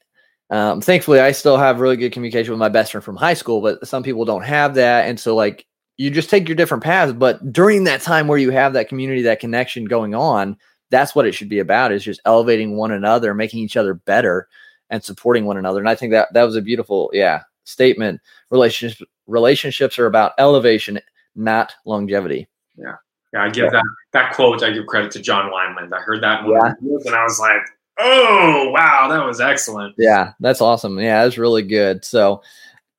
um, 0.50 0.80
thankfully 0.80 1.20
I 1.20 1.32
still 1.32 1.56
have 1.56 1.80
really 1.80 1.96
good 1.96 2.12
communication 2.12 2.52
with 2.52 2.60
my 2.60 2.68
best 2.68 2.92
friend 2.92 3.04
from 3.04 3.16
high 3.16 3.34
school, 3.34 3.60
but 3.60 3.86
some 3.86 4.02
people 4.02 4.24
don't 4.24 4.44
have 4.44 4.74
that. 4.76 5.08
And 5.08 5.18
so 5.18 5.34
like 5.34 5.66
you 5.96 6.10
just 6.10 6.30
take 6.30 6.48
your 6.48 6.56
different 6.56 6.82
paths. 6.82 7.12
But 7.12 7.52
during 7.52 7.84
that 7.84 8.02
time 8.02 8.28
where 8.28 8.38
you 8.38 8.50
have 8.50 8.74
that 8.74 8.88
community, 8.88 9.22
that 9.22 9.40
connection 9.40 9.86
going 9.86 10.14
on, 10.14 10.56
that's 10.90 11.14
what 11.14 11.26
it 11.26 11.32
should 11.32 11.48
be 11.48 11.58
about 11.58 11.92
is 11.92 12.04
just 12.04 12.20
elevating 12.24 12.76
one 12.76 12.92
another, 12.92 13.34
making 13.34 13.60
each 13.60 13.76
other 13.76 13.94
better 13.94 14.48
and 14.90 15.02
supporting 15.02 15.46
one 15.46 15.56
another. 15.56 15.80
And 15.80 15.88
I 15.88 15.94
think 15.94 16.12
that 16.12 16.32
that 16.32 16.44
was 16.44 16.56
a 16.56 16.62
beautiful, 16.62 17.10
yeah, 17.12 17.42
statement. 17.64 18.20
Relationships 18.50 19.02
relationships 19.26 19.98
are 19.98 20.06
about 20.06 20.32
elevation, 20.38 21.00
not 21.36 21.74
longevity. 21.84 22.48
Yeah. 22.76 22.96
Yeah, 23.32 23.42
I 23.42 23.50
give 23.50 23.64
yeah. 23.64 23.70
that 23.70 23.84
that 24.12 24.32
quote. 24.34 24.62
I 24.62 24.70
give 24.70 24.86
credit 24.86 25.10
to 25.12 25.20
John 25.20 25.50
Wineland. 25.50 25.92
I 25.92 26.00
heard 26.00 26.22
that 26.22 26.46
yeah. 26.46 26.72
and 26.80 27.14
I 27.14 27.22
was 27.24 27.38
like, 27.38 27.60
"Oh, 27.98 28.70
wow, 28.72 29.08
that 29.08 29.26
was 29.26 29.40
excellent." 29.40 29.94
Yeah, 29.98 30.32
that's 30.40 30.60
awesome. 30.60 30.98
Yeah, 30.98 31.24
that's 31.24 31.36
really 31.36 31.62
good. 31.62 32.04
So, 32.04 32.42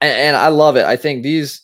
and, 0.01 0.15
and 0.15 0.35
I 0.35 0.49
love 0.49 0.75
it. 0.75 0.85
I 0.85 0.95
think 0.95 1.23
these 1.23 1.61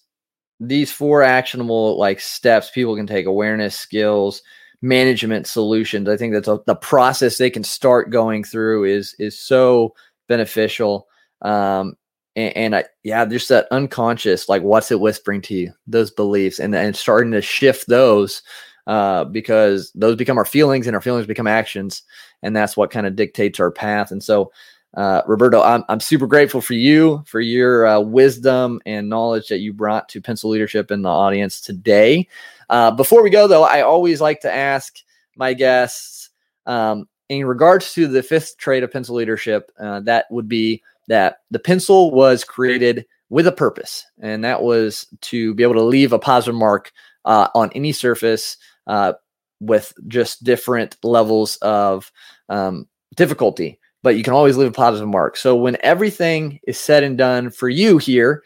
these 0.60 0.92
four 0.92 1.22
actionable 1.22 2.00
like 2.00 2.20
steps 2.20 2.72
people 2.72 2.96
can 2.96 3.06
take: 3.06 3.26
awareness, 3.26 3.78
skills, 3.78 4.42
management 4.82 5.46
solutions. 5.46 6.10
I 6.10 6.18
think 6.18 6.34
that's 6.34 6.48
a, 6.48 6.60
the 6.66 6.76
process 6.76 7.38
they 7.38 7.50
can 7.50 7.64
start 7.64 8.12
going 8.12 8.44
through 8.44 8.86
is 8.86 9.16
is 9.20 9.38
so 9.38 9.94
beneficial. 10.28 11.08
Um, 11.42 11.96
and, 12.36 12.58
and 12.58 12.76
I, 12.76 12.86
yeah, 13.04 13.26
just 13.26 13.50
that 13.50 13.68
unconscious, 13.72 14.50
like 14.50 14.64
what's 14.64 14.92
it 14.92 15.00
whispering 15.00 15.42
to 15.44 15.54
you, 15.56 15.74
those 15.88 16.12
beliefs, 16.12 16.60
and 16.60 16.76
and 16.76 16.96
starting 16.96 17.32
to 17.32 17.42
shift 17.42 17.88
those 17.88 18.42
uh, 18.88 19.26
because 19.26 19.92
those 19.96 20.16
become 20.16 20.38
our 20.38 20.46
feelings, 20.46 20.88
and 20.88 20.96
our 20.96 21.02
feelings 21.02 21.28
become 21.28 21.48
actions, 21.48 22.04
and 22.42 22.56
that's 22.56 22.76
what 22.76 22.92
kind 22.92 23.06
of 23.08 23.16
dictates 23.16 23.60
our 23.60 23.72
path. 23.72 24.12
And 24.12 24.24
so, 24.24 24.52
uh, 24.96 25.22
Roberto, 25.28 25.62
I'm 25.62 25.84
I'm 25.90 26.00
super 26.00 26.28
grateful 26.28 26.62
for 26.62 26.74
you 26.74 27.24
for 27.26 27.40
your 27.40 27.86
uh, 27.86 28.00
wisdom 28.00 28.82
and 28.86 29.10
knowledge 29.10 29.48
that 29.50 29.60
you 29.60 29.74
brought 29.74 30.10
to 30.10 30.22
pencil 30.22 30.50
leadership 30.50 30.92
in 30.92 31.02
the 31.02 31.10
audience 31.10 31.62
today. 31.62 32.28
Uh, 32.70 32.92
before 32.92 33.22
we 33.24 33.30
go, 33.30 33.48
though, 33.48 33.64
I 33.64 33.82
always 33.82 34.22
like 34.22 34.42
to 34.42 34.52
ask 34.52 34.98
my 35.36 35.54
guests 35.54 36.30
um, 36.66 37.08
in 37.30 37.46
regards 37.46 37.94
to 37.94 38.08
the 38.08 38.24
fifth 38.24 38.58
trait 38.58 38.84
of 38.84 38.92
pencil 38.92 39.16
leadership. 39.16 39.72
Uh, 39.80 40.00
that 40.02 40.26
would 40.32 40.48
be 40.48 40.82
that 41.08 41.38
the 41.52 41.60
pencil 41.60 42.12
was 42.12 42.44
created 42.44 43.06
with 43.30 43.48
a 43.48 43.52
purpose, 43.52 44.06
and 44.22 44.44
that 44.44 44.62
was 44.62 45.08
to 45.22 45.54
be 45.56 45.64
able 45.64 45.74
to 45.74 45.82
leave 45.84 46.14
a 46.14 46.20
positive 46.20 46.56
mark 46.56 46.92
uh, 47.26 47.48
on 47.56 47.72
any 47.74 47.92
surface 47.92 48.58
uh, 48.88 49.14
with 49.60 49.94
just 50.08 50.44
different 50.44 50.98
levels 51.04 51.56
of 51.58 52.12
um, 52.50 52.88
difficulty. 53.16 53.80
But 54.04 54.18
you 54.18 54.24
can 54.24 54.34
always 54.34 54.58
leave 54.58 54.68
a 54.68 54.72
positive 54.72 55.08
mark. 55.08 55.38
So 55.38 55.56
when 55.56 55.78
everything 55.82 56.60
is 56.68 56.80
said 56.80 57.04
and 57.04 57.18
done 57.18 57.50
for 57.50 57.70
you 57.70 57.98
here 57.98 58.44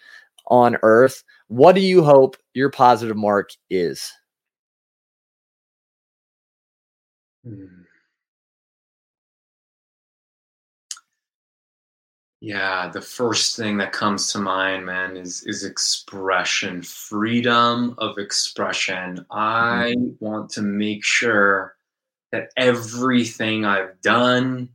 on 0.47 0.77
Earth, 0.83 1.23
what 1.47 1.73
do 1.73 1.81
you 1.81 2.03
hope 2.03 2.37
your 2.53 2.69
positive 2.69 3.17
mark 3.17 3.49
is? 3.69 4.11
Hmm. 7.43 7.86
Yeah, 12.39 12.89
the 12.89 13.01
first 13.01 13.55
thing 13.55 13.77
that 13.77 13.93
comes 13.93 14.31
to 14.31 14.39
mind, 14.39 14.85
man, 14.85 15.17
is 15.17 15.43
is 15.47 15.63
expression, 15.63 16.83
freedom 16.83 17.95
of 17.97 18.19
expression. 18.19 19.25
I 19.31 19.95
mm-hmm. 19.97 20.23
want 20.23 20.51
to 20.51 20.61
make 20.61 21.03
sure 21.03 21.75
that 22.31 22.49
everything 22.55 23.65
I've 23.65 23.99
done, 24.01 24.69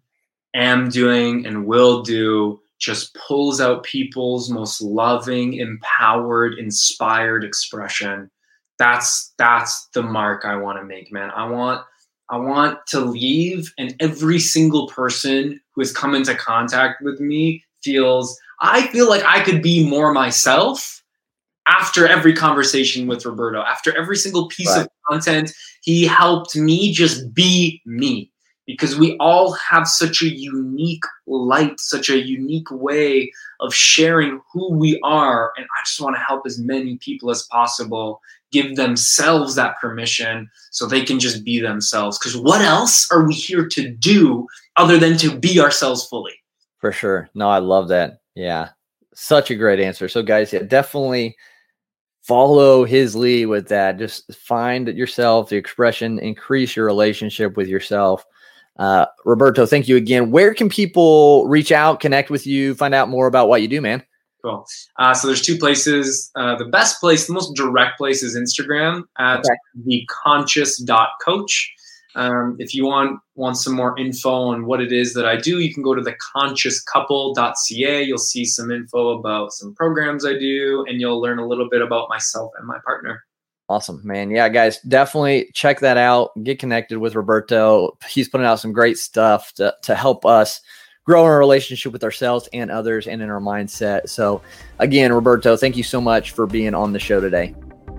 am 0.54 0.88
doing, 0.88 1.46
and 1.46 1.66
will 1.66 2.02
do 2.02 2.60
just 2.80 3.14
pulls 3.14 3.60
out 3.60 3.84
people's 3.84 4.50
most 4.50 4.82
loving, 4.82 5.54
empowered, 5.54 6.58
inspired 6.58 7.44
expression. 7.44 8.28
That's 8.80 9.34
that's 9.38 9.86
the 9.94 10.02
mark 10.02 10.44
I 10.44 10.56
want 10.56 10.78
to 10.78 10.84
make, 10.84 11.12
man. 11.12 11.30
I 11.30 11.48
want 11.48 11.86
I 12.28 12.38
want 12.38 12.78
to 12.88 13.00
leave, 13.00 13.72
and 13.78 13.94
every 14.00 14.40
single 14.40 14.88
person 14.88 15.60
who 15.74 15.80
has 15.80 15.92
come 15.92 16.14
into 16.14 16.34
contact 16.34 17.02
with 17.02 17.20
me 17.20 17.64
feels 17.82 18.38
I 18.60 18.86
feel 18.88 19.08
like 19.08 19.24
I 19.24 19.42
could 19.42 19.62
be 19.62 19.88
more 19.88 20.12
myself 20.12 21.02
after 21.66 22.06
every 22.06 22.32
conversation 22.32 23.06
with 23.06 23.24
Roberto, 23.24 23.62
after 23.62 23.96
every 23.96 24.16
single 24.16 24.48
piece 24.48 24.70
right. 24.70 24.82
of 24.82 24.88
content, 25.08 25.52
he 25.82 26.04
helped 26.06 26.56
me 26.56 26.92
just 26.92 27.32
be 27.34 27.80
me 27.86 28.30
because 28.66 28.96
we 28.96 29.16
all 29.18 29.52
have 29.52 29.88
such 29.88 30.22
a 30.22 30.28
unique 30.28 31.04
light, 31.26 31.78
such 31.80 32.08
a 32.08 32.18
unique 32.18 32.70
way 32.70 33.30
of 33.60 33.74
sharing 33.74 34.40
who 34.52 34.72
we 34.72 35.00
are. 35.02 35.52
And 35.56 35.66
I 35.66 35.84
just 35.84 36.00
want 36.00 36.16
to 36.16 36.20
help 36.22 36.46
as 36.46 36.58
many 36.58 36.96
people 36.98 37.30
as 37.30 37.44
possible 37.44 38.20
give 38.52 38.76
themselves 38.76 39.54
that 39.56 39.78
permission 39.80 40.48
so 40.70 40.86
they 40.86 41.04
can 41.04 41.18
just 41.18 41.44
be 41.44 41.60
themselves. 41.60 42.18
Because 42.18 42.36
what 42.36 42.60
else 42.60 43.10
are 43.10 43.26
we 43.26 43.34
here 43.34 43.66
to 43.66 43.90
do 43.90 44.46
other 44.76 44.98
than 44.98 45.16
to 45.18 45.36
be 45.36 45.60
ourselves 45.60 46.06
fully? 46.06 46.34
For 46.78 46.92
sure. 46.92 47.28
No, 47.34 47.48
I 47.48 47.58
love 47.58 47.88
that. 47.88 48.20
Yeah. 48.34 48.70
Such 49.14 49.50
a 49.50 49.56
great 49.56 49.80
answer. 49.80 50.08
So, 50.08 50.22
guys, 50.22 50.52
yeah, 50.52 50.62
definitely 50.62 51.36
follow 52.22 52.84
his 52.84 53.16
lead 53.16 53.46
with 53.46 53.68
that. 53.68 53.98
Just 53.98 54.34
find 54.34 54.88
yourself, 54.88 55.48
the 55.48 55.56
expression, 55.56 56.18
increase 56.18 56.76
your 56.76 56.86
relationship 56.86 57.56
with 57.56 57.68
yourself. 57.68 58.24
Uh, 58.78 59.06
Roberto, 59.24 59.66
thank 59.66 59.86
you 59.86 59.96
again. 59.96 60.30
Where 60.30 60.54
can 60.54 60.68
people 60.68 61.46
reach 61.46 61.72
out, 61.72 62.00
connect 62.00 62.30
with 62.30 62.46
you, 62.46 62.74
find 62.74 62.94
out 62.94 63.08
more 63.08 63.26
about 63.26 63.48
what 63.48 63.60
you 63.60 63.68
do, 63.68 63.80
man? 63.80 64.02
Cool. 64.42 64.66
Uh, 64.98 65.14
so 65.14 65.28
there's 65.28 65.42
two 65.42 65.56
places. 65.56 66.30
Uh, 66.34 66.56
the 66.56 66.64
best 66.64 67.00
place, 67.00 67.26
the 67.26 67.32
most 67.32 67.54
direct 67.54 67.96
place 67.96 68.22
is 68.22 68.36
Instagram 68.36 69.04
at 69.18 69.38
okay. 69.38 70.06
theconscious.coach. 70.26 71.74
Um, 72.14 72.56
if 72.58 72.74
you 72.74 72.84
want 72.84 73.20
want 73.36 73.56
some 73.56 73.74
more 73.74 73.98
info 73.98 74.30
on 74.30 74.66
what 74.66 74.82
it 74.82 74.92
is 74.92 75.14
that 75.14 75.26
I 75.26 75.36
do, 75.36 75.60
you 75.60 75.72
can 75.72 75.82
go 75.82 75.94
to 75.94 76.02
theconsciouscouple.ca. 76.02 78.02
You'll 78.02 78.18
see 78.18 78.44
some 78.44 78.70
info 78.70 79.18
about 79.18 79.52
some 79.52 79.74
programs 79.74 80.26
I 80.26 80.38
do, 80.38 80.84
and 80.88 81.00
you'll 81.00 81.22
learn 81.22 81.38
a 81.38 81.46
little 81.46 81.70
bit 81.70 81.80
about 81.80 82.10
myself 82.10 82.52
and 82.58 82.66
my 82.66 82.78
partner. 82.84 83.24
Awesome, 83.68 84.02
man. 84.04 84.30
Yeah, 84.30 84.50
guys, 84.50 84.78
definitely 84.80 85.48
check 85.54 85.80
that 85.80 85.96
out. 85.96 86.30
Get 86.42 86.58
connected 86.58 86.98
with 86.98 87.14
Roberto. 87.14 87.96
He's 88.06 88.28
putting 88.28 88.46
out 88.46 88.60
some 88.60 88.72
great 88.72 88.98
stuff 88.98 89.54
to, 89.54 89.74
to 89.84 89.94
help 89.94 90.26
us 90.26 90.60
grow 91.04 91.24
our 91.24 91.38
relationship 91.38 91.92
with 91.92 92.04
ourselves 92.04 92.48
and 92.52 92.70
others 92.70 93.06
and 93.06 93.20
in 93.20 93.28
our 93.28 93.40
mindset. 93.40 94.08
So, 94.08 94.42
again, 94.78 95.12
Roberto, 95.12 95.56
thank 95.56 95.76
you 95.76 95.82
so 95.82 96.00
much 96.00 96.30
for 96.30 96.46
being 96.46 96.74
on 96.74 96.92
the 96.92 97.00
show 97.00 97.20
today. 97.20 97.54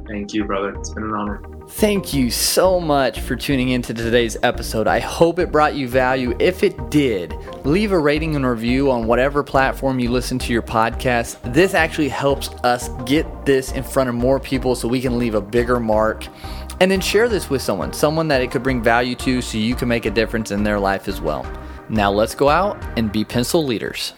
Thank 0.07 0.33
you, 0.33 0.43
brother. 0.45 0.73
It's 0.75 0.89
been 0.89 1.03
an 1.03 1.13
honor. 1.13 1.41
Thank 1.69 2.13
you 2.13 2.29
so 2.29 2.79
much 2.79 3.21
for 3.21 3.35
tuning 3.35 3.69
into 3.69 3.93
today's 3.93 4.37
episode. 4.43 4.85
I 4.85 4.99
hope 4.99 5.39
it 5.39 5.51
brought 5.51 5.75
you 5.75 5.87
value. 5.87 6.35
If 6.39 6.61
it 6.61 6.91
did, 6.91 7.33
leave 7.65 7.93
a 7.93 7.99
rating 7.99 8.35
and 8.35 8.45
review 8.45 8.91
on 8.91 9.07
whatever 9.07 9.43
platform 9.43 9.99
you 9.99 10.11
listen 10.11 10.37
to 10.39 10.53
your 10.53 10.61
podcast. 10.61 11.37
This 11.53 11.73
actually 11.73 12.09
helps 12.09 12.49
us 12.63 12.89
get 13.05 13.45
this 13.45 13.71
in 13.71 13.83
front 13.83 14.09
of 14.09 14.15
more 14.15 14.39
people 14.39 14.75
so 14.75 14.87
we 14.87 15.01
can 15.01 15.17
leave 15.17 15.35
a 15.35 15.41
bigger 15.41 15.79
mark. 15.79 16.27
And 16.81 16.91
then 16.91 16.99
share 16.99 17.29
this 17.29 17.49
with 17.49 17.61
someone, 17.61 17.93
someone 17.93 18.27
that 18.27 18.41
it 18.41 18.51
could 18.51 18.63
bring 18.63 18.83
value 18.83 19.15
to 19.15 19.41
so 19.41 19.57
you 19.57 19.75
can 19.75 19.87
make 19.87 20.05
a 20.05 20.11
difference 20.11 20.51
in 20.51 20.63
their 20.63 20.79
life 20.79 21.07
as 21.07 21.21
well. 21.21 21.45
Now 21.89 22.11
let's 22.11 22.35
go 22.35 22.49
out 22.49 22.81
and 22.97 23.11
be 23.11 23.25
pencil 23.25 23.65
leaders. 23.65 24.13